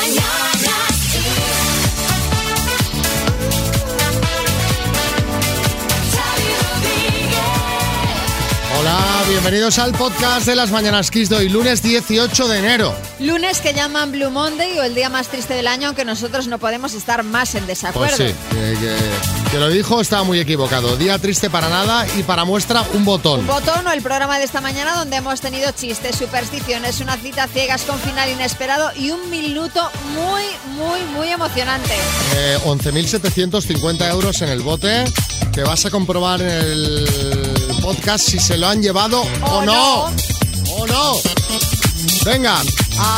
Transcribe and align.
mañanas 0.00 0.49
bienvenidos 9.42 9.78
al 9.78 9.92
podcast 9.92 10.44
de 10.46 10.54
las 10.54 10.70
Mañanas 10.70 11.10
Kiss 11.10 11.30
de 11.30 11.36
hoy, 11.36 11.48
lunes 11.48 11.82
18 11.82 12.46
de 12.48 12.58
enero. 12.58 12.94
Lunes 13.20 13.60
que 13.62 13.72
llaman 13.72 14.12
Blue 14.12 14.30
Monday 14.30 14.78
o 14.78 14.82
el 14.82 14.94
día 14.94 15.08
más 15.08 15.28
triste 15.28 15.54
del 15.54 15.66
año, 15.66 15.86
aunque 15.88 16.04
nosotros 16.04 16.46
no 16.46 16.58
podemos 16.58 16.92
estar 16.92 17.22
más 17.22 17.54
en 17.54 17.66
desacuerdo. 17.66 18.16
Pues 18.18 18.32
sí, 18.32 18.36
que, 18.50 18.76
que- 18.78 19.50
que 19.50 19.58
lo 19.58 19.68
dijo 19.68 20.00
estaba 20.00 20.22
muy 20.24 20.38
equivocado. 20.38 20.96
Día 20.96 21.18
triste 21.18 21.50
para 21.50 21.68
nada 21.68 22.06
y 22.16 22.22
para 22.22 22.44
muestra 22.44 22.84
un 22.94 23.04
botón. 23.04 23.40
Un 23.40 23.46
botón 23.48 23.84
o 23.86 23.90
el 23.90 24.00
programa 24.02 24.38
de 24.38 24.44
esta 24.44 24.60
mañana 24.60 24.94
donde 24.94 25.16
hemos 25.16 25.40
tenido 25.40 25.72
chistes, 25.72 26.14
supersticiones, 26.16 27.00
una 27.00 27.16
cita 27.16 27.48
ciegas 27.48 27.82
con 27.82 27.98
final 27.98 28.28
inesperado 28.30 28.90
y 28.94 29.10
un 29.10 29.28
minuto 29.30 29.90
muy, 30.14 30.44
muy, 30.76 31.00
muy 31.16 31.28
emocionante. 31.30 31.90
Eh, 32.36 32.58
11.750 32.64 34.08
euros 34.10 34.40
en 34.42 34.50
el 34.50 34.60
bote. 34.60 35.04
Que 35.52 35.62
vas 35.64 35.84
a 35.84 35.90
comprobar 35.90 36.40
en 36.42 36.48
el 36.48 37.59
podcast 37.90 38.28
si 38.28 38.38
se 38.38 38.56
lo 38.56 38.68
han 38.68 38.80
llevado 38.80 39.20
o, 39.20 39.46
O 39.46 39.64
no. 39.64 40.08
no. 40.08 40.74
O 40.76 40.86
no. 40.86 41.12
Venga, 42.24 42.62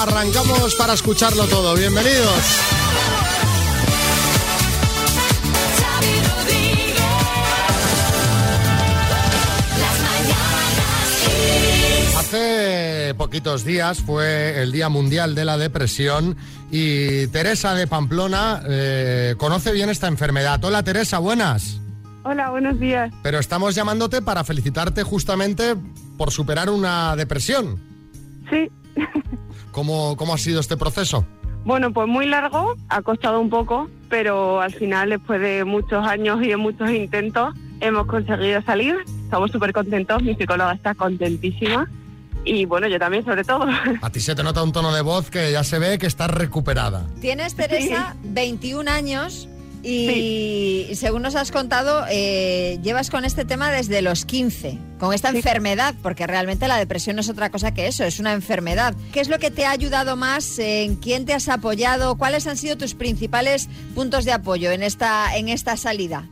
arrancamos 0.00 0.74
para 0.76 0.94
escucharlo 0.94 1.44
todo. 1.44 1.74
Bienvenidos. 1.74 2.38
Hace 12.18 13.14
poquitos 13.18 13.64
días 13.64 13.98
fue 14.00 14.62
el 14.62 14.72
Día 14.72 14.88
Mundial 14.88 15.34
de 15.34 15.44
la 15.44 15.58
Depresión 15.58 16.34
y 16.70 17.26
Teresa 17.26 17.74
de 17.74 17.86
Pamplona 17.86 18.62
eh, 18.66 19.34
conoce 19.36 19.72
bien 19.72 19.90
esta 19.90 20.06
enfermedad. 20.06 20.64
Hola 20.64 20.82
Teresa, 20.82 21.18
buenas. 21.18 21.81
Hola, 22.24 22.50
buenos 22.50 22.78
días. 22.78 23.12
Pero 23.22 23.38
estamos 23.38 23.74
llamándote 23.74 24.22
para 24.22 24.44
felicitarte 24.44 25.02
justamente 25.02 25.74
por 26.16 26.30
superar 26.30 26.70
una 26.70 27.16
depresión. 27.16 27.80
Sí. 28.48 28.70
¿Cómo, 29.72 30.16
cómo 30.16 30.34
ha 30.34 30.38
sido 30.38 30.60
este 30.60 30.76
proceso? 30.76 31.26
Bueno, 31.64 31.92
pues 31.92 32.08
muy 32.08 32.26
largo, 32.26 32.74
ha 32.88 33.02
costado 33.02 33.40
un 33.40 33.50
poco, 33.50 33.88
pero 34.08 34.60
al 34.60 34.72
final, 34.72 35.10
después 35.10 35.40
de 35.40 35.64
muchos 35.64 36.06
años 36.06 36.42
y 36.42 36.48
de 36.48 36.56
muchos 36.56 36.90
intentos, 36.90 37.54
hemos 37.80 38.06
conseguido 38.06 38.62
salir. 38.62 38.96
Estamos 39.24 39.50
súper 39.50 39.72
contentos, 39.72 40.22
mi 40.22 40.34
psicóloga 40.34 40.72
está 40.72 40.94
contentísima 40.94 41.88
y 42.44 42.64
bueno, 42.64 42.88
yo 42.88 42.98
también 42.98 43.24
sobre 43.24 43.44
todo. 43.44 43.66
A 44.02 44.10
ti 44.10 44.20
se 44.20 44.34
te 44.34 44.42
nota 44.42 44.62
un 44.62 44.72
tono 44.72 44.92
de 44.92 45.02
voz 45.02 45.30
que 45.30 45.52
ya 45.52 45.62
se 45.64 45.78
ve 45.78 45.98
que 45.98 46.06
estás 46.06 46.30
recuperada. 46.30 47.06
Tienes, 47.20 47.54
Teresa, 47.54 48.16
21 48.24 48.90
años 48.90 49.48
y, 49.82 50.88
según 50.94 51.22
nos 51.22 51.34
has 51.34 51.50
contado, 51.50 52.04
eh, 52.10 52.78
llevas 52.82 53.10
con 53.10 53.24
este 53.24 53.44
tema 53.44 53.70
desde 53.70 54.02
los 54.02 54.24
15, 54.24 54.78
con 54.98 55.12
esta 55.12 55.30
Sí. 55.30 55.38
enfermedad, 55.38 55.94
porque 56.02 56.26
realmente 56.26 56.68
la 56.68 56.76
depresión 56.78 57.16
no 57.16 57.20
es 57.20 57.28
otra 57.28 57.50
cosa 57.50 57.74
que 57.74 57.86
eso, 57.86 58.04
es 58.04 58.20
una 58.20 58.32
enfermedad. 58.32 58.94
¿Qué 59.12 59.20
es 59.20 59.28
lo 59.28 59.38
que 59.38 59.50
te 59.50 59.64
ha 59.66 59.70
ayudado 59.70 60.16
más? 60.16 60.58
¿En 60.58 60.96
quién 60.96 61.24
te 61.26 61.34
has 61.34 61.48
apoyado? 61.48 62.16
¿Cuáles 62.16 62.46
han 62.46 62.56
sido 62.56 62.76
tus 62.76 62.94
principales 62.94 63.68
puntos 63.94 64.24
de 64.24 64.32
apoyo 64.32 64.70
en 64.70 64.82
esta, 64.82 65.36
en 65.36 65.48
esta 65.48 65.76
salida? 65.76 66.28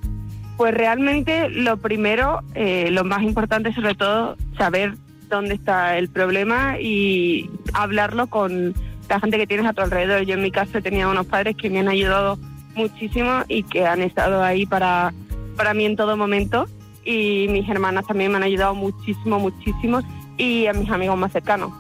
Pues 0.57 0.75
realmente 0.75 1.49
lo 1.49 1.79
primero, 1.79 2.41
eh, 2.55 2.89
lo 2.91 3.03
más 3.05 3.23
importante 3.23 3.73
sobre 3.73 3.95
todo, 3.95 4.37
saber 4.59 4.95
dónde 5.31 5.55
está 5.55 5.97
el 5.97 6.09
problema 6.09 6.79
y 6.81 7.49
hablarlo 7.73 8.27
con 8.27 8.75
la 9.09 9.21
gente 9.21 9.39
que 9.39 9.47
tienes 9.47 9.67
a 9.67 9.73
tu 9.73 9.81
alrededor. 9.81 10.23
Yo 10.23 10.35
en 10.35 10.43
mi 10.43 10.51
caso 10.51 10.83
tenía 10.83 11.09
unos 11.09 11.27
padres 11.27 11.57
que 11.57 11.71
me 11.71 11.79
han 11.81 11.89
ayudado 11.89 12.39
muchísimo 12.75 13.43
y 13.49 13.63
que 13.63 13.87
han 13.87 14.03
estado 14.03 14.43
ahí 14.43 14.67
para, 14.67 15.13
para 15.57 15.75
mí 15.75 15.85
en 15.85 15.97
todo 15.97 16.17
momento 16.17 16.67
y 17.05 17.47
mis 17.49 17.69
hermanas 17.69 18.07
también 18.07 18.31
me 18.31 18.37
han 18.39 18.43
ayudado 18.43 18.75
muchísimo, 18.75 19.39
muchísimo 19.39 20.01
y 20.37 20.67
a 20.67 20.73
mis 20.73 20.91
amigos 20.91 21.19
más 21.19 21.33
cercanos. 21.33 21.73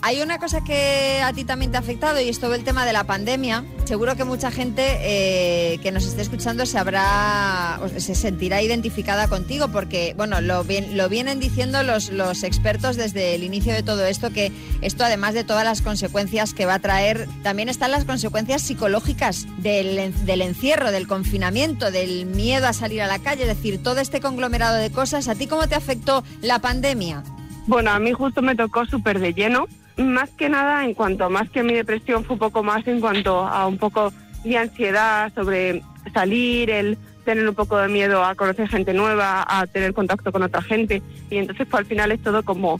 Hay 0.00 0.22
una 0.22 0.38
cosa 0.38 0.62
que 0.62 1.20
a 1.24 1.32
ti 1.32 1.44
también 1.44 1.72
te 1.72 1.76
ha 1.76 1.80
afectado 1.80 2.20
y 2.20 2.28
es 2.28 2.38
todo 2.38 2.54
el 2.54 2.62
tema 2.62 2.86
de 2.86 2.92
la 2.92 3.02
pandemia. 3.02 3.64
Seguro 3.84 4.14
que 4.14 4.22
mucha 4.22 4.52
gente 4.52 4.84
eh, 5.00 5.78
que 5.82 5.90
nos 5.90 6.04
esté 6.04 6.22
escuchando 6.22 6.66
se 6.66 6.78
habrá, 6.78 7.80
se 7.96 8.14
sentirá 8.14 8.62
identificada 8.62 9.26
contigo 9.26 9.68
porque, 9.68 10.14
bueno, 10.16 10.40
lo, 10.40 10.64
lo 10.92 11.08
vienen 11.08 11.40
diciendo 11.40 11.82
los, 11.82 12.10
los 12.10 12.44
expertos 12.44 12.96
desde 12.96 13.34
el 13.34 13.42
inicio 13.42 13.72
de 13.72 13.82
todo 13.82 14.06
esto, 14.06 14.30
que 14.30 14.52
esto 14.82 15.04
además 15.04 15.34
de 15.34 15.42
todas 15.42 15.64
las 15.64 15.82
consecuencias 15.82 16.54
que 16.54 16.64
va 16.64 16.74
a 16.74 16.78
traer, 16.78 17.26
también 17.42 17.68
están 17.68 17.90
las 17.90 18.04
consecuencias 18.04 18.62
psicológicas 18.62 19.46
del, 19.58 20.14
del 20.24 20.42
encierro, 20.42 20.92
del 20.92 21.08
confinamiento, 21.08 21.90
del 21.90 22.26
miedo 22.26 22.68
a 22.68 22.72
salir 22.72 23.02
a 23.02 23.08
la 23.08 23.18
calle, 23.18 23.42
es 23.42 23.48
decir, 23.48 23.82
todo 23.82 23.98
este 23.98 24.20
conglomerado 24.20 24.76
de 24.76 24.92
cosas. 24.92 25.26
¿A 25.26 25.34
ti 25.34 25.48
cómo 25.48 25.66
te 25.66 25.74
afectó 25.74 26.22
la 26.40 26.60
pandemia? 26.60 27.24
Bueno, 27.66 27.90
a 27.90 27.98
mí 27.98 28.12
justo 28.12 28.42
me 28.42 28.54
tocó 28.54 28.86
súper 28.86 29.18
de 29.18 29.34
lleno. 29.34 29.66
Más 29.98 30.30
que 30.30 30.48
nada, 30.48 30.84
en 30.84 30.94
cuanto 30.94 31.28
más 31.28 31.50
que 31.50 31.62
mi 31.62 31.74
depresión 31.74 32.24
fue 32.24 32.34
un 32.34 32.38
poco 32.40 32.62
más 32.62 32.86
en 32.86 33.00
cuanto 33.00 33.40
a 33.40 33.66
un 33.66 33.78
poco 33.78 34.12
de 34.44 34.56
ansiedad 34.56 35.32
sobre 35.34 35.82
salir, 36.14 36.70
el 36.70 36.96
tener 37.24 37.46
un 37.48 37.54
poco 37.54 37.76
de 37.78 37.88
miedo 37.88 38.24
a 38.24 38.34
conocer 38.34 38.68
gente 38.68 38.94
nueva, 38.94 39.44
a 39.46 39.66
tener 39.66 39.92
contacto 39.92 40.30
con 40.32 40.42
otra 40.42 40.62
gente. 40.62 41.02
Y 41.30 41.36
entonces, 41.38 41.66
pues 41.68 41.80
al 41.80 41.86
final 41.86 42.12
es 42.12 42.22
todo 42.22 42.42
como 42.44 42.78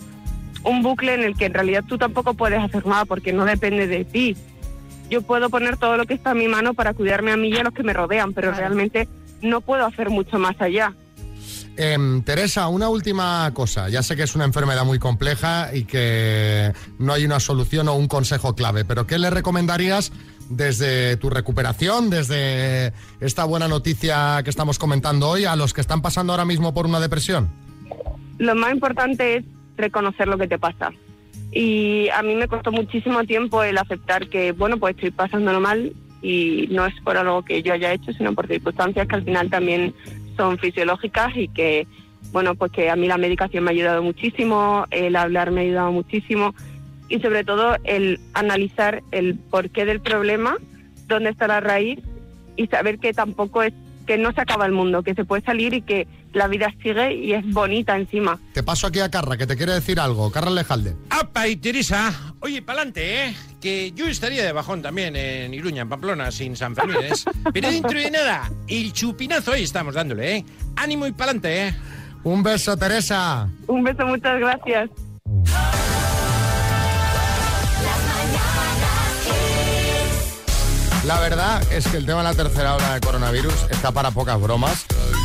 un 0.64 0.82
bucle 0.82 1.14
en 1.14 1.22
el 1.24 1.36
que 1.36 1.46
en 1.46 1.54
realidad 1.54 1.84
tú 1.86 1.98
tampoco 1.98 2.34
puedes 2.34 2.62
hacer 2.62 2.86
nada 2.86 3.04
porque 3.04 3.32
no 3.32 3.44
depende 3.44 3.86
de 3.86 4.04
ti. 4.04 4.36
Yo 5.10 5.22
puedo 5.22 5.50
poner 5.50 5.76
todo 5.76 5.96
lo 5.96 6.06
que 6.06 6.14
está 6.14 6.30
en 6.32 6.38
mi 6.38 6.48
mano 6.48 6.72
para 6.74 6.94
cuidarme 6.94 7.32
a 7.32 7.36
mí 7.36 7.48
y 7.48 7.56
a 7.58 7.64
los 7.64 7.74
que 7.74 7.82
me 7.82 7.92
rodean, 7.92 8.32
pero 8.32 8.48
Claro. 8.48 8.60
realmente 8.64 9.08
no 9.42 9.60
puedo 9.60 9.84
hacer 9.84 10.08
mucho 10.10 10.38
más 10.38 10.58
allá. 10.60 10.94
Em, 11.76 12.22
Teresa, 12.22 12.68
una 12.68 12.88
última 12.88 13.50
cosa. 13.54 13.88
Ya 13.88 14.02
sé 14.02 14.16
que 14.16 14.22
es 14.22 14.34
una 14.34 14.44
enfermedad 14.44 14.84
muy 14.84 14.98
compleja 14.98 15.74
y 15.74 15.84
que 15.84 16.72
no 16.98 17.12
hay 17.12 17.24
una 17.24 17.40
solución 17.40 17.88
o 17.88 17.94
un 17.94 18.08
consejo 18.08 18.54
clave, 18.54 18.84
pero 18.84 19.06
¿qué 19.06 19.18
le 19.18 19.30
recomendarías 19.30 20.12
desde 20.48 21.16
tu 21.16 21.28
recuperación, 21.30 22.10
desde 22.10 22.92
esta 23.20 23.44
buena 23.44 23.68
noticia 23.68 24.40
que 24.42 24.50
estamos 24.50 24.78
comentando 24.78 25.28
hoy, 25.28 25.44
a 25.44 25.56
los 25.56 25.74
que 25.74 25.80
están 25.80 26.02
pasando 26.02 26.32
ahora 26.32 26.44
mismo 26.44 26.72
por 26.72 26.86
una 26.86 27.00
depresión? 27.00 27.50
lo 28.38 28.54
más 28.54 28.72
importante 28.72 29.36
es 29.36 29.44
reconocer 29.76 30.28
lo 30.28 30.38
que 30.38 30.48
te 30.48 30.58
pasa. 30.58 30.92
Y 31.52 32.08
a 32.10 32.22
mí 32.22 32.34
me 32.34 32.48
costó 32.48 32.72
muchísimo 32.72 33.24
tiempo 33.24 33.62
el 33.62 33.78
aceptar 33.78 34.28
que, 34.28 34.52
bueno, 34.52 34.78
pues 34.78 34.94
estoy 34.94 35.10
pasándolo 35.10 35.60
mal 35.60 35.92
y 36.22 36.68
no 36.70 36.86
es 36.86 36.94
por 37.02 37.16
algo 37.16 37.44
que 37.44 37.62
yo 37.62 37.72
haya 37.72 37.92
hecho, 37.92 38.12
sino 38.12 38.34
por 38.34 38.46
circunstancias 38.46 39.06
que 39.06 39.14
al 39.14 39.24
final 39.24 39.50
también 39.50 39.94
son 40.38 40.56
fisiológicas 40.58 41.36
y 41.36 41.48
que, 41.48 41.86
bueno, 42.32 42.54
pues 42.54 42.72
que 42.72 42.88
a 42.88 42.96
mí 42.96 43.06
la 43.06 43.18
medicación 43.18 43.64
me 43.64 43.70
ha 43.70 43.72
ayudado 43.72 44.02
muchísimo, 44.02 44.86
el 44.90 45.16
hablar 45.16 45.50
me 45.50 45.60
ha 45.60 45.64
ayudado 45.64 45.92
muchísimo 45.92 46.54
y 47.10 47.20
sobre 47.20 47.44
todo 47.44 47.76
el 47.84 48.20
analizar 48.32 49.02
el 49.10 49.34
porqué 49.34 49.84
del 49.84 50.00
problema, 50.00 50.56
dónde 51.06 51.30
está 51.30 51.46
la 51.48 51.60
raíz 51.60 51.98
y 52.56 52.68
saber 52.68 52.98
que 52.98 53.12
tampoco 53.12 53.62
es 53.62 53.74
que 54.06 54.16
no 54.16 54.32
se 54.32 54.40
acaba 54.40 54.64
el 54.64 54.72
mundo, 54.72 55.02
que 55.02 55.14
se 55.14 55.24
puede 55.24 55.42
salir 55.42 55.74
y 55.74 55.82
que 55.82 56.06
la 56.32 56.48
vida 56.48 56.72
sigue 56.82 57.14
y 57.14 57.32
es 57.32 57.44
bonita 57.52 57.96
encima. 57.96 58.38
Te 58.52 58.62
paso 58.62 58.86
aquí 58.86 59.00
a 59.00 59.10
Carra, 59.10 59.36
que 59.36 59.46
te 59.46 59.56
quiere 59.56 59.72
decir 59.72 60.00
algo. 60.00 60.30
Carra 60.30 60.50
Lejalde. 60.50 60.96
¡Apa 61.10 61.48
y 61.48 61.56
Teresa! 61.56 62.34
Oye, 62.40 62.62
pa'lante, 62.62 63.26
¿eh? 63.26 63.34
Que 63.60 63.92
yo 63.92 64.06
estaría 64.06 64.44
de 64.44 64.52
bajón 64.52 64.82
también 64.82 65.16
en 65.16 65.52
Iruña, 65.52 65.82
en 65.82 65.88
Pamplona, 65.88 66.30
sin 66.30 66.56
San 66.56 66.74
Fermines. 66.74 67.24
Pero 67.52 67.70
dentro 67.70 67.98
de 67.98 68.10
nada, 68.10 68.50
el 68.68 68.92
chupinazo 68.92 69.52
ahí 69.52 69.64
estamos 69.64 69.94
dándole, 69.94 70.36
¿eh? 70.36 70.44
Ánimo 70.76 71.06
y 71.06 71.12
pa'lante, 71.12 71.68
¿eh? 71.68 71.74
Un 72.24 72.42
beso, 72.42 72.76
Teresa. 72.76 73.48
Un 73.66 73.82
beso, 73.84 74.06
muchas 74.06 74.38
gracias. 74.38 74.90
La 81.08 81.20
verdad 81.20 81.62
es 81.72 81.88
que 81.88 81.96
el 81.96 82.04
tema 82.04 82.18
de 82.18 82.24
la 82.24 82.34
tercera 82.34 82.74
ola 82.76 82.92
de 82.92 83.00
coronavirus 83.00 83.54
está 83.70 83.92
para 83.92 84.10
pocas 84.10 84.38
bromas. 84.38 84.84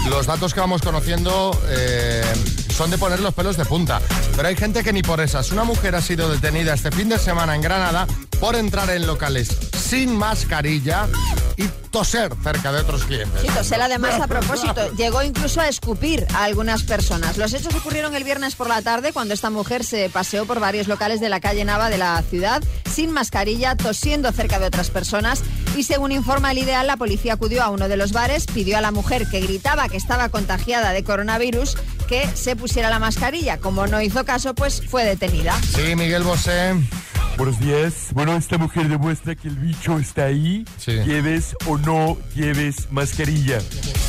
Los 0.09 0.25
datos 0.25 0.53
que 0.53 0.62
vamos 0.62 0.81
conociendo 0.81 1.51
eh, 1.68 2.24
son 2.73 2.89
de 2.89 2.97
poner 2.97 3.19
los 3.19 3.33
pelos 3.33 3.55
de 3.55 3.65
punta. 3.65 4.01
Pero 4.35 4.47
hay 4.47 4.55
gente 4.55 4.83
que 4.83 4.91
ni 4.91 5.03
por 5.03 5.21
esas. 5.21 5.51
Una 5.51 5.63
mujer 5.63 5.95
ha 5.95 6.01
sido 6.01 6.29
detenida 6.29 6.73
este 6.73 6.91
fin 6.91 7.09
de 7.09 7.19
semana 7.19 7.55
en 7.55 7.61
Granada 7.61 8.07
por 8.39 8.55
entrar 8.55 8.89
en 8.89 9.05
locales 9.07 9.49
sin 9.77 10.15
mascarilla 10.15 11.07
y 11.55 11.67
toser 11.91 12.33
cerca 12.43 12.71
de 12.71 12.79
otros 12.79 13.03
clientes. 13.03 13.41
Sí, 13.41 13.47
Tosel 13.47 13.81
además 13.81 14.19
a 14.19 14.27
propósito 14.27 14.91
llegó 14.95 15.21
incluso 15.21 15.61
a 15.61 15.67
escupir 15.67 16.25
a 16.33 16.45
algunas 16.45 16.83
personas. 16.83 17.37
Los 17.37 17.53
hechos 17.53 17.75
ocurrieron 17.75 18.15
el 18.15 18.23
viernes 18.23 18.55
por 18.55 18.67
la 18.67 18.81
tarde 18.81 19.13
cuando 19.13 19.35
esta 19.35 19.51
mujer 19.51 19.83
se 19.83 20.09
paseó 20.09 20.45
por 20.45 20.59
varios 20.59 20.87
locales 20.87 21.19
de 21.19 21.29
la 21.29 21.39
calle 21.39 21.63
Nava 21.63 21.89
de 21.89 21.99
la 21.99 22.21
ciudad 22.23 22.63
sin 22.91 23.11
mascarilla, 23.11 23.75
tosiendo 23.75 24.31
cerca 24.31 24.59
de 24.59 24.65
otras 24.65 24.89
personas 24.89 25.43
y 25.75 25.83
según 25.83 26.11
informa 26.11 26.51
el 26.51 26.59
Ideal, 26.59 26.87
la 26.87 26.97
policía 26.97 27.33
acudió 27.33 27.63
a 27.63 27.69
uno 27.69 27.87
de 27.87 27.97
los 27.97 28.13
bares, 28.13 28.45
pidió 28.45 28.77
a 28.77 28.81
la 28.81 28.91
mujer 28.91 29.27
que 29.29 29.41
gritaba 29.41 29.89
que 29.89 29.97
estaba 29.97 30.29
contagiada 30.29 30.91
de 30.91 31.03
coronavirus 31.03 31.77
que 32.13 32.27
se 32.36 32.56
pusiera 32.56 32.92
la 32.92 33.00
mascarilla. 33.00 33.57
Como 33.57 33.88
no 33.88 34.00
hizo 34.00 34.24
caso, 34.24 34.54
pues 34.54 34.83
fue 34.88 35.04
detenida. 35.04 35.60
Sí, 35.63 35.95
Miguel 35.95 36.21
Bosé. 36.21 36.75
Buenos 37.38 37.60
días. 37.60 38.10
Bueno, 38.12 38.36
esta 38.38 38.60
mujer 38.60 38.88
demuestra 38.88 39.33
que 39.33 39.48
el 39.48 39.56
bicho 39.56 39.98
está 39.98 40.25
ahí, 40.25 40.63
Sí. 40.77 40.92
lleves 40.92 41.56
o 41.65 41.80
no 41.80 42.15
lleves 42.36 42.92
mascarilla. 42.92 43.57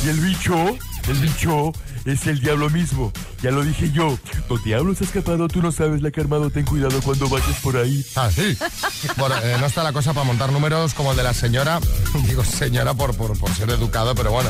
Y 0.05 0.09
el 0.09 0.19
bicho, 0.19 0.77
el 1.07 1.15
bicho 1.19 1.73
es 2.05 2.27
el 2.27 2.39
diablo 2.39 2.69
mismo. 2.69 3.11
Ya 3.41 3.51
lo 3.51 3.63
dije 3.63 3.91
yo. 3.91 4.17
Don 4.47 4.61
Diablo 4.63 4.95
se 4.95 5.03
ha 5.03 5.07
escapado, 5.07 5.47
tú 5.47 5.61
no 5.61 5.71
sabes 5.71 6.01
la 6.01 6.11
que 6.11 6.19
ha 6.19 6.23
armado. 6.23 6.49
Ten 6.49 6.65
cuidado 6.65 6.99
cuando 7.01 7.29
vayas 7.29 7.59
por 7.61 7.77
ahí. 7.77 8.05
Ah, 8.15 8.29
sí. 8.33 8.57
Bueno, 9.17 9.35
eh, 9.43 9.57
no 9.59 9.65
está 9.65 9.83
la 9.83 9.93
cosa 9.93 10.13
para 10.13 10.25
montar 10.25 10.51
números 10.51 10.93
como 10.93 11.11
el 11.11 11.17
de 11.17 11.23
la 11.23 11.33
señora. 11.33 11.79
Digo 12.27 12.43
señora 12.43 12.93
por, 12.93 13.15
por, 13.15 13.37
por 13.37 13.53
ser 13.53 13.69
educado, 13.71 14.15
pero 14.15 14.31
bueno. 14.31 14.49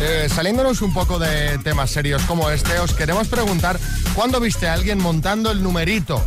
Eh, 0.00 0.28
saliéndonos 0.32 0.82
un 0.82 0.92
poco 0.92 1.18
de 1.18 1.58
temas 1.58 1.90
serios 1.90 2.22
como 2.22 2.50
este, 2.50 2.78
os 2.78 2.94
queremos 2.94 3.28
preguntar, 3.28 3.78
¿cuándo 4.14 4.40
viste 4.40 4.68
a 4.68 4.74
alguien 4.74 4.98
montando 4.98 5.50
el 5.50 5.62
numerito? 5.62 6.22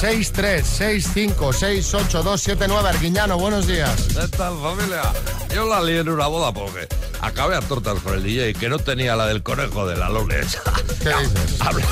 636568279 0.00 2.84
Arguiñano, 2.84 3.38
buenos 3.38 3.66
días. 3.66 3.90
¿Qué 4.08 4.28
tal, 4.28 4.54
familia? 4.60 5.02
Yo 5.54 5.66
la 5.68 5.82
lié 5.82 6.00
en 6.00 6.10
una 6.10 6.26
boda 6.26 6.52
porque 6.52 6.86
acabé 7.22 7.56
a 7.56 7.60
tortas 7.60 7.98
con 8.00 8.12
el 8.14 8.22
DJ 8.22 8.52
que 8.54 8.68
no 8.68 8.78
tenía 8.78 9.16
la 9.16 9.26
del 9.26 9.42
conejo 9.42 9.86
de 9.86 9.96
la 9.96 10.10
lunes. 10.20 10.58
¿Qué 11.02 11.08
dices? 11.10 11.60
Habla- 11.60 11.86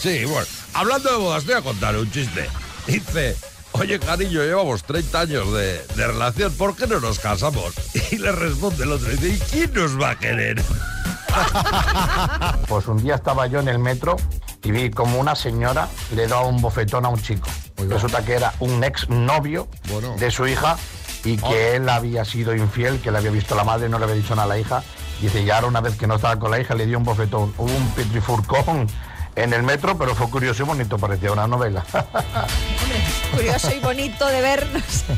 Sí, 0.00 0.24
bueno, 0.26 0.46
hablando 0.74 1.10
de 1.10 1.16
bodas, 1.16 1.44
te 1.44 1.52
voy 1.52 1.60
a 1.60 1.64
contar 1.64 1.96
un 1.96 2.10
chiste. 2.12 2.48
Dice, 2.86 3.34
oye, 3.72 3.98
cariño, 3.98 4.42
llevamos 4.42 4.84
30 4.84 5.20
años 5.20 5.52
de, 5.52 5.78
de 5.96 6.06
relación, 6.06 6.52
¿por 6.52 6.76
qué 6.76 6.86
no 6.86 7.00
nos 7.00 7.18
casamos? 7.18 7.72
Y 8.12 8.18
le 8.18 8.30
responde 8.32 8.84
el 8.84 8.92
otro, 8.92 9.08
dice, 9.08 9.28
¿y 9.30 9.38
quién 9.38 9.72
nos 9.72 10.00
va 10.00 10.10
a 10.10 10.18
querer? 10.18 10.62
Pues 12.68 12.86
un 12.88 13.02
día 13.02 13.14
estaba 13.16 13.46
yo 13.46 13.60
en 13.60 13.68
el 13.68 13.78
metro 13.78 14.16
y 14.62 14.70
vi 14.70 14.90
como 14.90 15.18
una 15.18 15.34
señora 15.36 15.88
le 16.14 16.26
daba 16.26 16.46
un 16.46 16.60
bofetón 16.60 17.04
a 17.04 17.08
un 17.08 17.20
chico. 17.20 17.48
Resulta 17.88 18.24
que 18.24 18.32
era 18.34 18.54
un 18.60 18.82
ex 18.82 19.08
novio 19.10 19.68
Bueno. 19.90 20.16
de 20.18 20.30
su 20.30 20.46
hija 20.46 20.76
y 21.24 21.36
que 21.36 21.76
él 21.76 21.88
había 21.88 22.24
sido 22.24 22.54
infiel, 22.54 23.00
que 23.00 23.10
le 23.10 23.18
había 23.18 23.30
visto 23.30 23.54
la 23.54 23.64
madre, 23.64 23.88
no 23.88 23.98
le 23.98 24.04
había 24.04 24.16
dicho 24.16 24.34
nada 24.34 24.44
a 24.44 24.48
la 24.48 24.58
hija. 24.58 24.82
Dice, 25.20 25.42
y 25.42 25.50
ahora 25.50 25.66
una 25.66 25.80
vez 25.80 25.96
que 25.96 26.06
no 26.06 26.16
estaba 26.16 26.38
con 26.38 26.50
la 26.50 26.60
hija 26.60 26.74
le 26.74 26.86
dio 26.86 26.98
un 26.98 27.04
bofetón, 27.04 27.52
Hubo 27.56 27.72
un 27.74 27.88
petrifurcón 27.92 28.86
en 29.34 29.52
el 29.52 29.62
metro, 29.62 29.96
pero 29.98 30.14
fue 30.14 30.28
curioso 30.30 30.62
y 30.62 30.66
bonito, 30.66 30.98
parecía 30.98 31.32
una 31.32 31.46
novela. 31.46 31.84
Curioso 33.34 33.70
y 33.74 33.80
bonito 33.80 34.26
de 34.26 34.40
ver. 34.40 34.66
no 34.72 34.78
sé. 34.80 35.14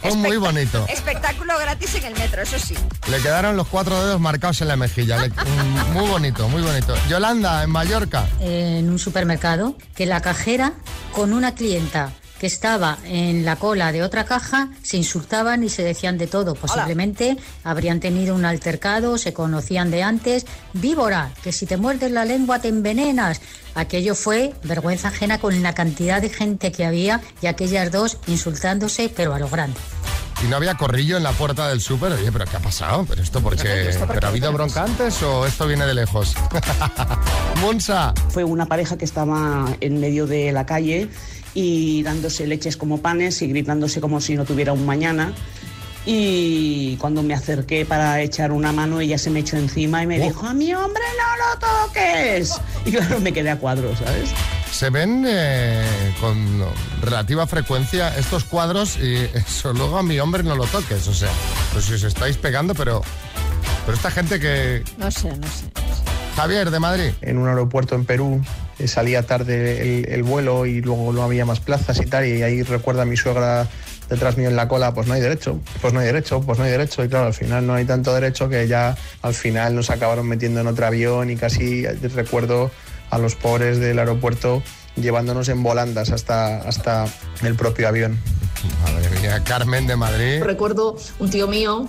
Fue, 0.00 0.14
muy 0.14 0.36
bonito. 0.36 0.84
Espectáculo 0.88 1.54
gratis 1.58 1.94
en 1.96 2.04
el 2.04 2.14
metro, 2.14 2.42
eso 2.42 2.58
sí. 2.58 2.74
Le 3.10 3.18
quedaron 3.20 3.56
los 3.56 3.66
cuatro 3.66 3.98
dedos 4.04 4.20
marcados 4.20 4.60
en 4.60 4.68
la 4.68 4.76
mejilla. 4.76 5.16
Le- 5.18 5.32
muy 5.92 6.06
bonito, 6.08 6.48
muy 6.48 6.62
bonito. 6.62 6.94
Yolanda, 7.08 7.62
en 7.64 7.70
Mallorca. 7.70 8.26
en 8.40 8.88
un 8.90 8.98
supermercado 8.98 9.74
que 9.96 10.06
la 10.06 10.20
cajera 10.20 10.72
con 11.12 11.32
una 11.32 11.54
clienta 11.54 12.10
que 12.38 12.46
estaba 12.46 12.98
en 13.04 13.44
la 13.44 13.56
cola 13.56 13.92
de 13.92 14.02
otra 14.02 14.24
caja 14.24 14.68
se 14.82 14.96
insultaban 14.96 15.64
y 15.64 15.68
se 15.68 15.82
decían 15.82 16.18
de 16.18 16.26
todo. 16.26 16.54
Posiblemente 16.54 17.36
habrían 17.62 18.00
tenido 18.00 18.34
un 18.34 18.44
altercado, 18.44 19.18
se 19.18 19.32
conocían 19.32 19.90
de 19.90 20.02
antes. 20.02 20.46
Víbora, 20.72 21.30
que 21.42 21.52
si 21.52 21.66
te 21.66 21.76
muerdes 21.76 22.10
la 22.10 22.24
lengua 22.24 22.60
te 22.60 22.68
envenenas. 22.68 23.40
Aquello 23.74 24.14
fue 24.14 24.54
vergüenza 24.62 25.08
ajena 25.08 25.38
con 25.38 25.62
la 25.62 25.74
cantidad 25.74 26.22
de 26.22 26.28
gente 26.28 26.72
que 26.72 26.84
había 26.84 27.20
y 27.40 27.46
aquellas 27.46 27.90
dos 27.90 28.18
insultándose, 28.26 29.08
pero 29.14 29.34
a 29.34 29.38
lo 29.38 29.48
grande. 29.48 29.78
Y 30.42 30.46
no 30.48 30.56
había 30.56 30.74
corrillo 30.74 31.16
en 31.16 31.22
la 31.22 31.32
puerta 31.32 31.68
del 31.68 31.80
súper. 31.80 32.12
Oye, 32.12 32.30
¿pero 32.30 32.44
qué 32.44 32.56
ha 32.56 32.60
pasado? 32.60 33.06
¿Pero 33.08 33.22
esto 33.22 33.40
por 33.40 33.56
qué? 33.56 33.96
¿Pero 34.06 34.26
ha 34.26 34.30
habido 34.30 34.52
bronca 34.52 34.82
antes 34.82 35.22
o 35.22 35.46
esto 35.46 35.66
viene 35.66 35.86
de 35.86 35.94
lejos? 35.94 36.34
Monsa. 37.62 38.12
Fue 38.28 38.44
una 38.44 38.66
pareja 38.66 38.98
que 38.98 39.04
estaba 39.04 39.66
en 39.80 40.00
medio 40.00 40.26
de 40.26 40.52
la 40.52 40.66
calle 40.66 41.08
y 41.54 42.02
dándose 42.02 42.46
leches 42.46 42.76
como 42.76 43.00
panes 43.00 43.40
y 43.42 43.46
gritándose 43.46 44.00
como 44.00 44.20
si 44.20 44.34
no 44.34 44.44
tuviera 44.44 44.72
un 44.72 44.84
mañana. 44.84 45.32
Y 46.06 46.96
cuando 46.96 47.22
me 47.22 47.32
acerqué 47.32 47.86
para 47.86 48.20
echar 48.20 48.52
una 48.52 48.72
mano, 48.72 49.00
ella 49.00 49.16
se 49.16 49.30
me 49.30 49.40
echó 49.40 49.56
encima 49.56 50.02
y 50.02 50.06
me 50.06 50.18
dijo, 50.18 50.46
a 50.46 50.52
mi 50.52 50.74
hombre 50.74 51.02
no 51.16 51.44
lo 51.44 51.58
toques. 51.58 52.60
Y 52.84 52.92
claro, 52.92 53.20
me 53.20 53.32
quedé 53.32 53.50
a 53.50 53.58
cuadros, 53.58 53.98
¿sabes? 53.98 54.28
Se 54.70 54.90
ven 54.90 55.24
eh, 55.26 55.86
con 56.20 56.36
relativa 57.00 57.46
frecuencia 57.46 58.14
estos 58.18 58.44
cuadros 58.44 58.98
y 58.98 59.14
eso 59.34 59.72
luego 59.72 59.96
a 59.96 60.02
mi 60.02 60.18
hombre 60.18 60.42
no 60.42 60.56
lo 60.56 60.66
toques. 60.66 61.08
O 61.08 61.14
sea, 61.14 61.30
pues 61.72 61.86
si 61.86 61.94
os 61.94 62.02
estáis 62.02 62.36
pegando, 62.36 62.74
pero, 62.74 63.00
pero 63.86 63.96
esta 63.96 64.10
gente 64.10 64.38
que... 64.38 64.82
No 64.98 65.10
sé, 65.10 65.34
no 65.36 65.46
sé. 65.46 65.70
Javier, 66.36 66.70
de 66.70 66.80
Madrid. 66.80 67.12
en 67.22 67.38
un 67.38 67.48
aeropuerto 67.48 67.94
en 67.94 68.04
Perú. 68.04 68.42
Eh, 68.78 68.88
Salía 68.88 69.24
tarde 69.24 69.82
el, 69.82 70.08
el 70.08 70.22
vuelo 70.22 70.66
y 70.66 70.80
luego 70.80 71.12
no 71.12 71.22
había 71.22 71.44
más 71.44 71.60
plazas 71.60 72.00
y 72.00 72.06
tal. 72.06 72.26
Y 72.26 72.42
ahí 72.42 72.62
recuerda 72.62 73.02
a 73.02 73.04
mi 73.04 73.16
suegra 73.16 73.68
detrás 74.08 74.36
mío 74.36 74.48
en 74.48 74.56
la 74.56 74.68
cola, 74.68 74.92
pues 74.92 75.06
no 75.06 75.14
hay 75.14 75.20
derecho, 75.20 75.60
pues 75.80 75.92
no 75.92 76.00
hay 76.00 76.06
derecho, 76.06 76.40
pues 76.40 76.58
no 76.58 76.64
hay 76.64 76.70
derecho. 76.70 77.04
Y 77.04 77.08
claro, 77.08 77.26
al 77.26 77.34
final 77.34 77.66
no 77.66 77.74
hay 77.74 77.84
tanto 77.84 78.14
derecho 78.14 78.48
que 78.48 78.66
ya 78.68 78.96
al 79.22 79.34
final 79.34 79.74
nos 79.74 79.90
acabaron 79.90 80.26
metiendo 80.26 80.60
en 80.60 80.66
otro 80.66 80.86
avión 80.86 81.30
y 81.30 81.36
casi 81.36 81.86
recuerdo 81.86 82.70
a 83.10 83.18
los 83.18 83.34
pobres 83.34 83.78
del 83.78 83.98
aeropuerto 83.98 84.62
llevándonos 84.96 85.48
en 85.48 85.62
volandas 85.62 86.10
hasta, 86.10 86.58
hasta 86.58 87.06
el 87.42 87.54
propio 87.54 87.88
avión. 87.88 88.18
Madre 88.82 89.20
mía, 89.20 89.42
Carmen 89.44 89.86
de 89.86 89.96
Madrid. 89.96 90.42
Recuerdo 90.42 90.96
un 91.18 91.30
tío 91.30 91.48
mío 91.48 91.88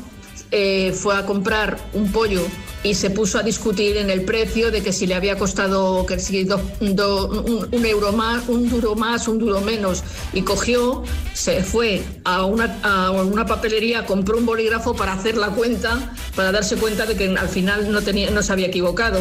eh, 0.52 0.92
fue 0.94 1.16
a 1.18 1.26
comprar 1.26 1.78
un 1.94 2.12
pollo 2.12 2.42
y 2.84 2.94
se 2.94 3.10
puso 3.10 3.40
a 3.40 3.44
discutir 3.44 3.98
en 3.98 4.12
el 4.12 4.22
precio 4.26 4.70
de 4.70 4.84
que 4.84 4.94
si 4.94 5.08
le 5.08 5.16
había 5.16 5.38
costado 5.40 6.06
que 6.06 6.20
si 6.20 6.44
do- 6.44 6.62
do- 6.80 7.28
un, 7.44 7.68
un 7.72 7.86
euro 7.86 8.12
más, 8.12 8.48
un 8.48 8.70
duro 8.70 8.94
más, 8.96 9.28
un 9.28 9.40
duro 9.40 9.60
menos. 9.62 10.04
Y 10.34 10.44
cogió, 10.44 11.04
se 11.34 11.64
fue 11.64 12.04
a 12.26 12.46
una, 12.46 12.78
a 12.84 13.10
una 13.10 13.46
papelería, 13.48 14.06
compró 14.06 14.38
un 14.38 14.46
bolígrafo 14.46 14.96
para 14.96 15.14
hacer 15.14 15.36
la 15.36 15.48
cuenta, 15.50 16.14
para 16.36 16.52
darse 16.52 16.76
cuenta 16.76 17.08
de 17.08 17.16
que 17.16 17.36
al 17.36 17.50
final 17.50 17.92
no, 17.92 18.02
tenía, 18.04 18.30
no 18.30 18.44
se 18.44 18.52
había 18.54 18.68
equivocado. 18.68 19.18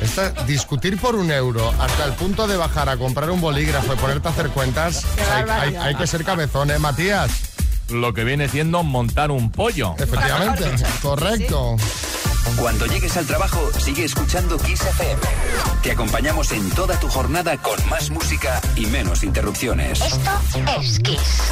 Esta- 0.00 0.30
discutir 0.46 0.98
por 0.98 1.14
un 1.14 1.30
euro 1.30 1.72
hasta 1.78 2.04
el 2.06 2.12
punto 2.12 2.46
de 2.46 2.56
bajar 2.56 2.88
a 2.88 2.96
comprar 2.96 3.30
un 3.30 3.40
bolígrafo 3.40 3.92
y 3.92 3.96
ponerte 3.96 4.28
a 4.28 4.30
hacer 4.30 4.48
cuentas, 4.48 5.04
hay, 5.30 5.44
hay- 5.50 5.76
hay 5.76 5.94
que 5.94 6.06
ser 6.06 6.24
cabezón, 6.24 6.70
¿eh, 6.70 6.78
Matías? 6.78 7.30
Lo 7.90 8.12
que 8.12 8.24
viene 8.24 8.48
siendo 8.48 8.82
montar 8.82 9.30
un 9.30 9.50
pollo. 9.50 9.94
Efectivamente, 9.98 10.64
correcto. 11.00 11.76
Cuando 12.58 12.86
llegues 12.86 13.16
al 13.16 13.26
trabajo, 13.26 13.60
sigue 13.78 14.04
escuchando 14.04 14.56
Kiss 14.56 14.80
FM. 14.80 15.20
Te 15.82 15.92
acompañamos 15.92 16.52
en 16.52 16.70
toda 16.70 16.98
tu 16.98 17.08
jornada 17.08 17.56
con 17.58 17.76
más 17.88 18.10
música 18.10 18.60
y 18.76 18.86
menos 18.86 19.24
interrupciones. 19.24 20.00
Esto 20.00 20.30
es 20.80 20.98
Kiss. 21.00 21.42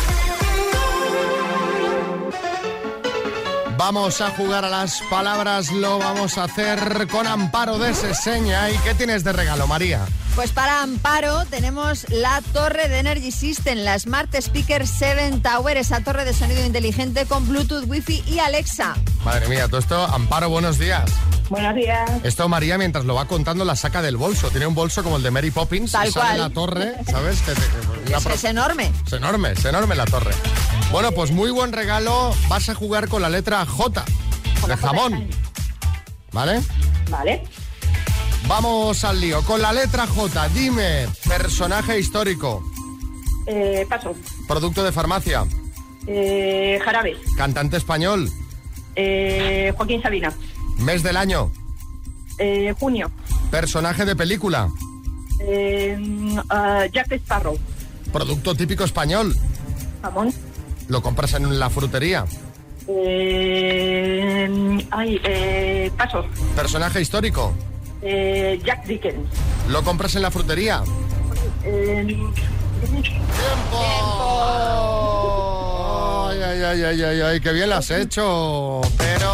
Vamos 3.86 4.22
a 4.22 4.30
jugar 4.30 4.64
a 4.64 4.70
las 4.70 5.02
palabras, 5.10 5.70
lo 5.70 5.98
vamos 5.98 6.38
a 6.38 6.44
hacer 6.44 7.06
con 7.08 7.26
Amparo 7.26 7.76
de 7.78 7.92
Seseña. 7.92 8.70
¿Y 8.70 8.78
qué 8.78 8.94
tienes 8.94 9.24
de 9.24 9.34
regalo, 9.34 9.66
María? 9.66 10.06
Pues 10.34 10.52
para 10.52 10.80
Amparo 10.80 11.44
tenemos 11.50 12.06
la 12.08 12.40
torre 12.54 12.88
de 12.88 13.00
Energy 13.00 13.30
System, 13.30 13.80
la 13.80 13.98
Smart 13.98 14.34
Speaker 14.34 14.86
7 14.88 15.40
Tower, 15.42 15.76
esa 15.76 16.00
torre 16.00 16.24
de 16.24 16.32
sonido 16.32 16.64
inteligente 16.64 17.26
con 17.26 17.46
Bluetooth, 17.46 17.84
Wi-Fi 17.86 18.24
y 18.26 18.38
Alexa. 18.38 18.94
Madre 19.22 19.48
mía, 19.48 19.66
todo 19.68 19.80
esto, 19.80 20.02
Amparo, 20.06 20.48
buenos 20.48 20.78
días. 20.78 21.04
Buenos 21.50 21.74
días. 21.74 22.10
Esto 22.22 22.48
María, 22.48 22.78
mientras 22.78 23.04
lo 23.04 23.14
va 23.14 23.26
contando, 23.28 23.66
la 23.66 23.76
saca 23.76 24.00
del 24.00 24.16
bolso. 24.16 24.48
Tiene 24.48 24.66
un 24.66 24.74
bolso 24.74 25.02
como 25.04 25.18
el 25.18 25.22
de 25.22 25.30
Mary 25.30 25.50
Poppins. 25.50 25.92
Tal 25.92 26.08
y 26.08 26.10
sale 26.10 26.26
cual. 26.26 26.38
la 26.38 26.48
torre, 26.50 26.94
¿sabes? 27.06 27.38
Que 27.42 27.52
te- 27.52 27.60
una 28.08 28.16
Es, 28.16 28.24
pro- 28.24 28.34
es 28.34 28.44
enorme. 28.44 28.90
Es 29.06 29.12
enorme, 29.12 29.52
es 29.52 29.62
enorme 29.66 29.94
la 29.94 30.06
torre. 30.06 30.30
Bueno, 30.94 31.10
pues 31.10 31.32
muy 31.32 31.50
buen 31.50 31.72
regalo. 31.72 32.32
Vas 32.48 32.68
a 32.68 32.74
jugar 32.76 33.08
con 33.08 33.20
la 33.20 33.28
letra 33.28 33.66
J 33.66 34.04
de 34.68 34.76
jamón. 34.76 35.26
¿Vale? 36.30 36.62
Vale. 37.10 37.42
Vamos 38.46 39.02
al 39.02 39.20
lío. 39.20 39.42
Con 39.42 39.60
la 39.60 39.72
letra 39.72 40.06
J, 40.06 40.48
dime, 40.50 41.08
personaje 41.26 41.98
histórico, 41.98 42.62
Eh, 43.48 43.84
paso. 43.88 44.14
producto 44.46 44.84
de 44.84 44.92
farmacia, 44.92 45.44
Eh, 46.06 46.78
jarabe. 46.84 47.16
cantante 47.36 47.76
español, 47.76 48.30
Eh, 48.94 49.72
Joaquín 49.76 50.00
Sabina. 50.00 50.32
mes 50.78 51.02
del 51.02 51.16
año, 51.16 51.50
Eh, 52.38 52.72
junio. 52.78 53.10
personaje 53.50 54.04
de 54.04 54.14
película, 54.14 54.68
ah, 56.50 56.84
Jack 56.92 57.10
Sparrow. 57.14 57.58
producto 58.12 58.54
típico 58.54 58.84
español, 58.84 59.34
Jamón. 60.00 60.32
Lo 60.88 61.02
compras 61.02 61.34
en 61.34 61.58
la 61.58 61.70
frutería, 61.70 62.24
Eh, 62.86 64.46
ay, 64.90 65.20
eh, 65.24 65.90
paso. 65.96 66.24
personaje 66.54 67.00
histórico, 67.00 67.52
Eh, 68.02 68.60
Jack 68.64 68.84
Dickens. 68.86 69.26
lo 69.68 69.82
compras 69.82 70.14
en 70.16 70.22
la 70.22 70.30
frutería. 70.30 70.82
Eh, 71.64 72.16
Ay, 76.26 76.42
ay, 76.42 76.62
ay, 76.62 76.82
ay, 76.84 77.02
ay, 77.02 77.20
ay, 77.20 77.40
qué 77.40 77.52
bien 77.52 77.70
lo 77.70 77.76
has 77.76 77.90
hecho. 77.90 78.80
Pero 78.98 79.30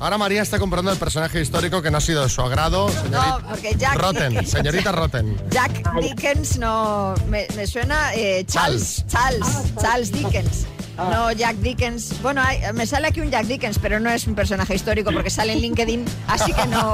Ahora 0.00 0.16
María 0.16 0.40
está 0.40 0.58
comprando 0.58 0.90
el 0.90 0.96
personaje 0.98 1.40
histórico 1.42 1.82
que 1.82 1.90
no 1.90 1.98
ha 1.98 2.00
sido 2.00 2.22
de 2.22 2.30
su 2.30 2.40
agrado. 2.40 2.88
señorita- 2.88 3.38
No, 3.38 3.48
porque 3.48 3.74
Jack 3.76 3.94
Rotten, 3.96 4.32
Dickens- 4.32 4.48
señorita 4.48 4.92
Rotten. 4.92 5.36
Jack 5.50 5.92
Dickens 6.00 6.58
no. 6.58 7.14
Me, 7.28 7.46
me 7.54 7.66
suena 7.66 8.14
eh, 8.14 8.44
Charles. 8.46 9.04
Charles. 9.08 9.46
Charles 9.80 10.10
Dickens. 10.12 10.66
No, 10.96 11.30
Jack 11.32 11.56
Dickens. 11.56 12.20
Bueno, 12.22 12.42
hay- 12.42 12.60
me 12.74 12.86
sale 12.86 13.08
aquí 13.08 13.20
un 13.20 13.30
Jack 13.30 13.46
Dickens, 13.46 13.78
pero 13.78 14.00
no 14.00 14.10
es 14.10 14.26
un 14.26 14.34
personaje 14.34 14.74
histórico 14.74 15.10
porque 15.12 15.30
sale 15.30 15.52
en 15.54 15.60
LinkedIn, 15.60 16.04
así 16.28 16.52
que 16.52 16.66
no. 16.66 16.92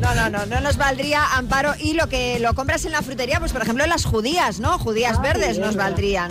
No, 0.00 0.14
no, 0.14 0.30
no, 0.30 0.46
no 0.46 0.60
nos 0.60 0.76
valdría 0.76 1.36
amparo. 1.36 1.74
Y 1.80 1.94
lo 1.94 2.08
que 2.08 2.38
lo 2.40 2.54
compras 2.54 2.84
en 2.84 2.92
la 2.92 3.02
frutería, 3.02 3.38
pues 3.40 3.52
por 3.52 3.62
ejemplo 3.62 3.86
las 3.86 4.04
judías, 4.04 4.58
¿no? 4.60 4.78
Judías 4.78 5.20
verdes 5.20 5.58
nos 5.58 5.74
valdrían. 5.76 6.30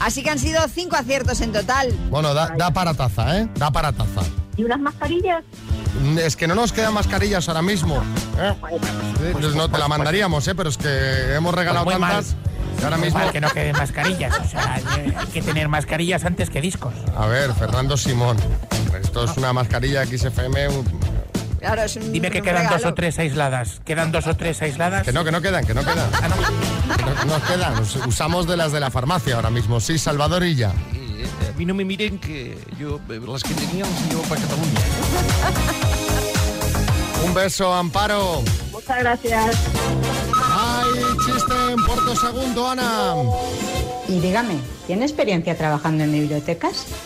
Así 0.00 0.22
que 0.22 0.30
han 0.30 0.38
sido 0.38 0.60
cinco 0.68 0.96
aciertos 0.96 1.40
en 1.40 1.52
total. 1.52 1.92
Bueno, 2.10 2.32
da, 2.34 2.48
da 2.56 2.70
para 2.70 2.94
taza, 2.94 3.38
¿eh? 3.38 3.48
Da 3.54 3.70
para 3.70 3.92
taza. 3.92 4.22
¿Y 4.56 4.64
unas 4.64 4.80
mascarillas? 4.80 5.44
Mm, 6.02 6.18
Es 6.18 6.36
que 6.36 6.46
no 6.46 6.54
nos 6.54 6.72
quedan 6.72 6.94
mascarillas 6.94 7.48
ahora 7.48 7.62
mismo. 7.62 8.02
¿eh? 8.38 8.54
Pues 9.32 9.54
no 9.54 9.68
te 9.70 9.78
la 9.78 9.88
mandaríamos, 9.88 10.46
¿eh? 10.48 10.54
Pero 10.54 10.68
es 10.70 10.76
que 10.78 11.34
hemos 11.34 11.54
regalado 11.54 11.84
Pues 11.84 11.98
mal. 11.98 12.12
tantas. 12.12 12.34
que 12.78 12.84
ahora 12.84 12.96
mismo. 12.96 13.18
mal 13.18 13.32
que 13.32 13.40
no 13.40 13.50
queden 13.50 13.76
mascarillas. 13.76 14.38
O 14.38 14.44
sea, 14.48 14.74
hay 14.74 15.14
hay 15.16 15.26
que 15.26 15.42
tener 15.42 15.68
mascarillas 15.68 16.24
antes 16.24 16.48
que 16.50 16.60
discos. 16.60 16.94
A 17.16 17.26
ver, 17.26 17.52
Fernando 17.54 17.96
Simón. 17.96 18.36
Esto 19.00 19.24
es 19.24 19.36
una 19.36 19.52
mascarilla 19.52 20.04
XFM. 20.06 20.68
Un- 21.60 21.66
Claro, 21.66 21.82
es 21.82 21.96
un, 21.96 22.12
Dime 22.12 22.30
que 22.30 22.38
un 22.38 22.44
quedan 22.44 22.68
dos 22.70 22.84
o 22.84 22.94
tres 22.94 23.18
aisladas. 23.18 23.80
¿Quedan 23.84 24.12
dos 24.12 24.26
o 24.26 24.34
tres 24.36 24.62
aisladas? 24.62 25.04
Que 25.04 25.12
no, 25.12 25.24
que 25.24 25.32
no 25.32 25.40
quedan, 25.42 25.66
que 25.66 25.74
no 25.74 25.82
quedan. 25.84 26.08
Ah, 26.14 26.28
no. 26.28 26.96
Que 26.96 27.04
no, 27.04 27.24
no 27.38 27.44
quedan. 27.46 27.78
Us- 27.80 27.96
Usamos 28.06 28.46
de 28.46 28.56
las 28.56 28.72
de 28.72 28.80
la 28.80 28.90
farmacia 28.90 29.36
ahora 29.36 29.50
mismo. 29.50 29.80
Sí, 29.80 29.98
Salvador 29.98 30.44
y 30.44 30.54
ya. 30.56 30.72
Eh, 30.94 31.26
a 31.54 31.58
mí 31.58 31.64
no 31.66 31.74
me 31.74 31.84
miren 31.84 32.18
que 32.18 32.56
yo 32.78 32.98
eh, 33.10 33.20
las 33.26 33.42
que 33.42 33.52
tenía 33.54 33.84
las 33.84 34.08
llevo 34.08 34.22
para 34.22 34.40
Cataluña. 34.40 34.80
Un 37.26 37.34
beso, 37.34 37.74
Amparo. 37.74 38.42
Muchas 38.72 38.98
gracias. 39.00 39.56
¡Ay, 40.52 40.88
chiste 41.26 41.54
en 41.72 41.84
Puerto 41.84 42.16
Segundo, 42.16 42.70
Ana! 42.70 43.14
Y 44.08 44.18
dígame, 44.20 44.54
¿tiene 44.86 45.04
experiencia 45.04 45.54
trabajando 45.56 46.04
en 46.04 46.12
bibliotecas? 46.12 46.86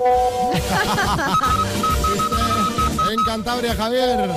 En 3.10 3.24
Cantabria, 3.24 3.74
Javier. 3.74 4.30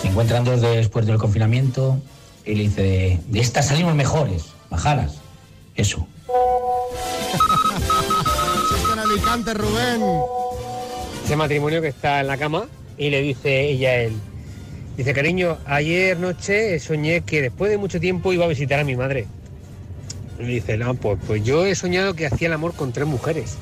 Se 0.00 0.08
encuentran 0.08 0.44
dos 0.44 0.62
después 0.62 1.04
del 1.04 1.18
confinamiento 1.18 2.00
y 2.46 2.54
le 2.54 2.62
dice, 2.62 3.20
de 3.26 3.40
estas 3.40 3.68
salimos 3.68 3.94
mejores, 3.94 4.46
bajaras. 4.70 5.16
Eso. 5.74 6.06
En 8.92 8.98
Alicante, 8.98 9.52
Rubén. 9.52 10.00
ese 11.22 11.36
matrimonio 11.36 11.82
que 11.82 11.88
está 11.88 12.20
en 12.20 12.28
la 12.28 12.38
cama 12.38 12.64
y 12.96 13.10
le 13.10 13.20
dice 13.20 13.68
ella 13.68 13.90
a 13.90 13.94
él, 13.96 14.14
dice, 14.96 15.12
cariño, 15.12 15.58
ayer 15.66 16.18
noche 16.18 16.80
soñé 16.80 17.20
que 17.20 17.42
después 17.42 17.70
de 17.70 17.76
mucho 17.76 18.00
tiempo 18.00 18.32
iba 18.32 18.46
a 18.46 18.48
visitar 18.48 18.80
a 18.80 18.84
mi 18.84 18.96
madre. 18.96 19.26
Y 20.38 20.44
le 20.44 20.48
dice, 20.54 20.78
no, 20.78 20.94
pues, 20.94 21.18
pues 21.26 21.44
yo 21.44 21.66
he 21.66 21.74
soñado 21.74 22.14
que 22.14 22.24
hacía 22.24 22.46
el 22.46 22.54
amor 22.54 22.72
con 22.72 22.90
tres 22.92 23.06
mujeres. 23.06 23.56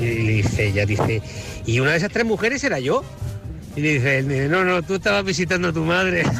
Y 0.00 0.04
le 0.04 0.32
dice 0.32 0.68
ella, 0.68 0.86
dice, 0.86 1.20
¿y 1.66 1.80
una 1.80 1.90
de 1.90 1.98
esas 1.98 2.10
tres 2.10 2.24
mujeres 2.24 2.64
era 2.64 2.78
yo? 2.78 3.04
Y 3.76 3.80
le 3.80 3.94
dice, 3.94 4.18
él, 4.18 4.28
dice, 4.28 4.48
no, 4.48 4.64
no, 4.64 4.82
tú 4.82 4.94
estabas 4.94 5.24
visitando 5.24 5.68
a 5.68 5.72
tu 5.72 5.84
madre. 5.84 6.22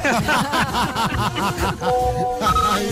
Ay, 2.70 2.86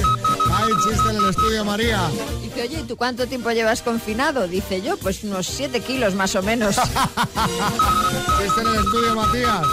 ay, 0.52 0.72
chiste 0.84 1.11
en 1.11 1.16
el 1.16 1.30
estudio, 1.30 1.64
María. 1.64 2.08
Dice, 2.42 2.62
oye, 2.62 2.80
¿y 2.80 2.82
tú 2.84 2.96
cuánto 2.96 3.26
tiempo 3.26 3.50
llevas 3.50 3.82
confinado? 3.82 4.46
Dice 4.49 4.80
yo, 4.82 4.96
pues 4.96 5.25
unos 5.25 5.46
siete 5.46 5.80
kilos 5.80 6.14
más 6.14 6.34
o 6.37 6.42
menos. 6.42 6.76
Chiste 8.38 8.61
en 8.61 8.66
el 8.68 8.75
estudio, 8.76 9.14
Matías. 9.14 9.66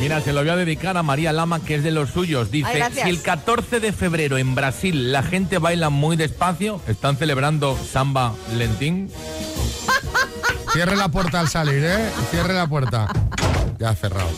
Mira, 0.00 0.20
se 0.20 0.32
lo 0.32 0.40
voy 0.40 0.50
a 0.50 0.56
dedicar 0.56 0.96
a 0.96 1.02
María 1.02 1.32
Lama, 1.32 1.60
que 1.60 1.74
es 1.74 1.82
de 1.82 1.90
los 1.90 2.10
suyos. 2.10 2.50
Dice, 2.50 2.82
Ay, 2.82 2.92
si 2.94 3.08
el 3.08 3.20
14 3.20 3.80
de 3.80 3.92
febrero 3.92 4.38
en 4.38 4.54
Brasil 4.54 5.12
la 5.12 5.22
gente 5.22 5.58
baila 5.58 5.90
muy 5.90 6.16
despacio, 6.16 6.80
están 6.86 7.16
celebrando 7.16 7.76
samba 7.76 8.34
lentín. 8.56 9.10
Cierre 10.72 10.96
la 10.96 11.08
puerta 11.08 11.40
al 11.40 11.48
salir, 11.48 11.82
¿eh? 11.84 12.10
Cierre 12.30 12.54
la 12.54 12.66
puerta. 12.66 13.08
Ya 13.78 13.94
cerrado. 13.94 14.28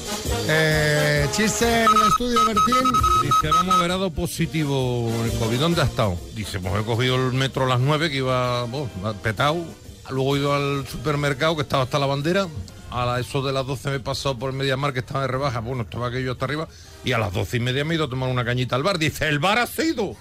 Eh, 0.49 1.27
chiste 1.33 1.85
en 1.85 1.91
el 1.91 2.09
estudio, 2.09 2.45
Bertín. 2.45 2.93
Dice, 3.23 3.49
ahora 3.49 3.61
hemos 3.61 3.81
verado 3.81 4.11
positivo 4.11 5.11
el 5.25 5.33
COVID. 5.39 5.59
¿Dónde 5.59 5.81
ha 5.81 5.85
estado? 5.85 6.17
Dice, 6.35 6.61
pues 6.61 6.75
he 6.75 6.85
cogido 6.85 7.17
el 7.17 7.33
metro 7.33 7.65
a 7.65 7.69
las 7.69 7.81
9 7.81 8.11
que 8.11 8.19
iba 8.19 8.65
bueno, 8.65 8.89
petado. 9.23 9.65
Luego 10.11 10.37
he 10.37 10.39
ido 10.41 10.55
al 10.55 10.87
supermercado 10.87 11.57
que 11.57 11.63
estaba 11.63 11.85
hasta 11.85 11.99
la 11.99 12.07
bandera. 12.07 12.47
A 12.91 13.19
eso 13.21 13.43
de 13.43 13.53
las 13.53 13.67
12 13.67 13.91
me 13.91 13.97
he 13.97 14.01
pasado 14.01 14.39
por 14.39 14.53
Mediamar 14.53 14.93
que 14.93 14.99
estaba 14.99 15.23
de 15.23 15.29
rebaja. 15.29 15.61
Bueno, 15.61 15.83
estaba 15.83 16.09
aquello 16.09 16.33
hasta 16.33 16.45
arriba. 16.45 16.69
Y 17.05 17.13
a 17.13 17.19
las 17.19 17.33
12 17.33 17.57
y 17.57 17.61
media 17.61 17.85
me 17.85 17.95
he 17.95 17.97
ido 17.97 18.05
a 18.05 18.11
tomar 18.11 18.29
una 18.29 18.45
cañita 18.45 18.77
al 18.77 18.83
bar. 18.83 18.99
Dice, 18.99 19.29
el 19.29 19.39
bar 19.39 19.59
ha 19.59 19.67
sido. 19.67 20.17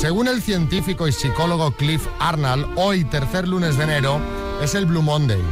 Según 0.00 0.28
el 0.28 0.40
científico 0.40 1.08
y 1.08 1.12
psicólogo 1.12 1.72
Cliff 1.72 2.06
Arnold, 2.20 2.68
hoy, 2.76 3.04
tercer 3.04 3.48
lunes 3.48 3.76
de 3.76 3.82
enero, 3.82 4.20
es 4.62 4.76
el 4.76 4.86
Blue 4.86 5.02
Monday. 5.02 5.42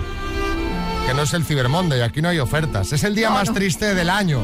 Que 1.04 1.14
no 1.14 1.22
es 1.22 1.34
el 1.34 1.44
Cyber 1.44 1.68
Monday, 1.68 2.02
aquí 2.02 2.22
no 2.22 2.28
hay 2.28 2.38
ofertas. 2.38 2.92
Es 2.92 3.02
el 3.02 3.16
día 3.16 3.28
más 3.30 3.52
triste 3.52 3.92
del 3.92 4.08
año, 4.08 4.40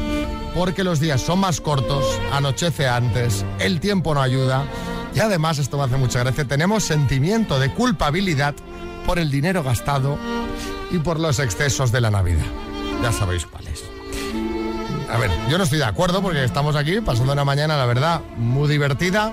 porque 0.56 0.82
los 0.82 0.98
días 0.98 1.20
son 1.20 1.38
más 1.38 1.60
cortos, 1.60 2.04
anochece 2.32 2.88
antes, 2.88 3.44
el 3.60 3.78
tiempo 3.78 4.12
no 4.12 4.20
ayuda. 4.20 4.64
Y 5.14 5.20
además, 5.20 5.60
esto 5.60 5.78
me 5.78 5.84
hace 5.84 5.96
mucha 5.96 6.18
gracia, 6.18 6.46
tenemos 6.46 6.82
sentimiento 6.82 7.60
de 7.60 7.72
culpabilidad 7.72 8.56
por 9.06 9.20
el 9.20 9.30
dinero 9.30 9.62
gastado 9.62 10.18
y 10.90 10.98
por 10.98 11.20
los 11.20 11.38
excesos 11.38 11.92
de 11.92 12.00
la 12.00 12.10
Navidad. 12.10 12.46
Ya 13.04 13.12
sabéis 13.12 13.46
cuáles. 13.46 13.84
A 15.12 15.16
ver, 15.16 15.30
yo 15.48 15.58
no 15.58 15.64
estoy 15.64 15.78
de 15.78 15.84
acuerdo 15.84 16.22
porque 16.22 16.42
estamos 16.42 16.74
aquí 16.74 17.00
pasando 17.00 17.32
una 17.32 17.44
mañana, 17.44 17.76
la 17.76 17.86
verdad, 17.86 18.20
muy 18.36 18.68
divertida, 18.68 19.32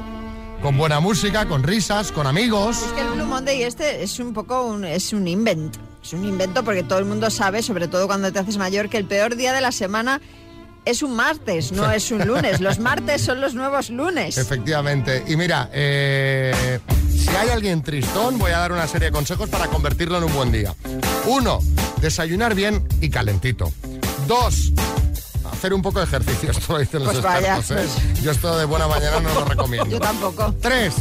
con 0.62 0.78
buena 0.78 1.00
música, 1.00 1.48
con 1.48 1.64
risas, 1.64 2.12
con 2.12 2.28
amigos. 2.28 2.78
Es 2.78 2.92
que 2.92 3.02
el 3.02 3.10
Blue 3.10 3.26
Monday 3.26 3.64
este 3.64 4.04
es 4.04 4.20
un 4.20 4.34
poco 4.34 4.64
un, 4.64 4.86
es 4.86 5.14
un 5.14 5.28
invent. 5.28 5.78
Es 6.04 6.14
un 6.14 6.26
invento 6.26 6.64
porque 6.64 6.84
todo 6.84 7.00
el 7.00 7.06
mundo 7.06 7.30
sabe, 7.30 7.62
sobre 7.62 7.88
todo 7.88 8.08
cuando 8.08 8.32
te 8.32 8.40
haces 8.40 8.58
mayor, 8.58 8.90
que 8.90 8.98
el 8.98 9.06
peor 9.06 9.36
día 9.36 9.54
de 9.54 9.62
la 9.62 9.72
semana 9.72 10.22
es 10.86 11.04
un 11.04 11.16
martes, 11.16 11.72
no 11.72 11.92
es 11.92 12.12
un 12.12 12.26
lunes. 12.26 12.60
Los 12.62 12.80
martes 12.80 13.22
son 13.22 13.42
los 13.42 13.54
nuevos 13.54 13.90
lunes. 13.90 14.38
Efectivamente. 14.38 15.24
Y 15.28 15.36
mira, 15.36 15.70
eh, 15.74 16.80
si 17.10 17.30
hay 17.30 17.50
alguien 17.50 17.82
tristón, 17.82 18.38
voy 18.38 18.52
a 18.52 18.60
dar 18.60 18.72
una 18.72 18.88
serie 18.88 19.08
de 19.08 19.12
consejos 19.12 19.50
para 19.50 19.68
convertirlo 19.68 20.18
en 20.18 20.24
un 20.26 20.34
buen 20.34 20.52
día. 20.52 20.74
Uno, 21.28 21.60
desayunar 22.02 22.56
bien 22.56 22.88
y 23.02 23.10
calentito. 23.10 23.72
Dos, 24.28 24.72
hacer 25.60 25.74
un 25.74 25.82
poco 25.82 26.00
de 26.00 26.06
ejercicio. 26.06 26.52
Esto 26.58 26.74
lo 26.74 26.80
dicen 26.80 27.04
los 27.04 27.12
Pues 27.12 27.24
vaya, 27.24 27.58
expertos. 27.58 27.98
¿eh? 27.98 28.14
Yo 28.22 28.32
esto 28.32 28.58
de 28.58 28.66
buena 28.66 28.88
mañana 28.88 29.20
no 29.20 29.34
lo 29.34 29.46
recomiendo. 29.46 29.86
Yo 29.90 30.00
tampoco. 30.00 30.54
Tres, 30.62 30.94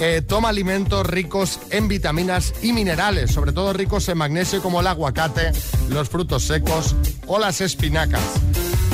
eh, 0.00 0.22
toma 0.26 0.48
alimentos 0.48 1.04
ricos 1.06 1.58
en 1.70 1.88
vitaminas 1.88 2.54
y 2.62 2.72
minerales, 2.72 3.32
sobre 3.32 3.52
todo 3.52 3.72
ricos 3.72 4.08
en 4.08 4.18
magnesio 4.18 4.62
como 4.62 4.80
el 4.80 4.86
aguacate, 4.86 5.52
los 5.88 6.08
frutos 6.08 6.44
secos 6.44 6.94
o 7.26 7.38
las 7.38 7.60
espinacas. 7.60 8.20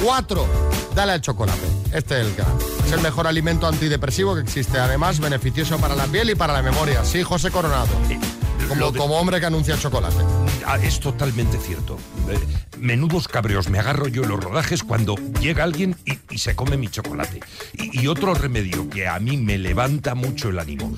Cuatro, 0.02 0.46
dale 0.94 1.12
al 1.12 1.20
chocolate. 1.20 1.61
Este 1.92 2.20
es 2.20 2.26
el 2.26 2.34
gran. 2.34 2.49
Es 2.87 2.92
el 2.92 3.00
mejor 3.00 3.26
alimento 3.26 3.66
antidepresivo 3.66 4.34
que 4.34 4.40
existe. 4.40 4.78
Además, 4.78 5.20
beneficioso 5.20 5.78
para 5.78 5.94
la 5.94 6.04
piel 6.06 6.30
y 6.30 6.34
para 6.34 6.52
la 6.52 6.62
memoria. 6.62 7.04
Sí, 7.04 7.23
José 7.23 7.50
Coronado. 7.50 7.87
Como, 8.68 8.90
de- 8.90 8.99
como 8.99 9.16
hombre 9.18 9.40
que 9.40 9.46
anuncia 9.46 9.78
chocolate. 9.78 10.16
Ah, 10.66 10.78
es 10.83 11.00
totalmente 11.00 11.59
cierto. 11.59 11.99
Eh, 12.28 12.38
menudos 12.78 13.28
cabreos 13.28 13.68
me 13.68 13.78
agarro 13.78 14.09
yo 14.09 14.23
en 14.23 14.30
los 14.30 14.42
rodajes 14.42 14.83
cuando 14.83 15.16
llega 15.40 15.64
alguien 15.64 15.97
y, 16.04 16.38
se 16.38 16.56
come 16.56 16.76
mi 16.76 16.88
chocolate. 16.88 17.40
Y, 17.75 18.00
y 18.02 18.09
otro 18.09 18.35
remedio 18.35 18.88
que 18.88 19.06
a 19.06 19.18
mí 19.18 19.37
me 19.37 19.59
levanta 19.59 20.14
mucho 20.14 20.49
el 20.49 20.59
ánimo. 20.59 20.94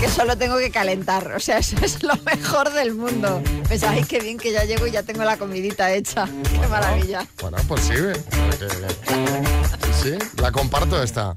que 0.00 0.08
solo 0.08 0.36
tengo 0.36 0.58
que 0.58 0.70
calentar. 0.70 1.32
O 1.32 1.40
sea, 1.40 1.58
eso 1.58 1.76
es 1.82 2.02
lo 2.02 2.14
mejor 2.24 2.72
del 2.72 2.94
mundo. 2.94 3.42
Pues 3.68 3.82
ay, 3.84 4.04
qué 4.04 4.20
bien 4.20 4.36
que 4.38 4.52
ya 4.52 4.64
llego 4.64 4.86
y 4.86 4.90
ya 4.90 5.02
tengo 5.02 5.24
la 5.24 5.36
comidita 5.38 5.92
hecha. 5.92 6.26
Qué 6.60 6.66
maravilla. 6.68 7.26
Bueno, 7.40 7.56
pues 7.66 7.80
sí. 7.82 7.94
Sí, 10.02 10.12
la 10.40 10.52
comparto 10.52 11.02
esta. 11.02 11.36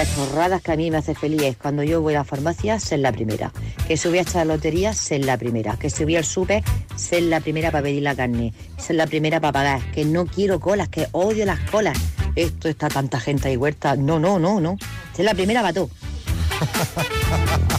Las 0.00 0.16
chorradas 0.16 0.62
que 0.62 0.72
a 0.72 0.76
mí 0.76 0.90
me 0.90 0.96
hace 0.96 1.14
feliz 1.14 1.42
es 1.42 1.58
cuando 1.58 1.82
yo 1.82 2.00
voy 2.00 2.14
a 2.14 2.20
la 2.20 2.24
farmacia, 2.24 2.80
ser 2.80 3.00
la 3.00 3.12
primera. 3.12 3.52
Que 3.86 3.98
subí 3.98 4.16
a 4.16 4.22
esta 4.22 4.46
lotería, 4.46 4.94
ser 4.94 5.26
la 5.26 5.36
primera. 5.36 5.76
Que 5.76 5.90
subí 5.90 6.16
al 6.16 6.24
súper, 6.24 6.64
ser 6.96 7.24
la 7.24 7.40
primera 7.40 7.70
para 7.70 7.82
pedir 7.82 8.02
la 8.02 8.14
carne. 8.14 8.54
Ser 8.78 8.96
la 8.96 9.06
primera 9.06 9.40
para 9.40 9.52
pagar. 9.52 9.92
Que 9.92 10.06
no 10.06 10.24
quiero 10.24 10.58
colas, 10.58 10.88
que 10.88 11.06
odio 11.12 11.44
las 11.44 11.60
colas. 11.68 11.98
Esto 12.34 12.70
está 12.70 12.88
tanta 12.88 13.20
gente 13.20 13.48
ahí 13.48 13.58
huerta. 13.58 13.94
No, 13.94 14.18
no, 14.18 14.38
no, 14.38 14.58
no. 14.58 14.78
Ser 15.14 15.26
la 15.26 15.34
primera 15.34 15.60
para 15.60 15.74
todo. 15.74 15.90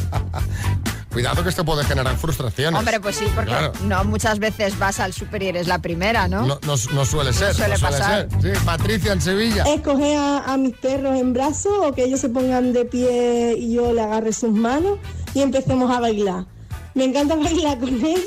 Cuidado 1.12 1.44
que 1.44 1.50
esto 1.50 1.66
puede 1.66 1.84
generar 1.84 2.16
frustraciones. 2.18 2.78
Hombre, 2.80 3.00
pues 3.00 3.18
sí, 3.18 3.26
porque 3.36 3.50
Claro. 3.52 3.74
no 3.84 4.04
muchas 4.06 4.40
veces 4.40 4.80
vas 4.80 5.00
al 5.00 5.14
súper 5.14 5.44
y 5.44 5.48
eres 5.48 5.68
la 5.68 5.80
primera, 5.80 6.28
¿no? 6.28 6.46
No, 6.46 6.60
no- 6.66 6.76
no 6.94 7.06
suele 7.06 7.34
ser. 7.34 7.54
suele 7.54 7.76
no 7.76 7.82
pasar. 7.82 8.28
ser. 8.42 8.56
Sí, 8.56 8.60
Patricia 8.66 9.12
en 9.14 9.22
Sevilla. 9.22 9.64
Escoger 9.66 10.18
a, 10.18 10.38
a 10.54 10.58
mis 10.58 10.76
perros 10.78 11.18
en 11.20 11.34
brazos 11.34 11.74
o 11.82 11.92
que 11.94 12.06
ellos 12.06 12.20
se 12.22 12.30
pongan 12.30 12.72
de 12.74 12.86
pie 12.86 13.56
y 13.58 13.74
yo 13.74 13.92
le 13.94 14.02
agarre 14.02 14.32
sus 14.34 14.52
manos 14.52 15.00
y 15.34 15.42
empecemos 15.42 15.92
a 15.92 16.00
bailar. 16.00 16.46
Me 16.94 17.04
encanta 17.06 17.36
bailar 17.42 17.78
con 17.80 17.90
ellos 17.90 18.26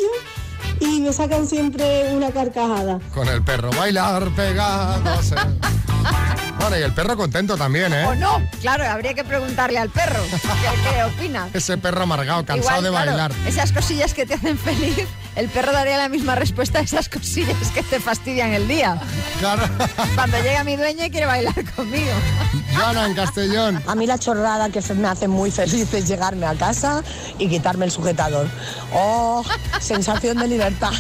y 0.81 1.01
me 1.01 1.13
sacan 1.13 1.47
siempre 1.47 2.15
una 2.15 2.31
carcajada. 2.33 3.01
Con 3.15 3.29
el 3.29 3.43
perro. 3.43 3.71
Bailar 3.73 4.29
pegados. 4.37 5.33
Bueno, 6.57 6.79
y 6.79 6.83
el 6.83 6.95
perro 6.95 7.15
contento 7.15 7.59
también, 7.59 7.93
¿eh? 7.93 8.07
¿O 8.07 8.15
no? 8.15 8.41
Claro, 8.63 8.85
habría 8.89 9.13
que 9.13 9.23
preguntarle 9.23 9.79
al 9.79 9.91
perro 9.91 10.23
qué, 10.31 10.39
qué 10.39 11.05
opina. 11.05 11.47
Ese 11.53 11.77
perro 11.77 12.05
amargado, 12.05 12.43
cansado 12.47 12.79
Igual, 12.79 12.85
de 12.85 12.91
claro, 12.91 13.35
bailar. 13.35 13.49
esas 13.49 13.71
cosillas 13.71 14.15
que 14.15 14.25
te 14.25 14.33
hacen 14.35 14.57
feliz, 14.57 15.07
el 15.37 15.49
perro 15.51 15.73
daría 15.73 15.99
la 15.99 16.09
misma 16.09 16.37
respuesta 16.37 16.79
a 16.79 16.83
esas 16.83 17.11
cosillas 17.11 17.71
que 17.75 17.83
te 17.83 18.01
fastidian 18.01 18.53
el 18.55 18.67
día. 18.67 18.99
Claro. 19.41 19.65
Cuando 20.15 20.39
llega 20.41 20.65
mi 20.65 20.77
dueña 20.77 21.07
y 21.07 21.11
quiere 21.11 21.27
bailar 21.27 21.55
conmigo. 21.75 22.13
Joana, 22.75 23.07
en 23.07 23.15
Castellón. 23.15 23.83
A 23.87 23.95
mí 23.95 24.07
la 24.07 24.19
chorrada 24.19 24.71
que 24.71 24.81
me 24.95 25.09
hace 25.09 25.29
muy 25.29 25.51
feliz 25.51 25.93
es 25.93 26.09
llegarme 26.09 26.47
a 26.47 26.55
casa 26.55 27.03
y 27.39 27.49
quitarme 27.49 27.85
el 27.85 27.91
sujetador. 27.91 28.47
¡Oh! 28.95 29.45
Sensación 29.81 30.39
de 30.39 30.47
libertad. 30.49 30.93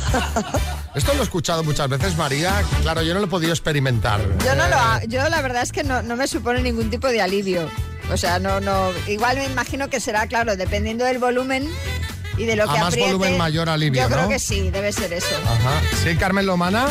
Esto 0.94 1.12
lo 1.14 1.20
he 1.20 1.24
escuchado 1.24 1.64
muchas 1.64 1.88
veces, 1.88 2.16
María. 2.16 2.52
Claro, 2.82 3.02
yo 3.02 3.14
no 3.14 3.20
lo 3.20 3.26
he 3.26 3.30
podido 3.30 3.52
experimentar. 3.52 4.20
Yo 4.44 4.54
no 4.54 4.68
lo 4.68 4.76
ha- 4.76 5.02
yo 5.04 5.28
la 5.28 5.42
verdad 5.42 5.62
es 5.62 5.72
que 5.72 5.82
no, 5.82 6.02
no 6.02 6.16
me 6.16 6.26
supone 6.28 6.62
ningún 6.62 6.88
tipo 6.90 7.08
de 7.08 7.20
alivio. 7.20 7.68
O 8.12 8.16
sea, 8.16 8.38
no, 8.38 8.60
no. 8.60 8.90
Igual 9.08 9.36
me 9.38 9.46
imagino 9.46 9.88
que 9.88 9.98
será, 9.98 10.26
claro, 10.26 10.56
dependiendo 10.56 11.04
del 11.04 11.18
volumen 11.18 11.68
y 12.38 12.44
de 12.44 12.54
lo 12.56 12.64
A 12.64 12.74
que 12.74 12.78
más 12.80 12.88
apriete. 12.88 13.12
volumen, 13.12 13.38
mayor 13.38 13.68
alivio, 13.68 14.02
Yo 14.02 14.08
creo 14.08 14.22
¿no? 14.22 14.28
que 14.28 14.38
sí, 14.38 14.70
debe 14.70 14.92
ser 14.92 15.12
eso. 15.12 15.34
Ajá. 15.44 15.80
Sí, 16.04 16.14
Carmen 16.16 16.46
Lomana. 16.46 16.86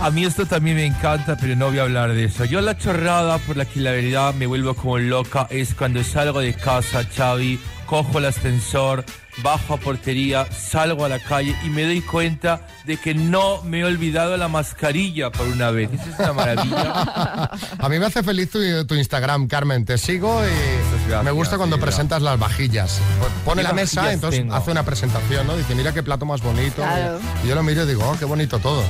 A 0.00 0.10
mí 0.10 0.24
esto 0.24 0.46
también 0.46 0.76
me 0.76 0.86
encanta, 0.86 1.36
pero 1.36 1.54
no 1.54 1.68
voy 1.68 1.78
a 1.78 1.82
hablar 1.82 2.12
de 2.14 2.24
eso. 2.24 2.44
Yo 2.44 2.60
la 2.60 2.76
chorrada 2.76 3.38
por 3.38 3.56
la 3.56 3.64
que 3.64 3.78
la 3.80 3.92
verdad 3.92 4.34
me 4.34 4.46
vuelvo 4.46 4.74
como 4.74 4.98
loca 4.98 5.46
es 5.50 5.74
cuando 5.74 6.02
salgo 6.02 6.40
de 6.40 6.54
casa, 6.54 7.04
Xavi, 7.04 7.60
cojo 7.86 8.18
el 8.18 8.24
ascensor, 8.24 9.04
bajo 9.42 9.74
a 9.74 9.76
portería, 9.78 10.46
salgo 10.52 11.04
a 11.04 11.08
la 11.08 11.18
calle 11.18 11.56
y 11.64 11.68
me 11.68 11.84
doy 11.84 12.00
cuenta 12.00 12.66
de 12.84 12.96
que 12.96 13.14
no 13.14 13.62
me 13.62 13.80
he 13.80 13.84
olvidado 13.84 14.36
la 14.36 14.48
mascarilla 14.48 15.30
por 15.30 15.46
una 15.48 15.70
vez. 15.70 15.90
Eso 15.92 16.02
es 16.10 16.18
una 16.18 16.32
maravilla. 16.32 17.50
A 17.78 17.88
mí 17.88 17.98
me 17.98 18.06
hace 18.06 18.22
feliz 18.22 18.50
tu, 18.50 18.58
tu 18.86 18.94
Instagram, 18.94 19.46
Carmen. 19.48 19.84
Te 19.84 19.98
sigo 19.98 20.42
y 20.44 21.24
me 21.24 21.30
gusta 21.30 21.56
cuando 21.56 21.76
sí, 21.76 21.82
presentas 21.82 22.22
las 22.22 22.38
vajillas. 22.38 22.98
Pone 23.44 23.62
¿Qué 23.62 23.68
la 23.68 23.74
mesa, 23.74 24.12
entonces 24.12 24.40
tengo? 24.40 24.54
hace 24.54 24.70
una 24.70 24.84
presentación, 24.84 25.46
¿no? 25.46 25.56
Dice, 25.56 25.74
mira 25.74 25.92
qué 25.92 26.02
plato 26.02 26.26
más 26.26 26.42
bonito. 26.42 26.76
Claro. 26.76 27.18
Y 27.44 27.48
yo 27.48 27.54
lo 27.54 27.62
miro 27.62 27.84
y 27.84 27.86
digo, 27.86 28.08
oh, 28.08 28.16
qué 28.18 28.24
bonito 28.24 28.58
todo. 28.58 28.82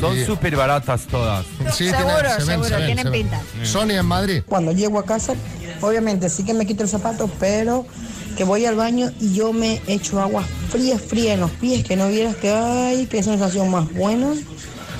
Son 0.00 0.16
súper 0.26 0.56
baratas 0.56 1.06
todas. 1.06 1.46
Sí, 1.72 1.84
tiene- 1.90 1.98
se 1.98 2.04
ven, 2.44 2.64
se 2.64 2.76
ven, 2.76 2.98
se 2.98 3.10
ven. 3.10 3.30
Sonia 3.64 4.00
en 4.00 4.06
Madrid. 4.06 4.42
Cuando 4.46 4.72
llego 4.72 4.98
a 4.98 5.04
casa, 5.06 5.34
obviamente 5.80 6.28
sí 6.28 6.44
que 6.44 6.52
me 6.52 6.66
quito 6.66 6.82
el 6.82 6.88
zapato, 6.88 7.30
pero 7.40 7.86
que 8.36 8.44
voy 8.44 8.66
al 8.66 8.76
baño 8.76 9.10
y 9.20 9.34
yo 9.34 9.52
me 9.52 9.80
echo 9.86 10.20
agua 10.20 10.44
fría, 10.68 10.98
fría 10.98 11.34
en 11.34 11.40
los 11.40 11.50
pies, 11.52 11.84
que 11.84 11.96
no 11.96 12.08
vieras 12.08 12.36
que, 12.36 12.50
ay, 12.50 13.06
qué 13.06 13.22
sensación 13.22 13.70
más 13.70 13.92
buena. 13.92 14.34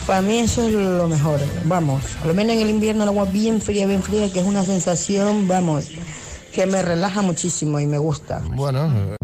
Para 0.07 0.23
mí 0.23 0.39
eso 0.39 0.67
es 0.67 0.73
lo 0.73 1.07
mejor, 1.09 1.39
vamos. 1.65 2.03
Al 2.25 2.35
menos 2.35 2.57
en 2.57 2.63
el 2.63 2.71
invierno 2.71 3.03
el 3.03 3.11
agua 3.11 3.27
bien 3.27 3.61
fría, 3.61 3.87
bien 3.87 4.03
fría, 4.03 4.33
que 4.33 4.41
es 4.41 4.47
una 4.47 4.65
sensación, 4.65 5.47
vamos, 5.47 5.89
que 6.53 6.67
me 6.67 6.83
relaja 6.83 7.23
muchísimo 7.23 7.79
y 7.79 7.87
me 7.87 7.99
gusta. 7.99 8.41
Bueno. 8.55 9.17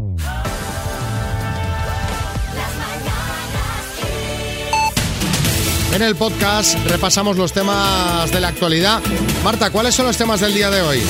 En 5.94 6.02
el 6.02 6.16
podcast 6.16 6.74
repasamos 6.86 7.36
los 7.36 7.52
temas 7.52 8.30
de 8.30 8.40
la 8.40 8.48
actualidad. 8.48 9.00
Marta, 9.44 9.70
¿cuáles 9.70 9.94
son 9.94 10.06
los 10.06 10.16
temas 10.16 10.40
del 10.40 10.54
día 10.54 10.70
de 10.70 10.80
hoy? 10.82 11.02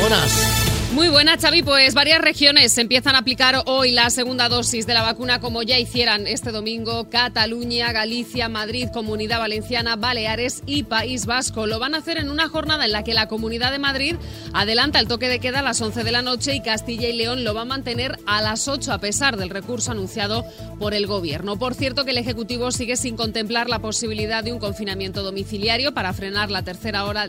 Buenas. 0.00 0.55
Muy 0.96 1.08
buena, 1.08 1.36
Xavi. 1.36 1.62
Pues 1.62 1.92
varias 1.92 2.22
regiones 2.22 2.78
empiezan 2.78 3.16
a 3.16 3.18
aplicar 3.18 3.64
hoy 3.66 3.90
la 3.90 4.08
segunda 4.08 4.48
dosis 4.48 4.86
de 4.86 4.94
la 4.94 5.02
vacuna 5.02 5.40
como 5.40 5.62
ya 5.62 5.78
hicieran 5.78 6.26
este 6.26 6.52
domingo 6.52 7.10
Cataluña, 7.10 7.92
Galicia, 7.92 8.48
Madrid, 8.48 8.88
Comunidad 8.90 9.40
Valenciana, 9.40 9.96
Baleares 9.96 10.62
y 10.64 10.84
País 10.84 11.26
Vasco. 11.26 11.66
Lo 11.66 11.78
van 11.78 11.94
a 11.94 11.98
hacer 11.98 12.16
en 12.16 12.30
una 12.30 12.48
jornada 12.48 12.86
en 12.86 12.92
la 12.92 13.04
que 13.04 13.12
la 13.12 13.28
Comunidad 13.28 13.72
de 13.72 13.78
Madrid 13.78 14.16
adelanta 14.54 14.98
el 14.98 15.06
toque 15.06 15.28
de 15.28 15.38
queda 15.38 15.58
a 15.58 15.62
las 15.62 15.82
11 15.82 16.02
de 16.02 16.12
la 16.12 16.22
noche 16.22 16.54
y 16.54 16.62
Castilla 16.62 17.10
y 17.10 17.12
León 17.12 17.44
lo 17.44 17.52
va 17.52 17.60
a 17.60 17.66
mantener 17.66 18.18
a 18.24 18.40
las 18.40 18.66
8 18.66 18.90
a 18.90 18.98
pesar 18.98 19.36
del 19.36 19.50
recurso 19.50 19.90
anunciado 19.90 20.46
por 20.78 20.94
el 20.94 21.06
Gobierno. 21.06 21.58
Por 21.58 21.74
cierto 21.74 22.06
que 22.06 22.12
el 22.12 22.18
Ejecutivo 22.18 22.70
sigue 22.70 22.96
sin 22.96 23.16
contemplar 23.18 23.68
la 23.68 23.80
posibilidad 23.80 24.42
de 24.42 24.52
un 24.52 24.58
confinamiento 24.58 25.22
domiciliario 25.22 25.92
para 25.92 26.14
frenar 26.14 26.50
la 26.50 26.62
tercera 26.62 27.04
ola 27.04 27.28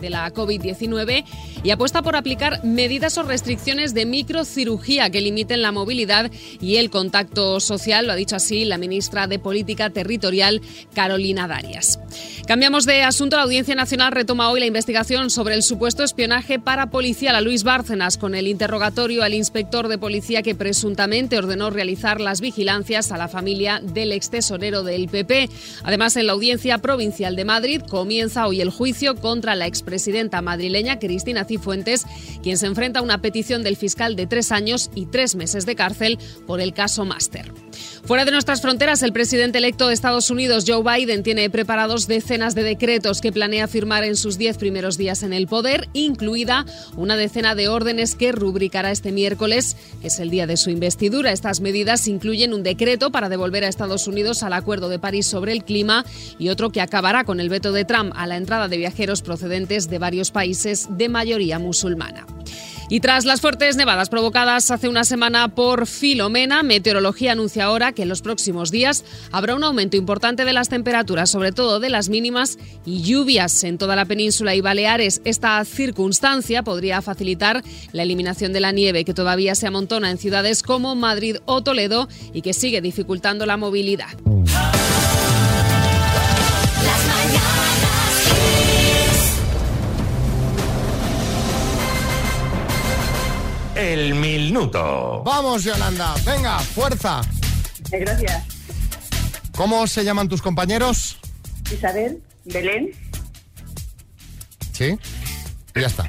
de 0.00 0.10
la 0.10 0.34
COVID-19 0.34 1.24
y 1.62 1.70
apuesta 1.70 2.02
por 2.02 2.16
aplicar 2.16 2.64
medidas 2.64 2.95
o 2.96 3.22
restricciones 3.22 3.92
de 3.92 4.06
microcirugía 4.06 5.10
que 5.10 5.20
limiten 5.20 5.60
la 5.60 5.70
movilidad 5.70 6.30
y 6.62 6.76
el 6.76 6.88
contacto 6.88 7.60
social, 7.60 8.06
lo 8.06 8.12
ha 8.12 8.16
dicho 8.16 8.36
así 8.36 8.64
la 8.64 8.78
ministra 8.78 9.26
de 9.26 9.38
Política 9.38 9.90
Territorial, 9.90 10.62
Carolina 10.94 11.46
Darias. 11.46 11.98
Cambiamos 12.46 12.86
de 12.86 13.02
asunto. 13.02 13.36
La 13.36 13.42
Audiencia 13.42 13.74
Nacional 13.74 14.12
retoma 14.12 14.50
hoy 14.50 14.60
la 14.60 14.66
investigación 14.66 15.30
sobre 15.30 15.56
el 15.56 15.64
supuesto 15.64 16.04
espionaje 16.04 16.60
para 16.60 16.90
policial 16.90 17.34
a 17.34 17.40
Luis 17.40 17.64
Bárcenas 17.64 18.18
con 18.18 18.36
el 18.36 18.46
interrogatorio 18.46 19.24
al 19.24 19.34
inspector 19.34 19.88
de 19.88 19.98
policía 19.98 20.42
que 20.42 20.54
presuntamente 20.54 21.38
ordenó 21.38 21.70
realizar 21.70 22.20
las 22.20 22.40
vigilancias 22.40 23.10
a 23.10 23.18
la 23.18 23.26
familia 23.26 23.80
del 23.82 24.12
ex 24.12 24.30
tesorero 24.30 24.84
del 24.84 25.08
PP. 25.08 25.50
Además, 25.82 26.16
en 26.16 26.28
la 26.28 26.34
Audiencia 26.34 26.78
Provincial 26.78 27.34
de 27.34 27.44
Madrid 27.44 27.82
comienza 27.82 28.46
hoy 28.46 28.60
el 28.60 28.70
juicio 28.70 29.16
contra 29.16 29.56
la 29.56 29.66
expresidenta 29.66 30.40
madrileña 30.40 31.00
Cristina 31.00 31.46
Cifuentes, 31.46 32.06
quien 32.44 32.58
se 32.58 32.66
enfrenta 32.66 33.00
a 33.00 33.02
una 33.02 33.20
petición 33.20 33.64
del 33.64 33.76
fiscal 33.76 34.14
de 34.14 34.28
tres 34.28 34.52
años 34.52 34.88
y 34.94 35.06
tres 35.06 35.34
meses 35.34 35.66
de 35.66 35.74
cárcel 35.74 36.16
por 36.46 36.60
el 36.60 36.74
caso 36.74 37.04
Máster. 37.04 37.52
Fuera 38.04 38.24
de 38.24 38.30
nuestras 38.30 38.62
fronteras, 38.62 39.02
el 39.02 39.12
presidente 39.12 39.58
electo 39.58 39.88
de 39.88 39.94
Estados 39.94 40.30
Unidos, 40.30 40.64
Joe 40.64 40.84
Biden, 40.84 41.24
tiene 41.24 41.50
preparados 41.50 42.06
decenas 42.36 42.54
de 42.54 42.64
decretos 42.64 43.22
que 43.22 43.32
planea 43.32 43.66
firmar 43.66 44.04
en 44.04 44.14
sus 44.14 44.36
diez 44.36 44.58
primeros 44.58 44.98
días 44.98 45.22
en 45.22 45.32
el 45.32 45.46
poder, 45.46 45.88
incluida 45.94 46.66
una 46.94 47.16
decena 47.16 47.54
de 47.54 47.68
órdenes 47.68 48.14
que 48.14 48.30
rubricará 48.30 48.90
este 48.90 49.10
miércoles, 49.10 49.74
que 50.02 50.08
es 50.08 50.20
el 50.20 50.28
día 50.28 50.46
de 50.46 50.58
su 50.58 50.68
investidura. 50.68 51.32
Estas 51.32 51.62
medidas 51.62 52.06
incluyen 52.06 52.52
un 52.52 52.62
decreto 52.62 53.10
para 53.10 53.30
devolver 53.30 53.64
a 53.64 53.68
Estados 53.68 54.06
Unidos 54.06 54.42
al 54.42 54.52
Acuerdo 54.52 54.90
de 54.90 54.98
París 54.98 55.26
sobre 55.26 55.52
el 55.52 55.64
clima 55.64 56.04
y 56.38 56.50
otro 56.50 56.68
que 56.68 56.82
acabará 56.82 57.24
con 57.24 57.40
el 57.40 57.48
veto 57.48 57.72
de 57.72 57.86
Trump 57.86 58.12
a 58.14 58.26
la 58.26 58.36
entrada 58.36 58.68
de 58.68 58.76
viajeros 58.76 59.22
procedentes 59.22 59.88
de 59.88 59.98
varios 59.98 60.30
países 60.30 60.88
de 60.90 61.08
mayoría 61.08 61.58
musulmana. 61.58 62.26
Y 62.88 63.00
tras 63.00 63.24
las 63.24 63.40
fuertes 63.40 63.76
nevadas 63.76 64.08
provocadas 64.08 64.70
hace 64.70 64.88
una 64.88 65.04
semana 65.04 65.48
por 65.48 65.86
Filomena, 65.86 66.62
Meteorología 66.62 67.32
anuncia 67.32 67.64
ahora 67.64 67.92
que 67.92 68.02
en 68.02 68.08
los 68.08 68.22
próximos 68.22 68.70
días 68.70 69.04
habrá 69.32 69.56
un 69.56 69.64
aumento 69.64 69.96
importante 69.96 70.44
de 70.44 70.52
las 70.52 70.68
temperaturas, 70.68 71.30
sobre 71.30 71.50
todo 71.50 71.80
de 71.80 71.90
las 71.90 72.08
mínimas 72.08 72.58
y 72.84 73.02
lluvias 73.02 73.64
en 73.64 73.78
toda 73.78 73.96
la 73.96 74.04
península 74.04 74.54
y 74.54 74.60
Baleares. 74.60 75.20
Esta 75.24 75.64
circunstancia 75.64 76.62
podría 76.62 77.02
facilitar 77.02 77.64
la 77.92 78.04
eliminación 78.04 78.52
de 78.52 78.60
la 78.60 78.70
nieve 78.70 79.04
que 79.04 79.14
todavía 79.14 79.56
se 79.56 79.66
amontona 79.66 80.10
en 80.10 80.18
ciudades 80.18 80.62
como 80.62 80.94
Madrid 80.94 81.38
o 81.44 81.62
Toledo 81.62 82.08
y 82.32 82.42
que 82.42 82.54
sigue 82.54 82.80
dificultando 82.80 83.46
la 83.46 83.56
movilidad. 83.56 84.16
El 93.76 94.14
minuto. 94.14 95.22
Vamos, 95.24 95.64
Yolanda. 95.64 96.14
Venga, 96.24 96.58
fuerza. 96.60 97.20
Gracias. 97.90 98.44
¿Cómo 99.54 99.86
se 99.86 100.04
llaman 100.04 100.28
tus 100.28 100.42
compañeros? 100.42 101.18
Isabel, 101.72 102.22
Belén 102.44 102.90
Sí. 104.72 104.98
Y 105.74 105.80
ya 105.80 105.86
está. 105.86 106.06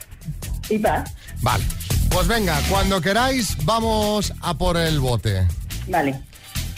y 0.69 0.77
Paz. 0.80 1.10
Vale. 1.41 1.63
Pues 2.10 2.27
venga, 2.27 2.60
cuando 2.69 2.99
queráis, 3.01 3.56
vamos 3.65 4.34
a 4.41 4.53
por 4.58 4.75
el 4.77 4.99
bote. 4.99 5.47
Vale. 5.88 6.19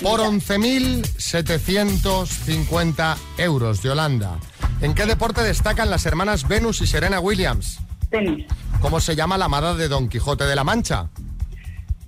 Por 0.02 0.20
11.750 0.22 3.18
euros, 3.38 3.82
Yolanda. 3.84 4.38
¿En 4.82 4.94
qué 4.96 5.06
deporte 5.06 5.42
destacan 5.44 5.90
las 5.90 6.06
hermanas 6.06 6.48
Venus 6.48 6.80
y 6.82 6.88
Serena 6.88 7.20
Williams? 7.20 7.80
Tenis. 8.10 8.46
¿Cómo 8.82 9.00
se 9.00 9.16
llama 9.16 9.38
la 9.38 9.46
amada 9.46 9.76
de 9.76 9.88
Don 9.88 10.10
Quijote 10.10 10.46
de 10.46 10.56
la 10.56 10.64
Mancha? 10.64 11.10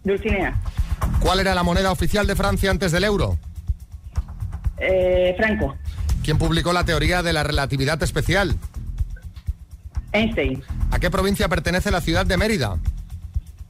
Dulcinea. 0.03 0.59
¿Cuál 1.19 1.39
era 1.39 1.53
la 1.53 1.63
moneda 1.63 1.91
oficial 1.91 2.25
de 2.27 2.35
Francia 2.35 2.71
antes 2.71 2.91
del 2.91 3.03
euro? 3.03 3.37
Eh, 4.77 5.33
Franco. 5.37 5.75
¿Quién 6.23 6.37
publicó 6.37 6.73
la 6.73 6.83
teoría 6.85 7.21
de 7.23 7.33
la 7.33 7.43
relatividad 7.43 8.01
especial? 8.03 8.55
Einstein. 10.11 10.63
¿A 10.91 10.99
qué 10.99 11.09
provincia 11.09 11.47
pertenece 11.49 11.91
la 11.91 12.01
ciudad 12.01 12.25
de 12.25 12.37
Mérida? 12.37 12.77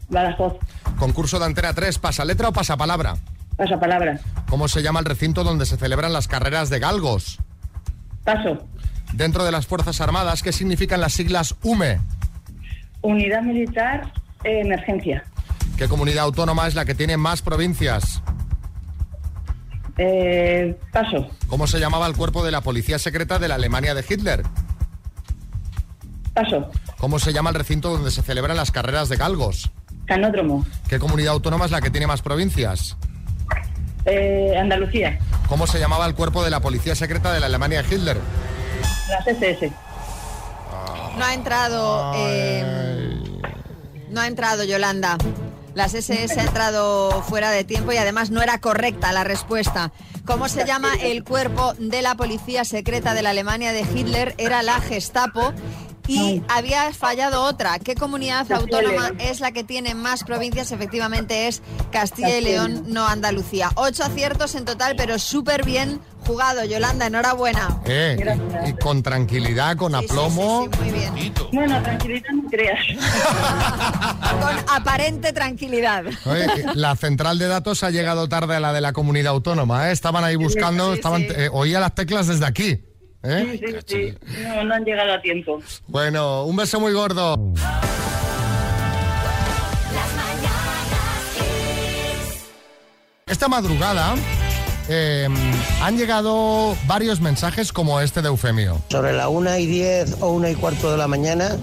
Badajoz. 0.09 0.53
Concurso 0.97 1.39
de 1.39 1.45
Antena 1.45 1.73
3, 1.73 1.99
¿pasaletra 1.99 2.49
o 2.49 2.53
pasapalabra? 2.53 3.15
Pasapalabra. 3.57 4.19
¿Cómo 4.49 4.67
se 4.67 4.81
llama 4.81 4.99
el 4.99 5.05
recinto 5.05 5.43
donde 5.43 5.65
se 5.65 5.77
celebran 5.77 6.13
las 6.13 6.27
carreras 6.27 6.69
de 6.69 6.79
galgos? 6.79 7.39
Paso. 8.23 8.67
Dentro 9.13 9.43
de 9.43 9.51
las 9.51 9.67
Fuerzas 9.67 10.01
Armadas, 10.01 10.41
¿qué 10.41 10.51
significan 10.51 11.01
las 11.01 11.13
siglas 11.13 11.55
UME? 11.63 11.99
Unidad 13.01 13.41
Militar 13.43 14.11
eh, 14.43 14.61
Emergencia. 14.61 15.23
¿Qué 15.77 15.87
comunidad 15.87 16.23
autónoma 16.25 16.67
es 16.67 16.75
la 16.75 16.85
que 16.85 16.93
tiene 16.95 17.17
más 17.17 17.41
provincias? 17.41 18.21
Eh, 19.97 20.77
paso. 20.91 21.27
¿Cómo 21.47 21.67
se 21.67 21.79
llamaba 21.79 22.07
el 22.07 22.15
cuerpo 22.15 22.43
de 22.43 22.51
la 22.51 22.61
policía 22.61 22.97
secreta 22.99 23.39
de 23.39 23.47
la 23.47 23.55
Alemania 23.55 23.93
de 23.93 24.05
Hitler? 24.07 24.43
Paso. 26.33 26.69
¿Cómo 26.97 27.19
se 27.19 27.33
llama 27.33 27.49
el 27.49 27.55
recinto 27.55 27.89
donde 27.89 28.11
se 28.11 28.21
celebran 28.21 28.55
las 28.57 28.71
carreras 28.71 29.09
de 29.09 29.17
galgos? 29.17 29.69
Canódromo. 30.05 30.65
¿Qué 30.87 30.99
comunidad 30.99 31.33
autónoma 31.33 31.65
es 31.65 31.71
la 31.71 31.81
que 31.81 31.89
tiene 31.89 32.07
más 32.07 32.21
provincias? 32.21 32.95
Eh, 34.05 34.55
Andalucía. 34.57 35.19
¿Cómo 35.47 35.67
se 35.67 35.79
llamaba 35.79 36.05
el 36.05 36.15
cuerpo 36.15 36.43
de 36.43 36.49
la 36.49 36.59
policía 36.59 36.95
secreta 36.95 37.31
de 37.33 37.39
la 37.39 37.47
Alemania 37.47 37.83
de 37.83 37.95
Hitler? 37.95 38.17
Las 39.09 39.27
SS. 39.27 39.71
No 41.17 41.25
ha 41.25 41.33
entrado. 41.33 42.13
eh, 42.15 42.90
no 44.11 44.21
ha 44.21 44.27
entrado, 44.27 44.63
Yolanda. 44.63 45.17
Las 45.73 45.93
SS 45.93 46.39
ha 46.39 46.43
entrado 46.43 47.23
fuera 47.23 47.49
de 47.49 47.63
tiempo 47.63 47.93
y 47.93 47.97
además 47.97 48.29
no 48.29 48.41
era 48.41 48.59
correcta 48.59 49.11
la 49.13 49.23
respuesta. 49.23 49.91
¿Cómo 50.25 50.49
se 50.49 50.65
llama 50.65 50.89
el 51.01 51.23
cuerpo 51.23 51.73
de 51.79 52.01
la 52.01 52.15
policía 52.15 52.65
secreta 52.65 53.13
de 53.13 53.21
la 53.21 53.29
Alemania 53.29 53.71
de 53.71 53.81
Hitler? 53.81 54.35
Era 54.37 54.63
la 54.63 54.81
Gestapo. 54.81 55.53
Y 56.07 56.41
había 56.47 56.91
fallado 56.93 57.43
otra. 57.43 57.79
¿Qué 57.79 57.95
comunidad 57.95 58.47
Castilla 58.47 58.57
autónoma 58.79 59.11
es 59.19 59.39
la 59.39 59.51
que 59.51 59.63
tiene 59.63 59.95
más 59.95 60.23
provincias? 60.23 60.71
Efectivamente 60.71 61.47
es 61.47 61.61
Castilla 61.91 62.29
y 62.29 62.31
Castilla 62.31 62.37
y 62.37 62.41
León, 62.41 62.83
no 62.87 63.07
Andalucía. 63.07 63.71
Ocho 63.75 64.03
aciertos 64.03 64.55
en 64.55 64.65
total, 64.65 64.95
pero 64.97 65.17
súper 65.19 65.63
bien 65.63 65.99
jugado, 66.25 66.63
Yolanda. 66.65 67.07
Enhorabuena. 67.07 67.79
Eh, 67.85 68.17
y, 68.65 68.69
y 68.69 68.73
con 68.73 69.01
tranquilidad, 69.03 69.75
con 69.77 69.95
aplomo. 69.95 70.67
Muy 70.79 70.91
bien. 70.91 71.33
Bueno, 71.53 71.81
tranquilidad 71.81 72.29
no 72.33 72.49
creas. 72.49 72.79
Con 74.41 74.55
aparente 74.75 75.33
tranquilidad. 75.33 76.05
Oye, 76.25 76.47
la 76.75 76.95
central 76.95 77.37
de 77.39 77.47
datos 77.47 77.83
ha 77.83 77.89
llegado 77.91 78.27
tarde 78.29 78.55
a 78.55 78.59
la 78.59 78.73
de 78.73 78.81
la 78.81 78.93
comunidad 78.93 79.33
autónoma. 79.33 79.89
¿eh? 79.89 79.91
Estaban 79.91 80.23
ahí 80.23 80.35
buscando, 80.35 80.85
Sí, 80.87 80.91
sí. 80.93 80.97
estaban, 80.99 81.21
eh, 81.23 81.49
oía 81.51 81.79
las 81.79 81.93
teclas 81.95 82.27
desde 82.27 82.45
aquí. 82.45 82.81
¿Eh? 83.23 83.59
Sí, 83.59 83.65
sí, 83.65 83.77
sí. 83.85 84.43
No, 84.43 84.63
no 84.63 84.73
han 84.75 84.85
llegado 84.85 85.13
a 85.13 85.21
tiempo. 85.21 85.61
Bueno, 85.87 86.45
un 86.45 86.55
beso 86.55 86.79
muy 86.79 86.93
gordo. 86.93 87.37
Esta 93.27 93.47
madrugada 93.47 94.15
eh, 94.89 95.27
han 95.81 95.97
llegado 95.97 96.75
varios 96.85 97.21
mensajes 97.21 97.71
como 97.71 98.01
este 98.01 98.21
de 98.21 98.27
Eufemio. 98.27 98.81
Sobre 98.89 99.13
la 99.13 99.29
1 99.29 99.57
y 99.57 99.65
10 99.65 100.17
o 100.19 100.31
1 100.31 100.49
y 100.49 100.55
cuarto 100.55 100.91
de 100.91 100.97
la 100.97 101.07
mañana 101.07 101.55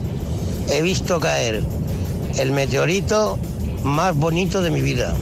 he 0.71 0.81
visto 0.81 1.21
caer 1.21 1.63
el 2.39 2.53
meteorito 2.53 3.39
más 3.83 4.15
bonito 4.17 4.63
de 4.63 4.71
mi 4.71 4.81
vida. 4.81 5.15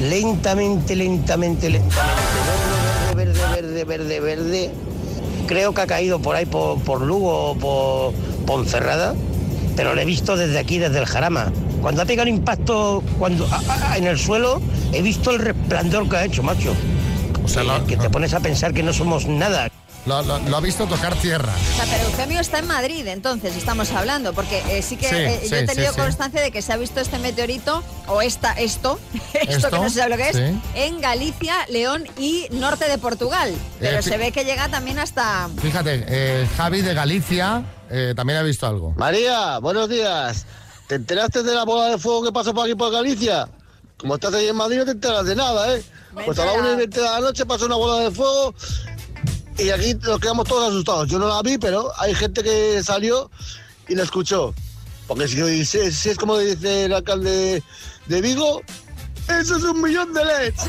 Lentamente, 0.00 0.94
lentamente, 0.94 1.70
lentamente. 1.70 2.02
Verde, 3.14 3.40
verde, 3.54 3.84
verde, 3.84 3.84
verde, 3.84 4.20
verde. 4.20 4.70
Creo 5.52 5.74
que 5.74 5.82
ha 5.82 5.86
caído 5.86 6.18
por 6.18 6.34
ahí, 6.34 6.46
por, 6.46 6.78
por 6.80 7.02
Lugo 7.02 7.50
o 7.50 7.54
por 7.54 8.14
Ponferrada, 8.46 9.14
pero 9.76 9.94
lo 9.94 10.00
he 10.00 10.04
visto 10.06 10.34
desde 10.34 10.58
aquí, 10.58 10.78
desde 10.78 10.98
el 10.98 11.04
Jarama. 11.04 11.52
Cuando 11.82 12.00
ha 12.00 12.06
pegado 12.06 12.26
el 12.26 12.34
impacto 12.34 13.02
cuando, 13.18 13.46
a- 13.52 13.90
a- 13.92 13.98
en 13.98 14.06
el 14.06 14.18
suelo, 14.18 14.62
he 14.94 15.02
visto 15.02 15.30
el 15.30 15.40
resplandor 15.40 16.08
que 16.08 16.16
ha 16.16 16.24
hecho, 16.24 16.42
macho. 16.42 16.72
Que- 17.80 17.84
que 17.88 17.96
te 17.98 18.08
pones 18.08 18.32
a 18.32 18.40
pensar 18.40 18.72
que 18.72 18.82
no 18.82 18.94
somos 18.94 19.26
nada. 19.26 19.68
Lo, 20.04 20.20
lo- 20.22 20.38
lo 20.40 20.56
ha 20.56 20.60
visto 20.60 20.86
tocar 20.86 21.14
tierra. 21.14 21.52
O 21.54 21.76
sea, 21.76 21.84
pero 21.84 22.08
Eufemio 22.10 22.40
está 22.40 22.58
en 22.58 22.66
Madrid, 22.66 23.06
entonces 23.06 23.54
estamos 23.56 23.92
hablando, 23.92 24.32
porque 24.32 24.60
eh, 24.68 24.82
sí 24.82 24.96
que 24.96 25.08
Sí, 25.08 25.14
eh, 25.14 25.40
yo 25.48 25.56
he 25.58 25.64
tenido 25.66 25.90
sí, 25.90 25.94
sí. 25.94 26.00
constancia 26.00 26.40
de 26.42 26.50
que 26.50 26.60
se 26.60 26.72
ha 26.72 26.76
visto 26.76 26.98
este 27.00 27.18
meteorito, 27.20 27.84
o 28.08 28.20
esta, 28.20 28.52
esto, 28.54 28.98
esto, 29.32 29.38
Esto, 29.58 29.70
que 29.70 29.76
no 29.78 29.88
se 29.88 30.00
sabe 30.00 30.10
lo 30.10 30.16
que 30.16 30.28
es, 30.30 30.36
sí. 30.36 30.60
en 30.74 31.00
Galicia, 31.00 31.54
León 31.68 32.04
y 32.18 32.48
norte 32.50 32.88
de 32.88 32.98
Portugal. 32.98 33.54
Pero 33.78 33.98
Eh, 33.98 34.02
se 34.02 34.16
ve 34.18 34.32
que 34.32 34.44
llega 34.44 34.68
también 34.68 34.98
hasta... 34.98 35.48
Fíjate, 35.60 36.04
eh, 36.08 36.48
Javi 36.56 36.82
de 36.82 36.94
Galicia 36.94 37.62
eh, 37.88 38.12
también 38.16 38.40
ha 38.40 38.42
visto 38.42 38.66
algo. 38.66 38.90
María, 38.96 39.58
buenos 39.58 39.88
días. 39.88 40.46
¿Te 40.88 40.96
enteraste 40.96 41.44
de 41.44 41.54
la 41.54 41.64
bola 41.64 41.90
de 41.90 41.98
fuego 41.98 42.24
que 42.24 42.32
pasó 42.32 42.52
por 42.52 42.64
aquí 42.66 42.74
por 42.74 42.90
Galicia? 42.92 43.48
Como 43.98 44.16
estás 44.16 44.34
ahí 44.34 44.48
en 44.48 44.56
Madrid 44.56 44.78
no 44.78 44.84
te 44.84 44.90
enteras 44.90 45.24
de 45.26 45.36
nada, 45.36 45.76
¿eh? 45.76 45.82
Pues 46.26 46.36
a 46.40 46.44
la 46.44 46.52
una 46.54 46.72
y 46.72 46.76
veinte 46.76 46.98
de 47.00 47.06
la 47.06 47.20
noche 47.20 47.46
pasó 47.46 47.64
una 47.66 47.76
bola 47.76 48.02
de 48.04 48.10
fuego 48.10 48.52
y 49.58 49.70
aquí 49.70 49.94
nos 49.94 50.18
quedamos 50.20 50.46
todos 50.48 50.70
asustados. 50.70 51.08
Yo 51.08 51.18
no 51.18 51.28
la 51.28 51.42
vi, 51.42 51.58
pero 51.58 51.90
hay 51.98 52.14
gente 52.14 52.42
que 52.42 52.82
salió 52.82 53.30
y 53.88 53.94
la 53.94 54.04
escuchó. 54.04 54.54
Porque 55.06 55.28
si, 55.28 55.64
si- 55.64 55.92
si 55.92 56.10
es 56.10 56.16
como 56.16 56.38
dice 56.38 56.84
el 56.86 56.92
alcalde 56.94 57.62
de 58.06 58.20
Vigo, 58.20 58.62
eso 59.28 59.56
es 59.56 59.62
un 59.64 59.80
millón 59.82 60.12
de 60.14 60.24
LEDs. 60.24 60.54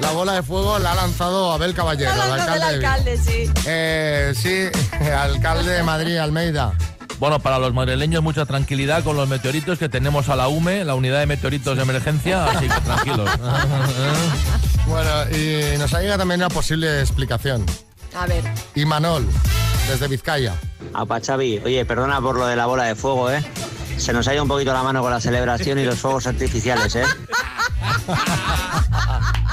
La 0.00 0.10
bola 0.12 0.34
de 0.34 0.42
fuego 0.42 0.78
la 0.78 0.92
ha 0.92 0.94
lanzado 0.94 1.52
Abel 1.52 1.74
Caballero, 1.74 2.12
el 2.12 2.32
alcalde. 2.32 3.10
de 3.14 3.16
Vigo. 3.16 3.22
sí. 3.24 3.52
Eh, 3.66 4.32
sí, 4.36 4.68
alcalde 5.12 5.72
de 5.72 5.82
Madrid, 5.82 6.16
Almeida. 6.18 6.72
Bueno, 7.18 7.40
para 7.40 7.58
los 7.58 7.72
madrileños 7.72 8.22
mucha 8.22 8.44
tranquilidad 8.44 9.02
con 9.02 9.16
los 9.16 9.28
meteoritos 9.28 9.78
que 9.78 9.88
tenemos 9.88 10.28
a 10.28 10.36
la 10.36 10.48
UME, 10.48 10.84
la 10.84 10.94
unidad 10.94 11.20
de 11.20 11.26
meteoritos 11.26 11.76
de 11.76 11.82
emergencia, 11.82 12.44
así 12.46 12.68
que 12.68 12.80
tranquilos. 12.80 13.30
Bueno, 14.86 15.10
y 15.36 15.76
nos 15.78 15.92
ha 15.94 16.00
llegado 16.00 16.20
también 16.20 16.38
una 16.40 16.48
posible 16.48 17.00
explicación. 17.00 17.66
A 18.14 18.24
ver. 18.26 18.44
Y 18.76 18.84
Manol, 18.84 19.26
desde 19.88 20.06
Vizcaya. 20.06 20.54
Apa, 20.94 21.20
Xavi, 21.20 21.60
oye, 21.64 21.84
perdona 21.84 22.20
por 22.20 22.38
lo 22.38 22.46
de 22.46 22.54
la 22.54 22.66
bola 22.66 22.84
de 22.84 22.94
fuego, 22.94 23.28
¿eh? 23.32 23.44
Se 23.96 24.12
nos 24.12 24.28
ha 24.28 24.34
ido 24.34 24.44
un 24.44 24.48
poquito 24.48 24.72
la 24.72 24.84
mano 24.84 25.02
con 25.02 25.10
la 25.10 25.20
celebración 25.20 25.80
y 25.80 25.84
los 25.84 25.98
fuegos 25.98 26.28
artificiales, 26.28 26.94
¿eh? 26.94 27.04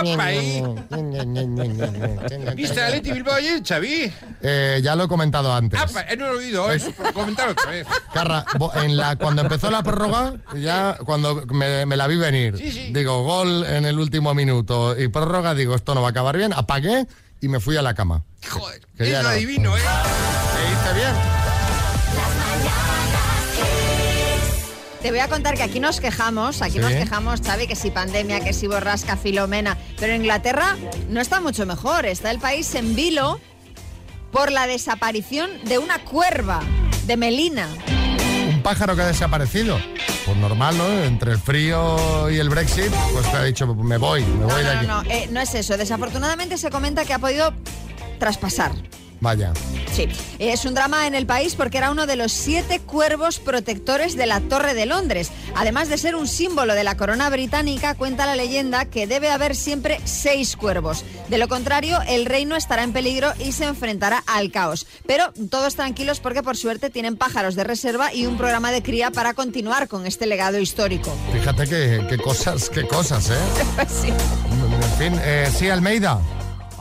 ¡Apa 0.00 0.24
ahí! 0.24 0.62
¿Viste 2.56 2.80
a 2.82 2.90
Leti 2.90 3.12
Bilbao 3.12 3.34
ayer, 3.34 3.62
Xavi? 3.66 4.12
Eh, 4.42 4.80
ya 4.82 4.94
lo 4.96 5.04
he 5.04 5.08
comentado 5.08 5.52
antes. 5.52 5.78
¡Apa! 5.80 6.02
eh, 6.02 6.16
No 6.16 6.28
lo 6.28 6.34
he 6.34 6.44
oído, 6.44 6.70
es 6.70 6.84
por 6.84 7.12
comentar 7.12 7.48
otra 7.48 7.70
vez. 7.70 7.86
Carra, 8.12 8.44
en 8.82 8.96
la, 8.96 9.16
cuando 9.16 9.42
empezó 9.42 9.70
la 9.70 9.82
prórroga, 9.82 10.34
ya 10.56 10.96
cuando 11.04 11.44
me, 11.46 11.86
me 11.86 11.96
la 11.96 12.06
vi 12.06 12.16
venir, 12.16 12.56
Sí, 12.58 12.70
sí. 12.72 12.90
digo, 12.92 13.22
gol 13.24 13.64
en 13.64 13.84
el 13.84 13.98
último 13.98 14.34
minuto 14.34 14.98
y 14.98 15.08
prórroga, 15.08 15.54
digo, 15.54 15.74
esto 15.74 15.94
no 15.94 16.02
va 16.02 16.08
a 16.08 16.10
acabar 16.10 16.36
bien, 16.36 16.52
apagué 16.52 17.06
y 17.40 17.48
me 17.48 17.60
fui 17.60 17.76
a 17.76 17.82
la 17.82 17.94
cama. 17.94 18.22
Joder, 18.48 18.80
Que 18.96 19.12
es 19.16 19.22
no. 19.22 19.28
adivino, 19.28 19.76
¿eh? 19.76 19.80
Hice 19.80 20.94
bien. 20.94 21.14
Te 25.02 25.10
voy 25.10 25.20
a 25.20 25.28
contar 25.28 25.54
que 25.56 25.62
aquí 25.62 25.80
nos 25.80 25.98
quejamos, 26.00 26.60
aquí 26.60 26.74
Sí. 26.74 26.78
nos 26.80 26.92
quejamos, 26.92 27.40
Xavi, 27.40 27.66
que 27.66 27.74
si 27.74 27.90
pandemia, 27.90 28.40
que 28.40 28.52
si 28.52 28.66
borrasca, 28.66 29.16
filomena, 29.16 29.78
pero 29.98 30.12
en 30.12 30.20
Inglaterra 30.22 30.76
no 31.08 31.20
está 31.20 31.40
mucho 31.40 31.64
mejor, 31.64 32.04
está 32.04 32.30
el 32.30 32.38
país 32.38 32.74
en 32.74 32.94
vilo 32.94 33.40
por 34.30 34.52
la 34.52 34.66
desaparición 34.66 35.50
de 35.64 35.78
una 35.78 35.98
cuerva 36.04 36.60
de 37.06 37.16
Melina. 37.16 37.66
Un 38.48 38.62
pájaro 38.62 38.94
que 38.94 39.02
ha 39.02 39.06
desaparecido. 39.06 39.78
Pues 40.26 40.36
normal, 40.36 40.76
¿no? 40.76 40.86
Entre 41.02 41.32
el 41.32 41.38
frío 41.38 42.30
y 42.30 42.36
el 42.38 42.50
Brexit, 42.50 42.92
pues 43.12 43.28
te 43.30 43.36
ha 43.38 43.42
dicho, 43.44 43.66
me 43.66 43.96
voy, 43.96 44.22
me 44.22 44.44
voy 44.44 44.62
de 44.62 44.70
aquí. 44.70 44.86
no, 44.86 45.02
no, 45.02 45.10
eh, 45.10 45.28
no 45.32 45.40
es 45.40 45.54
eso. 45.54 45.78
Desafortunadamente 45.78 46.58
se 46.58 46.68
comenta 46.70 47.06
que 47.06 47.14
ha 47.14 47.18
podido 47.18 47.54
traspasar. 48.18 48.72
Vaya. 49.20 49.52
Sí, 49.92 50.08
es 50.38 50.64
un 50.64 50.74
drama 50.74 51.06
en 51.06 51.14
el 51.14 51.26
país 51.26 51.54
porque 51.54 51.78
era 51.78 51.90
uno 51.90 52.06
de 52.06 52.16
los 52.16 52.32
siete 52.32 52.80
cuervos 52.80 53.38
protectores 53.38 54.16
de 54.16 54.26
la 54.26 54.40
Torre 54.40 54.74
de 54.74 54.86
Londres. 54.86 55.30
Además 55.54 55.88
de 55.88 55.98
ser 55.98 56.14
un 56.14 56.26
símbolo 56.26 56.74
de 56.74 56.84
la 56.84 56.96
corona 56.96 57.28
británica, 57.28 57.94
cuenta 57.94 58.24
la 58.26 58.36
leyenda 58.36 58.84
que 58.84 59.06
debe 59.06 59.30
haber 59.30 59.54
siempre 59.54 60.00
seis 60.04 60.56
cuervos. 60.56 61.04
De 61.28 61.38
lo 61.38 61.48
contrario, 61.48 61.98
el 62.08 62.24
reino 62.26 62.56
estará 62.56 62.82
en 62.82 62.92
peligro 62.92 63.32
y 63.38 63.52
se 63.52 63.64
enfrentará 63.64 64.22
al 64.26 64.50
caos. 64.50 64.86
Pero 65.06 65.32
todos 65.50 65.74
tranquilos 65.74 66.20
porque 66.20 66.42
por 66.42 66.56
suerte 66.56 66.88
tienen 66.88 67.16
pájaros 67.16 67.54
de 67.54 67.64
reserva 67.64 68.14
y 68.14 68.26
un 68.26 68.38
programa 68.38 68.70
de 68.72 68.82
cría 68.82 69.10
para 69.10 69.34
continuar 69.34 69.88
con 69.88 70.06
este 70.06 70.26
legado 70.26 70.58
histórico. 70.58 71.12
Fíjate 71.32 71.66
qué, 71.66 72.06
qué 72.08 72.18
cosas, 72.18 72.70
qué 72.70 72.86
cosas, 72.86 73.30
¿eh? 73.30 73.86
sí. 73.88 74.08
En 74.08 74.98
fin, 75.12 75.20
eh, 75.22 75.48
sí, 75.54 75.68
Almeida. 75.68 76.20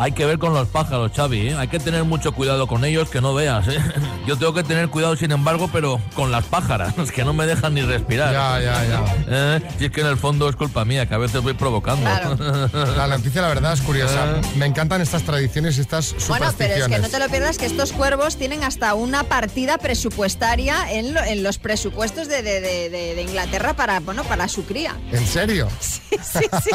Hay 0.02 0.14
que 0.14 0.26
ver 0.26 0.40
con 0.40 0.54
los 0.54 0.68
pájaros, 0.70 1.12
Xavi, 1.14 1.50
¿eh? 1.50 1.56
Hay 1.58 1.68
que 1.68 1.78
tener 1.78 2.06
mucho 2.06 2.32
cuidado 2.32 2.68
con 2.68 2.86
ellos, 2.86 3.10
que 3.10 3.20
no 3.20 3.34
veas, 3.34 3.68
¿eh? 3.68 3.78
Yo 4.26 4.38
tengo 4.38 4.54
que 4.54 4.64
tener 4.64 4.88
cuidado, 4.88 5.18
sin 5.18 5.32
embargo, 5.32 5.70
pero 5.74 6.00
con 6.16 6.32
las 6.32 6.46
pájaras, 6.46 6.94
que 7.14 7.26
no 7.26 7.34
me 7.34 7.46
dejan 7.46 7.74
ni 7.74 7.82
respirar. 7.82 8.32
Ya, 8.32 8.60
ya, 8.62 8.86
ya. 8.86 9.16
¿Eh? 9.28 9.62
Si 9.78 9.86
es 9.86 9.92
que 9.92 10.00
en 10.02 10.08
el 10.08 10.18
fondo 10.18 10.48
es 10.48 10.56
culpa 10.56 10.86
mía, 10.86 11.06
que 11.06 11.16
a 11.16 11.18
veces 11.18 11.42
voy 11.42 11.54
provocando. 11.54 12.10
La 12.96 13.08
noticia, 13.08 13.42
la 13.42 13.50
verdad, 13.50 13.74
es 13.74 13.82
curiosa. 13.82 14.38
Me 14.56 14.66
encantan 14.68 15.02
estas 15.02 15.24
tradiciones 15.24 15.78
y 15.78 15.82
estas 15.82 16.16
Bueno, 16.30 16.46
pero 16.58 16.76
es 16.76 16.78
que 16.78 16.84
supersticiones. 16.84 17.02
no 17.02 17.10
te 17.10 17.20
lo 17.20 17.30
pierdas 17.30 17.58
que 17.58 17.66
estos 17.66 17.92
cuervos 17.92 18.38
tienen 18.38 18.64
hasta 18.64 18.94
una 18.94 19.24
partida 19.26 19.78
presupuestaria 19.80 20.92
en, 20.94 21.14
lo- 21.14 21.24
en 21.24 21.44
los 21.44 21.58
presupuestos 21.58 22.30
de, 22.30 22.42
de- 22.42 22.62
de- 22.62 22.90
de- 22.90 23.16
de 23.16 23.22
Inglaterra 23.22 23.74
para, 23.76 24.00
bueno, 24.00 24.24
para 24.24 24.48
su 24.48 24.64
cría. 24.66 24.96
¿En 25.12 25.28
serio? 25.28 25.68
Sí, 25.82 26.00
sí, 26.24 26.40
sí. 26.64 26.70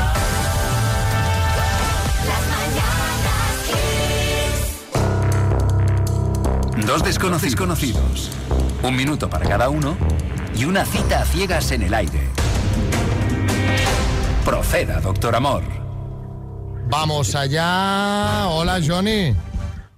Dos 6.85 7.03
desconocidos 7.03 7.55
conocidos. 7.55 8.31
Un 8.81 8.95
minuto 8.95 9.29
para 9.29 9.47
cada 9.47 9.69
uno 9.69 9.95
y 10.55 10.65
una 10.65 10.85
cita 10.85 11.21
a 11.21 11.25
ciegas 11.25 11.71
en 11.71 11.83
el 11.83 11.93
aire. 11.93 12.27
Proceda, 14.43 14.99
doctor 14.99 15.35
Amor. 15.35 15.63
Vamos 16.89 17.35
allá. 17.35 18.47
Hola, 18.49 18.81
Johnny. 18.85 19.33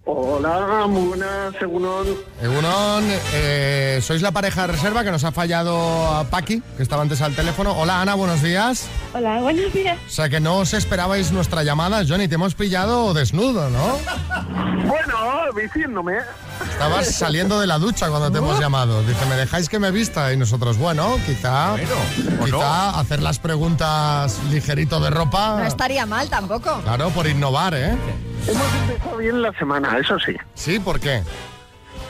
Hola, 0.08 0.86
muy 0.88 1.08
buenas, 1.08 1.56
Egunon. 1.60 2.06
Egunon, 2.40 3.04
eh, 3.34 4.00
sois 4.04 4.22
la 4.22 4.32
pareja 4.32 4.62
de 4.62 4.74
reserva 4.74 5.04
que 5.04 5.10
nos 5.10 5.24
ha 5.24 5.32
fallado 5.32 5.76
a 6.08 6.26
Paqui, 6.26 6.62
que 6.78 6.84
estaba 6.84 7.02
antes 7.02 7.22
al 7.22 7.36
teléfono. 7.36 7.72
Hola, 7.74 8.02
Ana, 8.02 8.14
buenos 8.14 8.44
días. 8.44 8.88
Hola, 9.16 9.40
buenos 9.42 9.74
días. 9.74 9.98
O 10.06 10.10
sea 10.12 10.30
que 10.30 10.40
no 10.40 10.58
os 10.60 10.76
esperabais 10.76 11.32
nuestra 11.32 11.64
llamada, 11.64 12.04
Johnny. 12.08 12.28
Te 12.28 12.36
hemos 12.36 12.54
pillado 12.54 13.14
desnudo, 13.16 13.70
¿no? 13.72 13.98
Bueno, 14.86 15.52
diciéndome. 15.60 16.18
Estabas 16.72 17.08
saliendo 17.16 17.60
de 17.60 17.68
la 17.68 17.78
ducha 17.80 18.10
cuando 18.10 18.32
te 18.32 18.38
hemos 18.40 18.60
llamado. 18.60 19.02
Dice, 19.04 19.26
¿me 19.28 19.36
dejáis 19.36 19.70
que 19.70 19.80
me 19.80 19.92
vista? 19.92 20.32
Y 20.34 20.38
nosotros, 20.38 20.78
bueno, 20.78 21.18
quizá, 21.26 21.76
quizá 22.44 23.00
hacer 23.00 23.22
las 23.22 23.40
preguntas 23.40 24.40
ligerito 24.52 25.00
de 25.00 25.10
ropa. 25.10 25.58
No 25.60 25.66
estaría 25.66 26.06
mal 26.06 26.30
tampoco. 26.30 26.82
Claro, 26.84 27.10
por 27.12 27.28
innovar, 27.28 27.74
¿eh? 27.74 27.96
Hemos 28.48 28.74
empezado 28.88 29.18
bien 29.18 29.42
la 29.42 29.52
semana, 29.58 29.98
eso 29.98 30.18
sí. 30.20 30.36
Sí, 30.54 30.80
¿por 30.80 31.00
qué? 31.00 31.24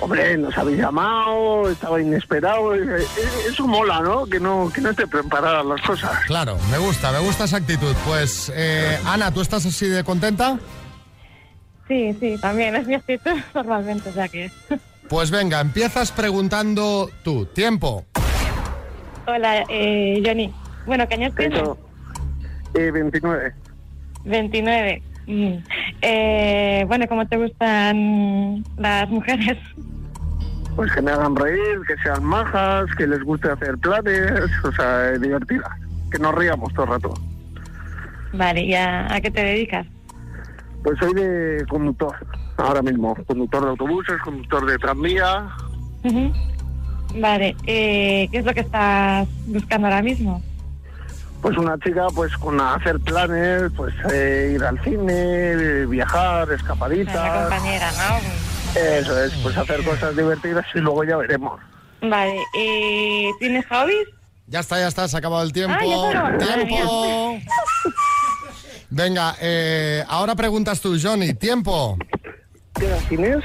Hombre, 0.02 0.38
nos 0.38 0.58
habéis 0.58 0.80
llamado, 0.80 1.70
estaba 1.70 2.02
inesperado. 2.02 2.76
eh, 2.76 3.02
eh, 3.02 3.08
Eso 3.50 3.66
mola, 3.66 4.02
¿no? 4.02 4.26
Que 4.26 4.40
no, 4.42 4.70
que 4.74 4.82
no 4.82 4.90
esté 4.90 5.08
preparada 5.08 5.64
las 5.64 5.82
cosas. 5.82 6.12
Claro, 6.28 6.58
me 6.70 6.78
gusta, 6.78 7.12
me 7.14 7.20
gusta 7.20 7.46
esa 7.46 7.58
actitud. 7.58 7.96
Pues, 8.06 8.52
eh, 8.54 9.00
Ana, 9.06 9.32
¿tú 9.32 9.40
estás 9.42 9.66
así 9.66 9.88
de 9.88 10.04
contenta? 10.04 10.60
Sí, 11.88 12.16
sí, 12.20 12.38
también 12.42 12.76
es 12.76 12.88
mi 12.88 12.96
actitud 12.96 13.32
normalmente, 13.54 14.10
o 14.10 14.14
sea 14.14 14.28
que... 14.28 14.50
Pues 15.08 15.30
venga, 15.30 15.62
empiezas 15.62 16.12
preguntando 16.12 17.10
tú. 17.24 17.46
Tiempo. 17.46 18.06
Hola, 19.28 19.64
eh, 19.70 20.22
Johnny. 20.26 20.52
Bueno, 20.88 21.08
¿qué 21.08 21.14
años 21.16 21.36
tienes? 21.36 21.62
Eh, 22.74 22.90
29. 22.92 23.54
29. 24.24 25.02
Mm. 25.28 25.54
Eh, 26.02 26.86
bueno, 26.88 27.08
¿cómo 27.08 27.28
te 27.28 27.38
gustan 27.38 28.64
las 28.78 29.10
mujeres? 29.10 29.58
Pues 30.76 30.92
que 30.92 31.02
me 31.02 31.12
hagan 31.12 31.36
reír, 31.36 31.82
que 31.88 31.96
sean 32.04 32.24
majas, 32.24 32.86
que 32.98 33.08
les 33.08 33.24
guste 33.24 33.50
hacer 33.50 33.78
planes, 33.78 34.32
o 34.64 34.72
sea, 34.72 35.12
divertidas. 35.12 35.72
Que 36.12 36.20
nos 36.20 36.34
ríamos 36.36 36.74
todo 36.74 36.86
el 36.86 36.92
rato. 36.92 37.14
Vale, 38.34 38.62
¿y 38.62 38.74
a, 38.74 39.14
a 39.14 39.22
qué 39.22 39.32
te 39.32 39.44
dedicas? 39.44 39.88
Pues 40.86 41.00
soy 41.00 41.16
de 41.16 41.66
conductor, 41.68 42.16
ahora 42.58 42.84
mismo. 42.84 43.16
Conductor 43.26 43.64
de 43.64 43.70
autobuses, 43.72 44.22
conductor 44.24 44.68
de 44.68 44.78
tranvía. 44.78 45.48
Vale, 47.16 47.56
eh, 47.66 48.28
¿qué 48.32 48.38
es 48.38 48.46
lo 48.46 48.54
que 48.54 48.60
estás 48.60 49.28
buscando 49.48 49.88
ahora 49.88 50.04
mismo? 50.04 50.44
Pues 51.42 51.58
una 51.58 51.76
chica, 51.80 52.06
pues 52.14 52.38
con 52.38 52.62
hacer 52.62 53.00
planes, 53.00 53.72
pues 53.76 53.96
eh, 54.14 54.52
ir 54.54 54.64
al 54.64 54.80
cine, 54.84 55.88
viajar, 55.88 56.46
Una 56.48 56.56
escapaditas. 56.56 57.42
compañera, 57.42 57.92
¿no? 57.92 58.80
Eso 58.80 59.24
es, 59.24 59.34
pues 59.42 59.58
hacer 59.58 59.84
cosas 59.84 60.16
divertidas 60.16 60.66
y 60.76 60.80
luego 60.82 61.04
ya 61.04 61.18
veremos. 61.18 61.60
Vale, 62.02 62.44
eh, 62.60 63.32
¿tienes 63.40 63.66
hobbies? 63.70 64.08
Ya 64.46 64.60
está, 64.60 64.78
ya 64.78 64.88
está, 64.88 65.08
se 65.08 65.18
ha 65.18 65.20
acabado 65.20 65.42
el 65.42 65.52
tiempo. 65.52 65.74
Ah, 65.74 65.80
acabó. 65.80 66.14
Madre 66.14 66.66
¡Tiempo! 66.66 67.40
Venga, 68.90 69.36
eh, 69.42 70.04
ahora 70.08 70.36
preguntas 70.36 70.80
tú, 70.82 70.96
Johnny. 71.02 71.34
Tiempo. 71.34 71.98
¿Qué 72.76 72.86
edad 72.86 73.00
tienes? 73.10 73.38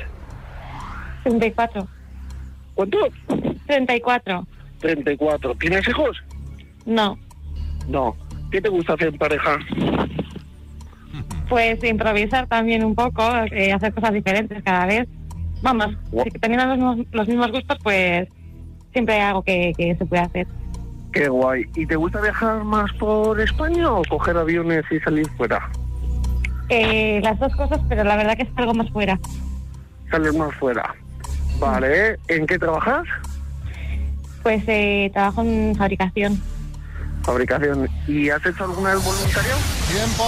34. 1.25 1.87
¿Cuánto? 2.75 2.99
34. 3.67 4.47
34. 4.81 5.55
¿Tienes 5.57 5.89
hijos? 5.89 6.17
No, 6.87 7.19
No. 7.89 8.17
¿Qué 8.51 8.61
te 8.61 8.69
gusta 8.69 8.95
hacer 8.95 9.09
en 9.09 9.19
pareja? 9.19 9.59
pues 11.49 11.83
improvisar 11.83 12.47
también 12.47 12.85
un 12.85 12.95
poco, 12.95 13.23
eh, 13.51 13.73
hacer 13.73 13.93
cosas 13.93 14.13
diferentes 14.13 14.63
cada 14.63 14.87
vez. 14.87 15.09
Vamos, 15.63 15.89
si 16.25 16.31
teniendo 16.39 16.67
los, 16.67 16.79
mismos- 16.79 17.07
los 17.11 17.27
mismos 17.29 17.51
gustos, 17.51 17.77
pues 17.83 18.29
siempre 18.93 19.17
hay 19.17 19.21
algo 19.23 19.43
que, 19.43 19.73
que 19.77 19.97
se 19.97 20.07
puede 20.07 20.23
hacer. 20.23 20.47
Qué 21.13 21.29
guay. 21.29 21.65
¿Y 21.75 21.87
te 21.87 21.97
gusta 21.97 22.21
viajar 22.21 22.63
más 22.65 22.93
por 22.95 23.41
España 23.41 23.91
o 23.93 24.03
coger 24.09 24.37
aviones 24.37 24.85
y 24.91 24.99
salir 25.01 25.29
fuera? 25.37 25.69
Eh, 26.69 27.21
las 27.23 27.39
dos 27.41 27.55
cosas, 27.57 27.81
pero 27.89 28.05
la 28.05 28.17
verdad 28.17 28.37
que 28.37 28.45
es 28.45 28.49
algo 28.57 28.75
más 28.75 28.89
fuera. 28.91 29.19
Salir 30.11 30.33
más 30.35 30.55
fuera. 30.55 30.95
Vale. 31.59 32.17
¿En 32.29 32.47
qué 32.47 32.59
trabajas? 32.59 33.05
Pues 34.43 34.63
eh, 34.69 35.11
trabajo 35.13 35.43
en 35.43 35.75
fabricación. 35.77 36.41
Fabricación. 37.23 37.89
¿Y 38.07 38.31
has 38.31 38.45
hecho 38.47 38.65
alguna 38.65 38.95
vez 38.95 39.05
voluntariado? 39.05 39.59
Tiempo. 39.93 40.25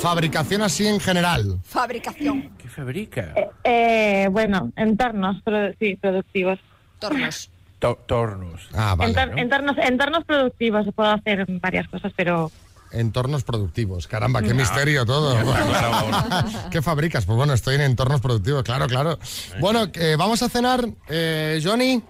Fabricación 0.00 0.62
así 0.62 0.86
en 0.86 1.00
general. 1.00 1.58
Fabricación. 1.64 2.50
¿Qué 2.58 2.68
fabrica? 2.68 3.34
Eh, 3.64 4.28
bueno, 4.30 4.70
entornos, 4.76 5.42
produ- 5.44 5.74
sí, 5.80 5.96
productivos. 5.96 6.58
Tornos. 6.98 7.50
To- 7.84 7.98
tornos. 8.06 8.68
Ah, 8.74 8.94
vale. 8.96 9.12
Entor- 9.12 9.38
entornos, 9.38 9.76
entornos 9.78 10.24
productivos, 10.24 10.84
se 10.86 10.92
puedo 10.92 11.10
hacer 11.10 11.44
varias 11.60 11.86
cosas, 11.88 12.12
pero 12.16 12.50
Entornos 12.92 13.42
productivos. 13.42 14.06
Caramba, 14.06 14.40
qué 14.40 14.50
No. 14.50 14.54
misterio 14.54 15.04
todo. 15.04 15.34
¿Qué 16.70 16.80
fabricas? 16.80 17.26
Pues 17.26 17.36
bueno, 17.36 17.52
estoy 17.52 17.74
en 17.74 17.80
entornos 17.80 18.20
productivos, 18.20 18.62
claro, 18.62 18.86
claro. 18.86 19.18
Bueno, 19.60 19.86
eh, 19.94 20.14
vamos 20.16 20.42
a 20.44 20.48
cenar, 20.48 20.84
eh, 21.08 21.60
Johnny. 21.62 22.00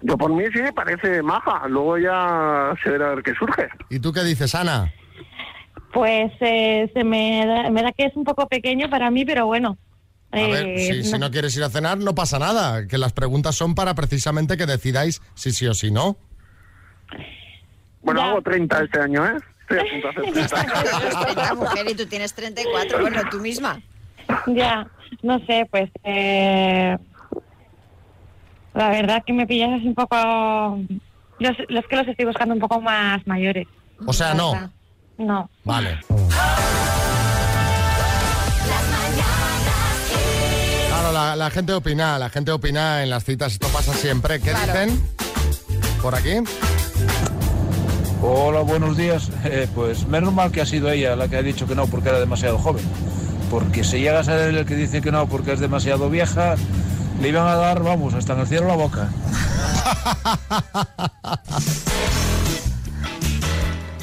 Yo 0.00 0.16
por 0.16 0.32
mí 0.32 0.44
sí, 0.52 0.60
parece 0.74 1.22
maja. 1.22 1.68
Luego 1.68 1.98
ya 1.98 2.74
se 2.82 2.88
verá 2.90 3.10
a 3.12 3.14
ver 3.16 3.22
qué 3.22 3.34
surge. 3.34 3.68
¿Y 3.90 4.00
tú 4.00 4.12
qué 4.12 4.24
dices, 4.24 4.54
Ana? 4.54 4.90
pues 5.92 6.32
eh, 6.40 6.90
se 6.94 7.04
me 7.04 7.44
da, 7.46 7.68
me 7.70 7.82
da 7.82 7.92
que 7.92 8.06
es 8.06 8.16
un 8.16 8.24
poco 8.24 8.48
pequeño 8.48 8.88
para 8.88 9.10
mí, 9.10 9.26
pero 9.26 9.44
bueno, 9.46 9.76
A 10.32 10.36
ver, 10.36 10.66
Eh, 10.66 10.78
si, 11.04 11.04
si 11.04 11.18
no- 11.18 11.30
quieres 11.30 11.54
ir 11.56 11.62
a 11.62 11.68
cenar, 11.70 11.98
no 11.98 12.14
pasa 12.14 12.38
nada. 12.38 12.86
Que 12.88 12.96
las 12.98 13.12
preguntas 13.12 13.54
son 13.54 13.74
para 13.74 13.94
precisamente 13.94 14.56
que 14.56 14.66
decidáis 14.66 15.20
si 15.34 15.52
sí 15.52 15.66
o 15.66 15.74
si 15.74 15.90
no. 15.90 16.16
Bueno, 18.02 18.22
hago 18.22 18.42
30 18.42 18.82
este 18.82 19.00
año, 19.00 19.24
¿eh? 19.26 19.36
Estoy 19.60 19.78
a 19.78 19.84
punto 19.92 20.08
de 20.32 20.42
hacer 20.42 20.64
30. 20.64 21.34
La 21.34 21.54
mujer 21.56 21.86
y 21.90 21.94
tú 21.94 22.06
tienes 22.06 22.32
34, 22.34 23.00
bueno, 23.00 23.20
tú 23.30 23.38
misma. 23.40 23.80
Ya, 24.46 24.88
no 25.22 25.38
sé, 25.46 25.68
pues 25.70 25.90
eh, 26.04 26.96
la 28.74 28.88
verdad 28.88 29.22
que 29.26 29.32
me 29.32 29.46
pillas 29.46 29.70
así 29.72 29.86
un 29.88 29.94
poco... 29.94 30.16
Yo 31.38 31.50
s- 31.50 31.64
los 31.68 31.84
que 31.86 31.96
los 31.96 32.08
estoy 32.08 32.24
buscando 32.24 32.54
un 32.54 32.60
poco 32.60 32.80
más 32.80 33.24
mayores. 33.26 33.66
O 34.06 34.12
sea, 34.12 34.32
no. 34.34 34.70
No. 35.18 35.50
Vale. 35.64 35.98
Claro, 41.12 41.28
la, 41.28 41.36
la 41.36 41.50
gente 41.50 41.74
opina, 41.74 42.18
la 42.18 42.30
gente 42.30 42.50
opina 42.52 43.02
en 43.02 43.10
las 43.10 43.24
citas, 43.24 43.52
esto 43.52 43.68
pasa 43.68 43.92
siempre. 43.92 44.40
¿Qué 44.40 44.54
dicen? 44.54 44.98
Por 46.00 46.14
aquí. 46.14 46.36
Hola, 48.22 48.60
buenos 48.60 48.96
días. 48.96 49.28
Eh, 49.44 49.68
pues 49.74 50.06
menos 50.06 50.32
mal 50.32 50.50
que 50.52 50.62
ha 50.62 50.66
sido 50.66 50.90
ella 50.90 51.14
la 51.16 51.28
que 51.28 51.36
ha 51.36 51.42
dicho 51.42 51.66
que 51.66 51.74
no 51.74 51.86
porque 51.86 52.08
era 52.08 52.18
demasiado 52.18 52.56
joven. 52.56 52.82
Porque 53.50 53.84
si 53.84 53.98
llega 53.98 54.20
a 54.20 54.24
ser 54.24 54.48
él 54.48 54.56
el 54.56 54.64
que 54.64 54.74
dice 54.74 55.02
que 55.02 55.12
no 55.12 55.28
porque 55.28 55.52
es 55.52 55.60
demasiado 55.60 56.08
vieja, 56.08 56.54
le 57.20 57.28
iban 57.28 57.46
a 57.46 57.56
dar, 57.56 57.82
vamos, 57.82 58.14
hasta 58.14 58.32
en 58.32 58.40
el 58.40 58.46
cielo 58.46 58.68
la 58.68 58.76
boca. 58.76 59.10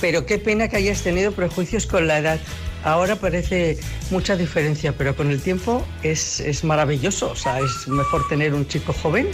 Pero 0.01 0.27
qué 0.27 0.37
pena 0.37 0.67
que 0.67 0.77
hayas 0.77 1.01
tenido 1.01 1.31
prejuicios 1.31 1.87
con 1.87 2.07
la 2.07 2.19
edad. 2.19 2.39
Ahora 2.83 3.15
parece 3.17 3.77
mucha 4.09 4.35
diferencia, 4.35 4.93
pero 4.97 5.15
con 5.15 5.31
el 5.31 5.41
tiempo 5.41 5.85
es, 6.03 6.39
es 6.39 6.63
maravilloso. 6.63 7.31
O 7.31 7.35
sea, 7.35 7.59
es 7.59 7.87
mejor 7.87 8.27
tener 8.27 8.53
un 8.53 8.67
chico 8.67 8.93
joven 8.93 9.27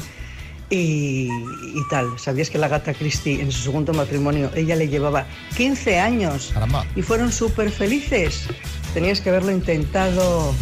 y, 0.70 1.30
y 1.30 1.88
tal. 1.90 2.18
¿Sabías 2.18 2.50
que 2.50 2.58
la 2.58 2.68
gata 2.68 2.94
Christie 2.94 3.42
en 3.42 3.52
su 3.52 3.62
segundo 3.62 3.94
matrimonio, 3.94 4.52
ella 4.56 4.76
le 4.76 4.88
llevaba 4.88 5.28
15 5.58 6.00
años 6.00 6.54
y 6.96 7.02
fueron 7.02 7.32
súper 7.32 7.70
felices? 7.70 8.48
Tenías 8.94 9.22
que 9.22 9.30
haberlo 9.30 9.52
intentado. 9.52 10.54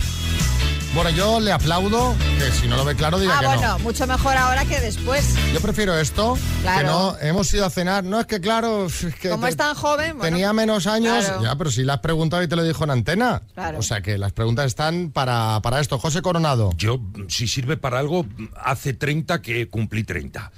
Bueno, 0.93 1.10
yo 1.10 1.39
le 1.39 1.51
aplaudo, 1.51 2.15
que 2.38 2.51
si 2.51 2.67
no 2.67 2.77
lo 2.77 2.86
ve 2.86 2.93
claro, 2.95 3.17
diga 3.19 3.36
Ah, 3.36 3.39
que 3.39 3.45
bueno, 3.47 3.62
no. 3.63 3.79
mucho 3.79 4.06
mejor 4.06 4.38
ahora 4.38 4.63
que 4.65 4.79
después. 4.79 5.34
Yo 5.51 5.60
prefiero 5.60 5.97
esto, 5.97 6.36
que 6.36 6.62
Claro. 6.62 6.88
no 6.88 7.17
hemos 7.19 7.51
ido 7.51 7.65
a 7.65 7.71
cenar. 7.71 8.03
No 8.03 8.19
es 8.19 8.27
que, 8.27 8.39
claro, 8.39 8.86
es 8.86 9.08
que 9.19 9.29
Como 9.29 9.45
te- 9.45 9.49
es 9.49 9.58
tan 9.58 9.73
joven, 9.73 10.19
bueno, 10.19 10.23
tenía 10.23 10.53
menos 10.53 10.86
años. 10.86 11.25
claro. 11.25 11.41
Ya, 11.43 11.56
pero 11.56 11.71
si 11.71 11.84
le 11.84 11.93
has 11.93 11.99
preguntado 11.99 12.43
y 12.43 12.47
te 12.47 12.56
lo 12.56 12.63
dijo 12.63 12.84
en 12.84 12.91
antena. 12.91 13.41
Claro. 13.56 13.79
O 13.79 13.82
sea 13.82 14.01
que 14.01 14.19
las 14.19 14.34
preguntas 14.34 14.67
están 14.67 15.10
para, 15.12 15.60
para 15.63 15.79
esto. 15.79 15.97
José 15.97 16.21
Coronado. 16.21 16.69
Yo, 16.77 16.99
si 17.27 17.47
sirve 17.47 17.75
para 17.75 17.97
algo, 17.97 18.27
hace 18.63 18.93
30 18.93 19.41
que 19.41 19.67
cumplí 19.69 20.03
30. 20.03 20.51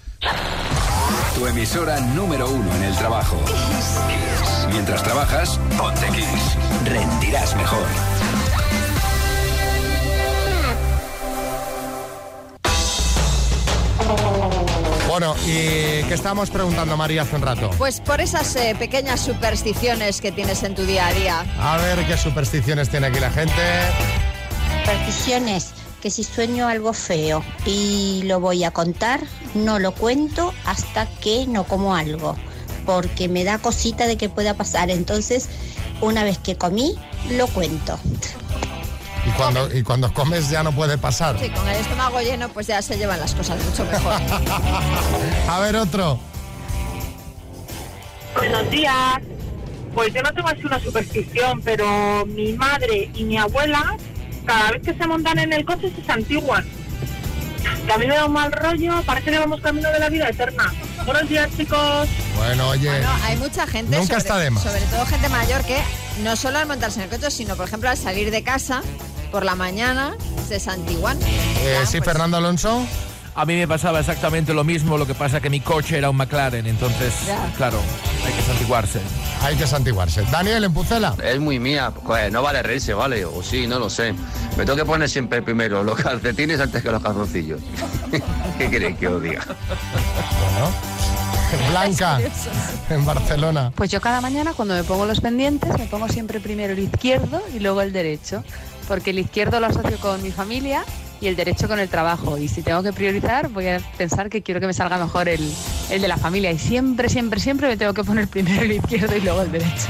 Tu 1.35 1.47
emisora 1.47 1.99
número 2.01 2.49
uno 2.49 2.75
en 2.75 2.83
el 2.83 2.95
trabajo. 2.97 3.41
Kiss. 3.45 4.67
Mientras 4.69 5.01
trabajas, 5.01 5.57
ponte 5.77 6.07
Kiss. 6.09 6.57
Rendirás 6.83 7.55
mejor. 7.55 7.85
Bueno, 15.17 15.33
¿y 15.45 16.03
qué 16.09 16.13
estábamos 16.13 16.49
preguntando, 16.49 16.97
María, 16.97 17.21
hace 17.21 17.37
un 17.37 17.41
rato? 17.41 17.69
Pues 17.77 18.01
por 18.01 18.19
esas 18.19 18.53
eh, 18.57 18.75
pequeñas 18.77 19.21
supersticiones 19.21 20.19
que 20.19 20.33
tienes 20.33 20.61
en 20.63 20.75
tu 20.75 20.85
día 20.85 21.07
a 21.07 21.13
día. 21.13 21.45
A 21.57 21.77
ver 21.77 22.05
qué 22.05 22.17
supersticiones 22.17 22.89
tiene 22.89 23.07
aquí 23.07 23.21
la 23.21 23.31
gente. 23.31 23.53
Supersticiones, 24.81 25.71
que 26.01 26.11
si 26.11 26.25
sueño 26.25 26.67
algo 26.67 26.91
feo 26.91 27.45
y 27.65 28.23
lo 28.25 28.41
voy 28.41 28.65
a 28.65 28.71
contar, 28.71 29.21
no 29.53 29.79
lo 29.79 29.93
cuento 29.93 30.53
hasta 30.65 31.05
que 31.05 31.47
no 31.47 31.63
como 31.63 31.95
algo, 31.95 32.35
porque 32.85 33.29
me 33.29 33.45
da 33.45 33.57
cosita 33.57 34.07
de 34.07 34.17
que 34.17 34.27
pueda 34.27 34.55
pasar. 34.55 34.89
Entonces, 34.89 35.47
una 36.01 36.25
vez 36.25 36.39
que 36.39 36.57
comí, 36.57 36.93
lo 37.29 37.47
cuento. 37.47 37.97
Y 39.25 39.29
cuando, 39.31 39.75
y 39.75 39.81
cuando 39.83 40.13
comes 40.13 40.49
ya 40.49 40.61
no 40.63 40.71
puede 40.71 40.97
pasar. 40.97 41.39
Sí, 41.39 41.49
con 41.49 41.67
el 41.67 41.77
estómago 41.77 42.19
lleno, 42.21 42.49
pues 42.49 42.67
ya 42.67 42.81
se 42.81 42.97
llevan 42.97 43.19
las 43.19 43.33
cosas 43.33 43.63
mucho 43.63 43.83
mejor. 43.85 44.13
A 45.49 45.59
ver, 45.59 45.75
otro. 45.75 46.19
Buenos 48.35 48.69
días. 48.69 49.19
Pues 49.93 50.13
yo 50.13 50.21
no 50.21 50.33
tengo 50.33 50.49
así 50.49 50.61
una 50.65 50.79
superstición, 50.79 51.61
pero 51.63 52.25
mi 52.27 52.53
madre 52.53 53.09
y 53.13 53.23
mi 53.23 53.37
abuela, 53.37 53.97
cada 54.45 54.71
vez 54.71 54.81
que 54.83 54.93
se 54.93 55.07
montan 55.07 55.39
en 55.39 55.53
el 55.53 55.65
coche, 55.65 55.91
se 55.95 56.03
santiguan. 56.05 56.65
Que 57.87 57.93
a 57.93 57.97
mí 57.97 58.05
me 58.05 58.15
da 58.15 58.25
un 58.25 58.33
mal 58.33 58.51
rollo, 58.51 59.01
parece 59.05 59.31
que 59.31 59.39
vamos 59.39 59.61
camino 59.61 59.89
de 59.91 59.99
la 59.99 60.09
vida 60.09 60.27
eterna. 60.29 60.71
Buenos 61.05 61.29
días, 61.29 61.49
chicos. 61.55 62.07
Bueno, 62.35 62.69
oye. 62.69 62.89
Bueno, 62.89 63.09
hay 63.23 63.37
mucha 63.37 63.65
gente, 63.65 63.95
Nunca 63.95 64.07
sobre, 64.07 64.17
está 64.19 64.37
de 64.37 64.49
más. 64.51 64.63
sobre 64.63 64.81
todo 64.81 65.05
gente 65.05 65.29
mayor, 65.29 65.63
que 65.63 65.77
no 66.23 66.35
solo 66.35 66.57
al 66.59 66.67
montarse 66.67 66.99
en 66.99 67.03
el 67.05 67.09
coche, 67.09 67.31
sino, 67.31 67.55
por 67.55 67.67
ejemplo, 67.67 67.89
al 67.89 67.97
salir 67.97 68.31
de 68.31 68.43
casa 68.43 68.81
por 69.35 69.43
la 69.43 69.55
mañana, 69.55 70.15
se 70.47 70.61
santiguan. 70.61 71.19
Eh, 71.21 71.79
sí, 71.85 71.99
Fernando 71.99 72.37
Alonso. 72.37 72.85
A 73.35 73.43
mí 73.45 73.53
me 73.57 73.67
pasaba 73.67 73.99
exactamente 73.99 74.53
lo 74.53 74.63
mismo, 74.63 74.97
lo 74.97 75.05
que 75.05 75.13
pasa 75.13 75.41
que 75.41 75.49
mi 75.49 75.59
coche 75.59 75.97
era 75.97 76.09
un 76.09 76.15
McLaren, 76.15 76.65
entonces, 76.65 77.13
Ya. 77.27 77.51
claro, 77.57 77.81
hay 78.25 78.31
que 78.31 78.41
santiguarse. 78.43 79.01
Hay 79.41 79.57
que 79.57 79.67
santiguarse. 79.67 80.21
Daniel, 80.31 80.63
en 80.63 80.73
Pucela. 80.73 81.15
Es 81.21 81.37
muy 81.41 81.59
mía, 81.59 81.91
pues 82.05 82.31
no 82.31 82.41
vale 82.43 82.63
reírse, 82.63 82.93
¿vale? 82.93 83.25
O 83.25 83.43
sí, 83.43 83.67
no 83.67 83.77
lo 83.77 83.89
sé. 83.89 84.13
Me 84.55 84.63
tengo 84.63 84.77
que 84.77 84.85
poner 84.85 85.09
siempre 85.09 85.41
primero 85.41 85.83
los 85.83 85.99
calcetines 85.99 86.61
antes 86.61 86.81
que 86.81 86.89
los 86.89 87.03
calzoncillos. 87.03 87.59
¿Qué 88.57 88.69
queréis 88.69 88.97
que 88.97 89.09
os 89.09 89.21
diga? 89.21 89.43
Blanca, 91.71 92.19
en 92.89 93.05
Barcelona. 93.05 93.71
Pues 93.75 93.91
yo 93.91 93.99
cada 94.01 94.19
mañana 94.21 94.53
cuando 94.53 94.73
me 94.75 94.83
pongo 94.83 95.05
los 95.05 95.21
pendientes 95.21 95.77
me 95.77 95.85
pongo 95.85 96.07
siempre 96.07 96.39
primero 96.39 96.73
el 96.73 96.79
izquierdo 96.79 97.41
y 97.53 97.59
luego 97.59 97.81
el 97.81 97.93
derecho, 97.93 98.43
porque 98.87 99.09
el 99.11 99.19
izquierdo 99.19 99.59
lo 99.59 99.67
asocio 99.67 99.97
con 99.99 100.21
mi 100.23 100.31
familia 100.31 100.83
y 101.21 101.27
el 101.27 101.35
derecho 101.37 101.67
con 101.67 101.79
el 101.79 101.87
trabajo. 101.89 102.37
Y 102.37 102.47
si 102.49 102.61
tengo 102.61 102.83
que 102.83 102.91
priorizar, 102.93 103.47
voy 103.49 103.67
a 103.69 103.79
pensar 103.97 104.29
que 104.29 104.41
quiero 104.43 104.59
que 104.59 104.67
me 104.67 104.73
salga 104.73 104.97
mejor 104.97 105.29
el, 105.29 105.49
el 105.89 106.01
de 106.01 106.07
la 106.07 106.17
familia. 106.17 106.51
Y 106.51 106.59
siempre, 106.59 107.07
siempre, 107.09 107.39
siempre 107.39 107.67
me 107.67 107.77
tengo 107.77 107.93
que 107.93 108.03
poner 108.03 108.27
primero 108.27 108.61
el 108.63 108.73
izquierdo 108.73 109.15
y 109.15 109.21
luego 109.21 109.41
el 109.41 109.51
derecho. 109.51 109.87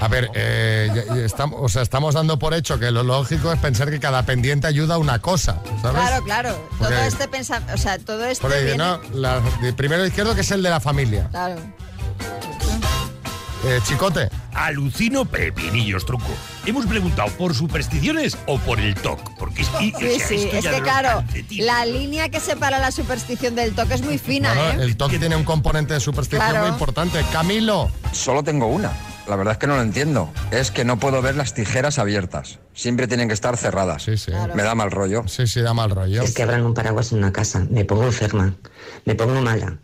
A 0.00 0.06
ver, 0.06 0.30
eh, 0.34 0.88
ya- 0.94 1.16
ya 1.16 1.24
estamos, 1.24 1.58
o 1.60 1.68
sea, 1.68 1.82
estamos 1.82 2.14
dando 2.14 2.38
por 2.38 2.54
hecho 2.54 2.78
que 2.78 2.92
lo 2.92 3.02
lógico 3.02 3.52
es 3.52 3.58
pensar 3.58 3.90
que 3.90 3.98
cada 3.98 4.22
pendiente 4.24 4.68
ayuda 4.68 4.94
a 4.94 4.98
una 4.98 5.18
cosa, 5.18 5.60
¿sabes? 5.82 6.00
Claro, 6.00 6.24
claro. 6.24 6.50
Todo 6.78 6.88
Porque- 6.90 7.06
este 7.08 7.26
pensamiento, 7.26 7.74
o 7.74 7.78
sea, 7.78 7.98
todo 7.98 8.24
este 8.24 8.40
Por 8.42 8.52
ahí, 8.52 8.62
viene- 8.64 8.78
¿no? 8.78 9.00
La- 9.14 9.42
primero 9.76 10.06
izquierdo, 10.06 10.36
que 10.36 10.42
es 10.42 10.50
el 10.52 10.62
de 10.62 10.70
la 10.70 10.78
familia. 10.78 11.26
Claro. 11.32 11.56
Eh, 13.64 13.80
chicote. 13.84 14.28
Alucino 14.58 15.24
pepinillos, 15.24 16.04
truco. 16.04 16.26
Hemos 16.66 16.84
preguntado 16.86 17.30
por 17.38 17.54
supersticiones 17.54 18.36
o 18.46 18.58
por 18.58 18.80
el 18.80 18.94
TOC. 18.96 19.38
Porque 19.38 19.62
es 19.62 19.68
que, 19.68 19.78
Sí, 19.78 19.92
o 19.94 19.98
sea, 20.00 20.26
sí, 20.28 20.48
es 20.52 20.66
que 20.66 20.80
claro, 20.82 21.22
la 21.50 21.86
línea 21.86 22.28
que 22.28 22.40
separa 22.40 22.80
la 22.80 22.90
superstición 22.90 23.54
del 23.54 23.72
toque 23.74 23.94
es 23.94 24.02
muy 24.02 24.18
fina, 24.18 24.52
Bueno, 24.54 24.82
¿eh? 24.82 24.84
el 24.84 24.96
TOC 24.96 25.18
tiene 25.20 25.36
un 25.36 25.44
componente 25.44 25.94
de 25.94 26.00
superstición 26.00 26.40
Claro. 26.42 26.64
muy 26.64 26.70
importante. 26.72 27.24
Camilo. 27.32 27.88
Solo 28.12 28.42
tengo 28.42 28.66
una. 28.66 28.90
La 29.28 29.36
verdad 29.36 29.52
es 29.52 29.58
que 29.58 29.66
no 29.68 29.76
lo 29.76 29.82
entiendo. 29.82 30.32
Es 30.50 30.70
que 30.72 30.84
no 30.84 30.98
puedo 30.98 31.22
ver 31.22 31.36
las 31.36 31.54
tijeras 31.54 31.98
abiertas. 31.98 32.58
Siempre 32.74 33.06
tienen 33.06 33.28
que 33.28 33.34
estar 33.34 33.56
cerradas. 33.56 34.06
Me 34.54 34.62
da 34.64 34.74
mal 34.74 34.90
rollo. 34.90 35.22
Sí, 35.28 35.46
sí, 35.46 35.60
da 35.60 35.72
mal 35.74 35.90
rollo. 35.90 36.22
Es 36.22 36.34
que 36.34 36.42
abran 36.42 36.64
un 36.64 36.74
paraguas 36.74 37.12
en 37.12 37.18
una 37.18 37.30
casa. 37.32 37.64
Me 37.70 37.84
pongo 37.84 38.04
enferma. 38.04 38.54
Me 39.04 39.14
pongo 39.14 39.40
mala. 39.42 39.76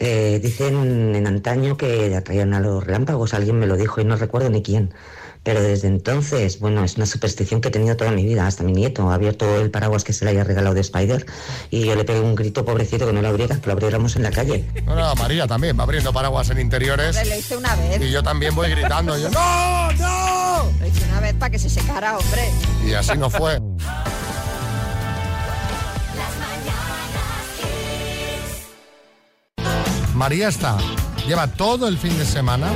Eh, 0.00 0.40
dicen 0.42 1.14
en 1.14 1.26
antaño 1.26 1.76
que 1.76 2.16
atraían 2.16 2.54
a 2.54 2.60
los 2.60 2.84
relámpagos. 2.84 3.34
Alguien 3.34 3.58
me 3.58 3.66
lo 3.66 3.76
dijo 3.76 4.00
y 4.00 4.04
no 4.04 4.16
recuerdo 4.16 4.48
ni 4.48 4.62
quién. 4.62 4.94
Pero 5.42 5.62
desde 5.62 5.88
entonces, 5.88 6.58
bueno, 6.58 6.84
es 6.84 6.96
una 6.96 7.06
superstición 7.06 7.60
que 7.60 7.68
he 7.68 7.70
tenido 7.70 7.96
toda 7.96 8.10
mi 8.10 8.24
vida. 8.24 8.46
Hasta 8.46 8.62
mi 8.62 8.72
nieto 8.72 9.10
ha 9.10 9.14
abierto 9.14 9.60
el 9.60 9.70
paraguas 9.70 10.04
que 10.04 10.12
se 10.12 10.24
le 10.24 10.32
haya 10.32 10.44
regalado 10.44 10.74
de 10.74 10.82
Spider 10.82 11.24
y 11.70 11.86
yo 11.86 11.94
le 11.94 12.04
pegué 12.04 12.20
un 12.20 12.34
grito 12.34 12.64
pobrecito 12.64 13.06
que 13.06 13.12
no 13.12 13.22
lo 13.22 13.28
abrieras, 13.28 13.58
que 13.58 13.66
lo 13.66 13.72
abriéramos 13.72 14.16
en 14.16 14.22
la 14.22 14.30
calle. 14.30 14.64
Bueno, 14.84 15.14
María 15.14 15.46
también 15.46 15.78
va 15.78 15.84
abriendo 15.84 16.12
paraguas 16.12 16.50
en 16.50 16.60
interiores. 16.60 17.16
Hombre, 17.16 17.30
Lo 17.30 17.38
hice 17.38 17.56
una 17.56 17.74
vez. 17.76 18.00
Y 18.02 18.10
yo 18.10 18.22
también 18.22 18.54
voy 18.54 18.70
gritando. 18.70 19.18
Yo, 19.18 19.30
¡No! 19.30 19.92
¡No! 19.92 20.72
Lo 20.78 20.86
hice 20.86 21.04
una 21.06 21.20
vez 21.20 21.34
para 21.34 21.50
que 21.50 21.58
se 21.58 21.70
secara, 21.70 22.18
hombre. 22.18 22.50
Y 22.86 22.92
así 22.92 23.16
no 23.16 23.30
fue. 23.30 23.60
María 30.20 30.48
está 30.48 30.76
lleva 31.26 31.46
todo 31.46 31.88
el 31.88 31.96
fin 31.96 32.16
de 32.18 32.26
semana 32.26 32.68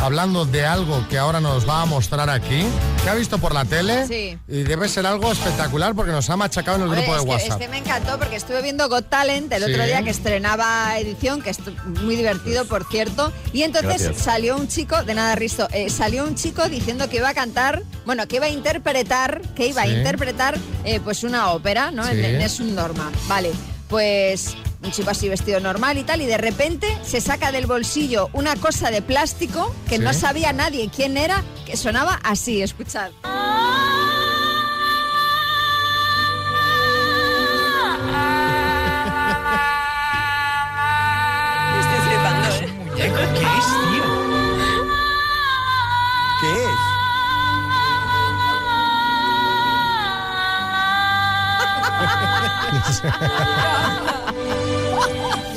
hablando 0.00 0.46
de 0.46 0.64
algo 0.64 1.06
que 1.10 1.18
ahora 1.18 1.40
nos 1.42 1.68
va 1.68 1.82
a 1.82 1.84
mostrar 1.86 2.30
aquí, 2.30 2.64
que 3.04 3.10
ha 3.10 3.14
visto 3.14 3.36
por 3.38 3.52
la 3.52 3.66
tele 3.66 4.06
Sí. 4.06 4.38
y 4.48 4.62
debe 4.62 4.88
ser 4.88 5.04
algo 5.04 5.30
espectacular 5.30 5.94
porque 5.94 6.10
nos 6.12 6.30
ha 6.30 6.36
machacado 6.38 6.78
en 6.78 6.82
el 6.84 6.88
Oye, 6.90 7.02
grupo 7.02 7.12
es, 7.16 7.20
de 7.20 7.24
que, 7.26 7.30
WhatsApp. 7.32 7.50
es 7.60 7.66
que 7.66 7.68
me 7.68 7.78
encantó 7.78 8.18
porque 8.18 8.36
estuve 8.36 8.62
viendo 8.62 8.88
Got 8.88 9.10
Talent 9.10 9.52
el 9.52 9.64
Sí. 9.64 9.72
otro 9.72 9.84
día 9.84 10.02
que 10.02 10.08
estrenaba 10.10 10.98
edición, 10.98 11.42
que 11.42 11.50
es 11.50 11.58
muy 12.02 12.16
divertido, 12.16 12.64
por 12.64 12.88
cierto. 12.88 13.30
Y 13.52 13.62
entonces 13.64 14.02
Gracias. 14.02 14.24
salió 14.24 14.56
un 14.56 14.68
chico, 14.68 15.02
de 15.02 15.14
nada 15.14 15.34
Risto, 15.34 15.68
eh, 15.72 15.90
salió 15.90 16.24
un 16.24 16.34
chico 16.34 16.66
diciendo 16.70 17.10
que 17.10 17.18
iba 17.18 17.28
a 17.28 17.34
cantar, 17.34 17.82
bueno, 18.06 18.26
que 18.26 18.36
iba 18.36 18.46
a 18.46 18.50
interpretar, 18.50 19.42
que 19.54 19.66
iba 19.66 19.82
Sí. 19.82 19.90
a 19.90 19.92
interpretar 19.98 20.58
eh, 20.84 21.00
pues 21.04 21.24
una 21.24 21.50
ópera, 21.52 21.90
¿no? 21.90 22.06
En, 22.08 22.24
en 22.24 22.40
Es 22.40 22.58
un 22.60 22.74
Norma. 22.74 23.10
Vale, 23.28 23.52
pues 23.88 24.54
un 24.82 24.90
chico 24.92 25.10
así 25.10 25.28
vestido 25.28 25.58
normal 25.60 25.98
y 25.98 26.04
tal, 26.04 26.20
y 26.22 26.26
de 26.26 26.38
repente 26.38 26.86
se 27.02 27.20
saca 27.20 27.50
del 27.52 27.66
bolsillo 27.66 28.28
una 28.32 28.56
cosa 28.56 28.90
de 28.90 29.02
plástico 29.02 29.74
que 29.88 29.96
Sí. 29.96 30.02
no 30.02 30.12
sabía 30.12 30.52
nadie 30.52 30.90
quién 30.94 31.16
era, 31.16 31.42
que 31.64 31.76
sonaba 31.76 32.20
así, 32.22 32.62
escuchad. 32.62 33.10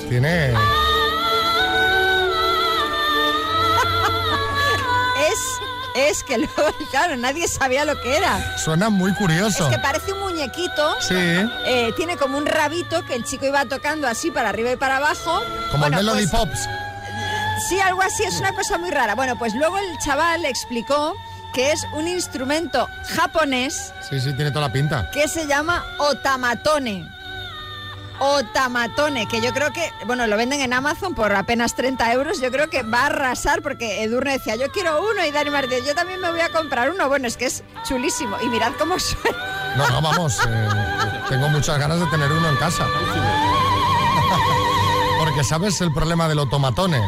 Tiene... 0.09 0.53
Es, 5.29 5.39
es 5.95 6.23
que 6.23 6.37
luego, 6.37 6.71
claro, 6.91 7.15
nadie 7.17 7.47
sabía 7.47 7.85
lo 7.85 7.99
que 8.01 8.17
era. 8.17 8.57
Suena 8.57 8.89
muy 8.89 9.13
curioso. 9.13 9.65
Es 9.69 9.75
que 9.75 9.81
parece 9.81 10.13
un 10.13 10.19
muñequito. 10.21 10.95
Sí. 11.01 11.15
Eh, 11.15 11.93
tiene 11.95 12.17
como 12.17 12.37
un 12.37 12.45
rabito 12.45 13.03
que 13.05 13.15
el 13.15 13.23
chico 13.25 13.45
iba 13.45 13.65
tocando 13.65 14.07
así 14.07 14.31
para 14.31 14.49
arriba 14.49 14.71
y 14.71 14.75
para 14.77 14.97
abajo. 14.97 15.41
Como 15.71 15.83
Bueno, 15.83 15.99
el 15.99 16.05
Melody 16.05 16.27
pues, 16.27 16.41
Pops. 16.45 16.69
Sí, 17.67 17.79
algo 17.81 18.01
así, 18.01 18.23
es 18.23 18.39
una 18.39 18.53
cosa 18.53 18.77
muy 18.77 18.89
rara. 18.89 19.13
Bueno, 19.15 19.37
pues 19.37 19.53
luego 19.53 19.77
el 19.77 19.97
chaval 20.03 20.45
explicó 20.45 21.13
que 21.53 21.71
es 21.71 21.85
un 21.93 22.07
instrumento 22.07 22.87
japonés 23.15 23.91
Sí, 24.07 24.19
sí, 24.19 24.33
tiene 24.33 24.51
toda 24.51 24.67
la 24.67 24.73
pinta. 24.73 25.09
que 25.11 25.27
se 25.27 25.45
llama 25.47 25.83
otamatone. 25.97 27.07
Otamatone, 28.19 29.27
que 29.27 29.41
yo 29.41 29.53
creo 29.53 29.71
que, 29.71 29.91
bueno, 30.05 30.27
lo 30.27 30.37
venden 30.37 30.61
en 30.61 30.73
Amazon 30.73 31.15
por 31.15 31.33
apenas 31.33 31.75
30 31.75 32.11
euros. 32.13 32.41
Yo 32.41 32.51
creo 32.51 32.69
que 32.69 32.83
va 32.83 33.03
a 33.03 33.05
arrasar 33.07 33.61
porque 33.61 34.03
Edurne 34.03 34.33
decía, 34.33 34.55
yo 34.55 34.71
quiero 34.71 35.01
uno 35.01 35.25
y 35.25 35.31
Dani 35.31 35.49
Martínez, 35.49 35.85
yo 35.85 35.95
también 35.95 36.21
me 36.21 36.29
voy 36.29 36.41
a 36.41 36.49
comprar 36.49 36.91
uno. 36.91 37.07
Bueno, 37.07 37.27
es 37.27 37.37
que 37.37 37.45
es 37.45 37.63
chulísimo. 37.87 38.37
Y 38.41 38.47
mirad 38.47 38.73
cómo 38.77 38.99
suena. 38.99 39.37
No, 39.77 39.89
no, 39.89 40.01
vamos. 40.01 40.39
eh, 40.47 40.67
tengo 41.29 41.47
muchas 41.49 41.77
ganas 41.79 41.99
de 41.99 42.05
tener 42.07 42.31
uno 42.31 42.49
en 42.49 42.55
casa. 42.57 42.85
Porque 45.19 45.43
sabes 45.43 45.79
el 45.81 45.93
problema 45.93 46.27
del 46.27 46.39
otomatone. 46.39 47.01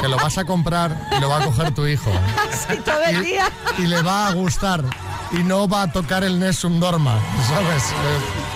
Que 0.00 0.08
lo 0.08 0.16
vas 0.16 0.38
a 0.38 0.44
comprar 0.44 0.96
y 1.16 1.20
lo 1.20 1.28
va 1.28 1.38
a 1.38 1.44
coger 1.44 1.74
tu 1.74 1.86
hijo. 1.86 2.10
Así 2.52 2.76
todo 2.78 3.02
el 3.04 3.24
día. 3.24 3.50
Y 3.78 3.82
le 3.82 4.02
va 4.02 4.28
a 4.28 4.32
gustar. 4.32 4.82
Y 5.32 5.42
no 5.44 5.68
va 5.68 5.82
a 5.82 5.92
tocar 5.92 6.24
el 6.24 6.40
Nessun 6.40 6.80
Dorma. 6.80 7.18
¿Sabes? 7.48 7.84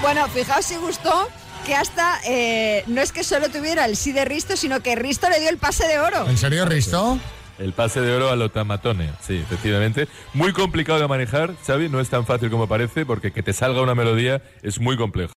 Bueno, 0.01 0.27
fijaos 0.29 0.65
si 0.65 0.77
gustó 0.77 1.29
que 1.65 1.75
hasta 1.75 2.21
eh, 2.27 2.85
no 2.87 3.01
es 3.01 3.13
que 3.13 3.25
solo 3.25 3.49
tuviera 3.49 3.87
el 3.87 3.97
sí 3.97 4.13
de 4.13 4.25
Risto, 4.25 4.57
sino 4.57 4.81
que 4.81 4.95
Risto 4.97 5.29
le 5.31 5.41
dio 5.41 5.49
el 5.49 5.59
pase 5.59 5.87
de 5.87 5.99
oro. 5.99 6.29
¿En 6.29 6.37
serio, 6.37 6.67
Risto? 6.67 7.19
El 7.59 7.73
pase 7.73 8.01
de 8.01 8.15
oro 8.15 8.31
al 8.31 8.43
otamatone, 8.43 9.13
sí, 9.21 9.37
efectivamente. 9.37 10.09
Muy 10.35 10.53
complicado 10.53 10.99
de 10.99 11.09
manejar, 11.09 11.55
Xavi, 11.67 11.89
no 11.89 12.01
es 12.01 12.09
tan 12.11 12.27
fácil 12.27 12.51
como 12.51 12.67
parece, 12.67 13.07
porque 13.07 13.33
que 13.33 13.43
te 13.43 13.53
salga 13.53 13.81
una 13.81 13.95
melodía 13.95 14.43
es 14.63 14.81
muy 14.81 14.97
complejo. 14.97 15.33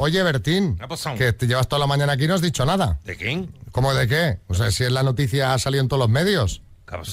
Oye, 0.00 0.22
Bertín, 0.22 0.78
que 1.16 1.32
te 1.32 1.46
llevas 1.46 1.68
toda 1.68 1.80
la 1.80 1.86
mañana 1.86 2.12
aquí 2.12 2.24
y 2.24 2.28
no 2.28 2.34
has 2.34 2.40
dicho 2.40 2.64
nada. 2.64 3.00
¿De 3.04 3.16
quién? 3.16 3.52
¿Cómo 3.72 3.94
de 3.94 4.06
qué? 4.06 4.38
O 4.46 4.54
sea, 4.54 4.70
si 4.70 4.84
es 4.84 4.92
la 4.92 5.02
noticia 5.02 5.54
ha 5.54 5.58
salido 5.58 5.82
en 5.82 5.88
todos 5.88 6.00
los 6.00 6.08
medios. 6.08 6.62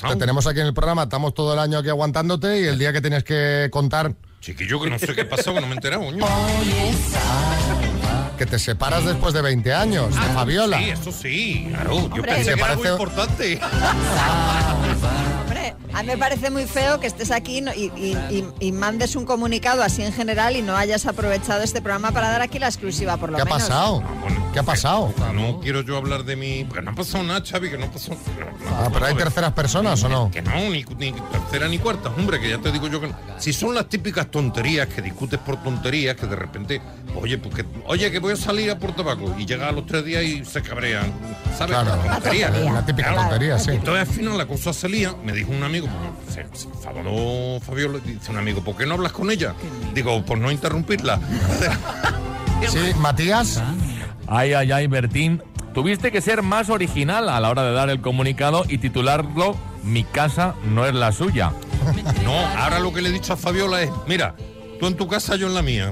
Te 0.10 0.16
tenemos 0.16 0.48
aquí 0.48 0.62
en 0.62 0.68
el 0.68 0.74
programa, 0.74 1.04
estamos 1.04 1.34
todo 1.34 1.54
el 1.54 1.60
año 1.60 1.80
aquí 1.80 1.90
aguantándote 1.90 2.62
y 2.62 2.66
el 2.66 2.80
día 2.80 2.94
que 2.94 3.02
tienes 3.02 3.24
que 3.24 3.68
contar 3.72 4.14
Chiquillo, 4.40 4.80
que 4.80 4.90
no 4.92 5.00
sé 5.00 5.16
qué 5.16 5.26
pasó, 5.26 5.54
que 5.56 5.60
no 5.60 5.66
me 5.68 5.74
he 5.74 5.76
enterado, 5.76 6.04
que 8.38 8.46
te 8.46 8.60
separas 8.60 9.04
después 9.04 9.34
de 9.34 9.42
20 9.42 9.74
años 9.74 10.14
de 10.14 10.22
Fabiola. 10.34 10.78
Sí, 10.78 10.90
eso 10.92 11.12
sí, 11.12 11.66
claro. 11.70 11.94
Yo 11.94 12.06
Hombre. 12.06 12.22
pensé 12.22 12.52
¿Te 12.52 12.56
que 12.56 12.62
era 12.62 12.72
algo 12.74 12.86
importante. 12.86 13.60
A 15.94 16.02
mí 16.04 16.08
me 16.08 16.18
parece 16.18 16.50
muy 16.50 16.66
feo 16.66 17.00
que 17.00 17.08
estés 17.08 17.32
aquí 17.32 17.60
y, 17.76 17.82
y- 17.96 18.18
y- 18.30 18.68
y 18.68 18.72
mandes 18.72 19.16
un 19.16 19.26
comunicado 19.26 19.82
así 19.84 20.02
en 20.04 20.14
general 20.14 20.56
y 20.56 20.62
no 20.62 20.76
hayas 20.76 21.06
aprovechado 21.06 21.62
este 21.64 21.82
programa 21.82 22.12
para 22.12 22.30
dar 22.30 22.42
aquí 22.42 22.60
la 22.60 22.68
exclusiva, 22.68 23.18
por 23.18 23.30
lo 23.32 23.38
¿Qué 23.38 23.42
ha 23.42 23.46
menos. 23.46 23.62
pasado? 23.64 24.04
¿Qué 24.54 24.60
ha 24.60 24.64
pasado? 24.64 25.14
No 25.34 25.60
quiero 25.60 25.82
yo 25.82 25.98
hablar 25.98 26.24
de 26.24 26.36
mi... 26.36 26.64
Porque 26.66 26.82
no 26.84 26.92
ha 26.92 26.96
pasado 26.96 27.24
nada, 27.24 27.42
Xavi, 27.46 27.70
que 27.70 27.78
no 27.78 27.86
ha 27.86 27.92
pasado... 27.92 28.18
no, 28.40 28.46
no, 28.72 28.76
Ah, 28.78 28.90
pero 28.94 29.06
hay 29.06 29.14
no, 29.14 29.20
terceras 29.20 29.52
personas 29.54 30.02
o 30.04 30.10
no? 30.10 30.32
Que 30.32 30.42
no, 30.42 30.54
ni, 30.70 30.84
ni 30.98 31.12
tercera 31.12 31.68
ni 31.68 31.78
cuarta, 31.80 32.10
hombre, 32.10 32.40
que 32.40 32.50
ya 32.50 32.58
te 32.60 32.72
digo 32.72 32.88
yo 32.88 33.02
que 33.02 33.08
no. 33.08 33.16
Si 33.38 33.52
son 33.54 33.76
las 33.76 33.88
típicas 33.90 34.28
tonterías 34.32 34.88
que 34.88 35.02
discutes 35.02 35.40
por 35.40 35.62
tonterías, 35.62 36.16
que 36.16 36.26
de 36.28 36.36
repente, 36.36 36.82
oye, 37.16 37.38
pues 37.38 37.54
que, 37.56 37.66
oye, 37.88 38.10
que 38.12 38.20
voy 38.20 38.34
a 38.34 38.38
salir 38.38 38.72
a 38.72 38.80
por 38.80 38.96
tabaco 38.96 39.34
y 39.38 39.46
llega 39.46 39.68
a 39.68 39.72
los 39.72 39.86
tres 39.86 40.06
días 40.06 40.24
y 40.24 40.46
se 40.46 40.62
cabrean, 40.62 41.12
¿sabes? 41.58 41.76
Claro, 41.78 41.98
la 42.06 42.20
La 42.72 42.86
típica 42.86 43.10
Claro. 43.12 43.30
tontería, 43.30 43.60
sí. 43.60 43.72
Entonces 43.72 44.08
al 44.08 44.14
final 44.16 44.38
la 44.38 44.46
cosa 44.48 44.72
salía, 44.74 45.14
me 45.24 45.34
dijo 45.34 45.52
un 45.58 45.64
amigo, 45.64 45.88
se, 46.28 46.46
se 46.54 46.68
enfadó 46.68 47.60
Fabiola, 47.62 48.00
dice 48.04 48.32
un 48.32 48.38
amigo, 48.38 48.64
¿por 48.64 48.76
qué 48.78 48.86
no 48.86 48.94
hablas 48.96 49.12
con 49.12 49.30
ella? 49.32 49.54
Digo, 49.94 50.24
por 50.26 50.38
no 50.38 50.52
interrumpirla. 50.52 51.20
Sí, 52.70 52.80
Matías. 52.98 53.62
Ay, 54.28 54.54
ay, 54.54 54.72
ay, 54.72 54.88
Bertín. 54.88 55.44
Tuviste 55.74 56.10
que 56.12 56.22
ser 56.22 56.42
más 56.42 56.70
original 56.70 57.28
a 57.30 57.40
la 57.42 57.50
hora 57.50 57.64
de 57.64 57.74
dar 57.74 57.90
el 57.90 58.00
comunicado 58.02 58.64
y 58.68 58.78
titularlo 58.78 59.56
Mi 59.84 60.04
casa 60.06 60.56
no 60.64 60.86
es 60.86 60.96
la 60.96 61.12
suya. 61.12 61.52
No, 62.24 62.34
ahora 62.58 62.80
lo 62.80 62.94
que 62.94 63.02
le 63.02 63.10
he 63.10 63.12
dicho 63.12 63.34
a 63.34 63.38
Fabiola 63.38 63.82
es, 63.84 63.92
mira, 64.08 64.36
tú 64.80 64.88
en 64.88 64.96
tu 64.96 65.06
casa, 65.08 65.36
yo 65.36 65.48
en 65.48 65.54
la 65.54 65.62
mía. 65.62 65.92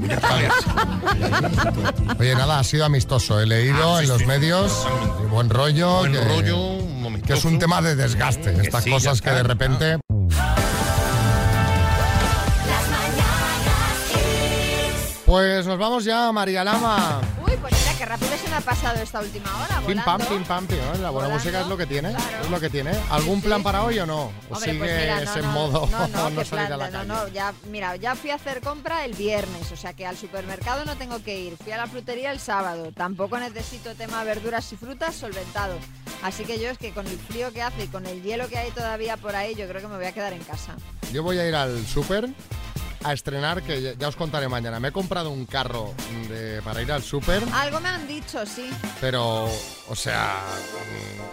Oye, 2.19 2.33
nada, 2.33 2.59
ha 2.59 2.63
sido 2.63 2.85
amistoso. 2.85 3.39
He 3.39 3.45
leído 3.45 3.95
Ah, 3.95 3.97
sí, 3.99 4.03
en 4.05 4.09
los 4.09 4.19
sí, 4.21 4.25
medios, 4.25 4.87
buen 5.29 5.49
rollo. 5.49 5.97
Buen 5.99 6.13
que, 6.13 6.21
rollo, 6.23 6.77
que 7.25 7.33
es 7.33 7.45
un 7.45 7.59
tema 7.59 7.81
de 7.81 7.95
desgaste. 7.95 8.53
Estas 8.61 8.83
sí, 8.83 8.89
cosas 8.89 9.21
que 9.21 9.29
de 9.31 9.43
repente. 9.43 9.97
Pues 15.25 15.65
nos 15.65 15.79
vamos 15.79 16.03
ya, 16.03 16.31
María 16.31 16.63
Lama. 16.63 17.21
Qué 18.03 18.09
rápido 18.09 18.37
se 18.37 18.49
me 18.49 18.55
ha 18.57 18.59
pasado 18.59 19.01
esta 19.01 19.21
última 19.21 19.49
hora. 19.61 19.81
Pim 19.87 19.97
pam, 20.03 20.19
pim 20.19 20.43
pam, 20.43 20.67
pim. 20.67 20.77
¿no? 20.77 20.83
La 20.83 20.91
buena 20.91 21.11
Volando, 21.11 21.35
música 21.35 21.61
es 21.61 21.67
lo 21.67 21.77
que 21.77 21.85
tiene. 21.85 22.09
claro. 22.09 22.43
Es 22.43 22.49
lo 22.51 22.59
que 22.59 22.69
tiene. 22.69 22.91
¿Algún 23.09 23.41
plan 23.41 23.63
para 23.63 23.81
hoy 23.85 23.97
o 23.99 24.05
no? 24.05 24.23
¿O 24.23 24.55
Hombre, 24.55 24.73
pues 24.73 24.91
mira, 24.99 25.21
no, 25.23 25.35
no, 25.41 25.51
modo 25.53 25.87
no, 25.87 26.07
no, 26.09 26.43
salir 26.43 26.67
plan, 26.67 26.73
a 26.73 26.77
la 26.77 26.89
no, 26.89 26.91
calle? 26.91 27.07
no, 27.07 27.27
ya, 27.29 27.53
mira, 27.69 27.95
ya 27.95 28.15
fui 28.15 28.31
a 28.31 28.35
hacer 28.35 28.59
compra 28.59 29.05
el 29.05 29.13
viernes, 29.13 29.71
o 29.71 29.77
sea 29.77 29.93
que 29.93 30.05
al 30.05 30.17
supermercado 30.17 30.83
no 30.83 30.97
tengo 30.97 31.23
que 31.23 31.39
ir. 31.39 31.55
Fui 31.55 31.71
a 31.71 31.77
la 31.77 31.87
frutería 31.87 32.31
el 32.31 32.41
sábado, 32.41 32.91
tampoco 32.93 33.39
necesito 33.39 33.95
tema 33.95 34.21
verduras 34.25 34.69
y 34.73 34.75
frutas 34.75 35.15
solventado. 35.15 35.77
Así 36.23 36.43
que 36.43 36.59
yo 36.59 36.69
es 36.69 36.77
que 36.77 36.91
con 36.91 37.07
el 37.07 37.17
frío 37.17 37.53
que 37.53 37.61
hace 37.61 37.85
y 37.85 37.87
con 37.87 38.05
el 38.05 38.21
hielo 38.21 38.49
que 38.49 38.57
hay 38.57 38.71
todavía 38.71 39.15
por 39.15 39.33
ahí, 39.33 39.55
yo 39.55 39.65
creo 39.65 39.79
que 39.79 39.87
me 39.87 39.95
voy 39.95 40.07
a 40.07 40.11
quedar 40.11 40.33
en 40.33 40.43
casa. 40.43 40.75
Yo 41.13 41.23
voy 41.23 41.39
a 41.39 41.47
ir 41.47 41.55
al 41.55 41.87
súper 41.87 42.27
a 43.03 43.13
estrenar, 43.13 43.61
que 43.63 43.81
ya, 43.81 43.93
ya 43.93 44.07
os 44.07 44.15
contaré 44.15 44.47
mañana. 44.47 44.79
Me 44.79 44.89
he 44.89 44.91
comprado 44.91 45.29
un 45.31 45.45
carro 45.45 45.93
de- 46.29 46.61
para 46.63 46.81
ir 46.81 46.91
al 46.91 47.03
súper, 47.03 47.43
Algo 47.53 47.79
me 47.79 47.89
han 47.89 48.07
dicho, 48.07 48.45
sí. 48.45 48.69
pero, 49.01 49.45
o 49.45 49.95
sea, 49.95 50.41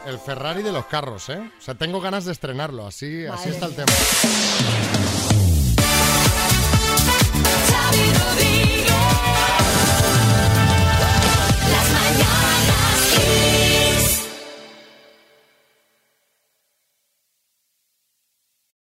el 0.06 0.18
Ferrari 0.18 0.62
de 0.62 0.72
los 0.72 0.86
carros, 0.86 1.28
¿eh? 1.28 1.38
O 1.58 1.62
sea, 1.62 1.74
tengo 1.74 2.00
ganas 2.00 2.24
de 2.24 2.32
estrenarlo, 2.32 2.86
así, 2.86 3.26
así 3.26 3.50
está 3.50 3.66
el 3.66 3.74
tema. 3.74 3.92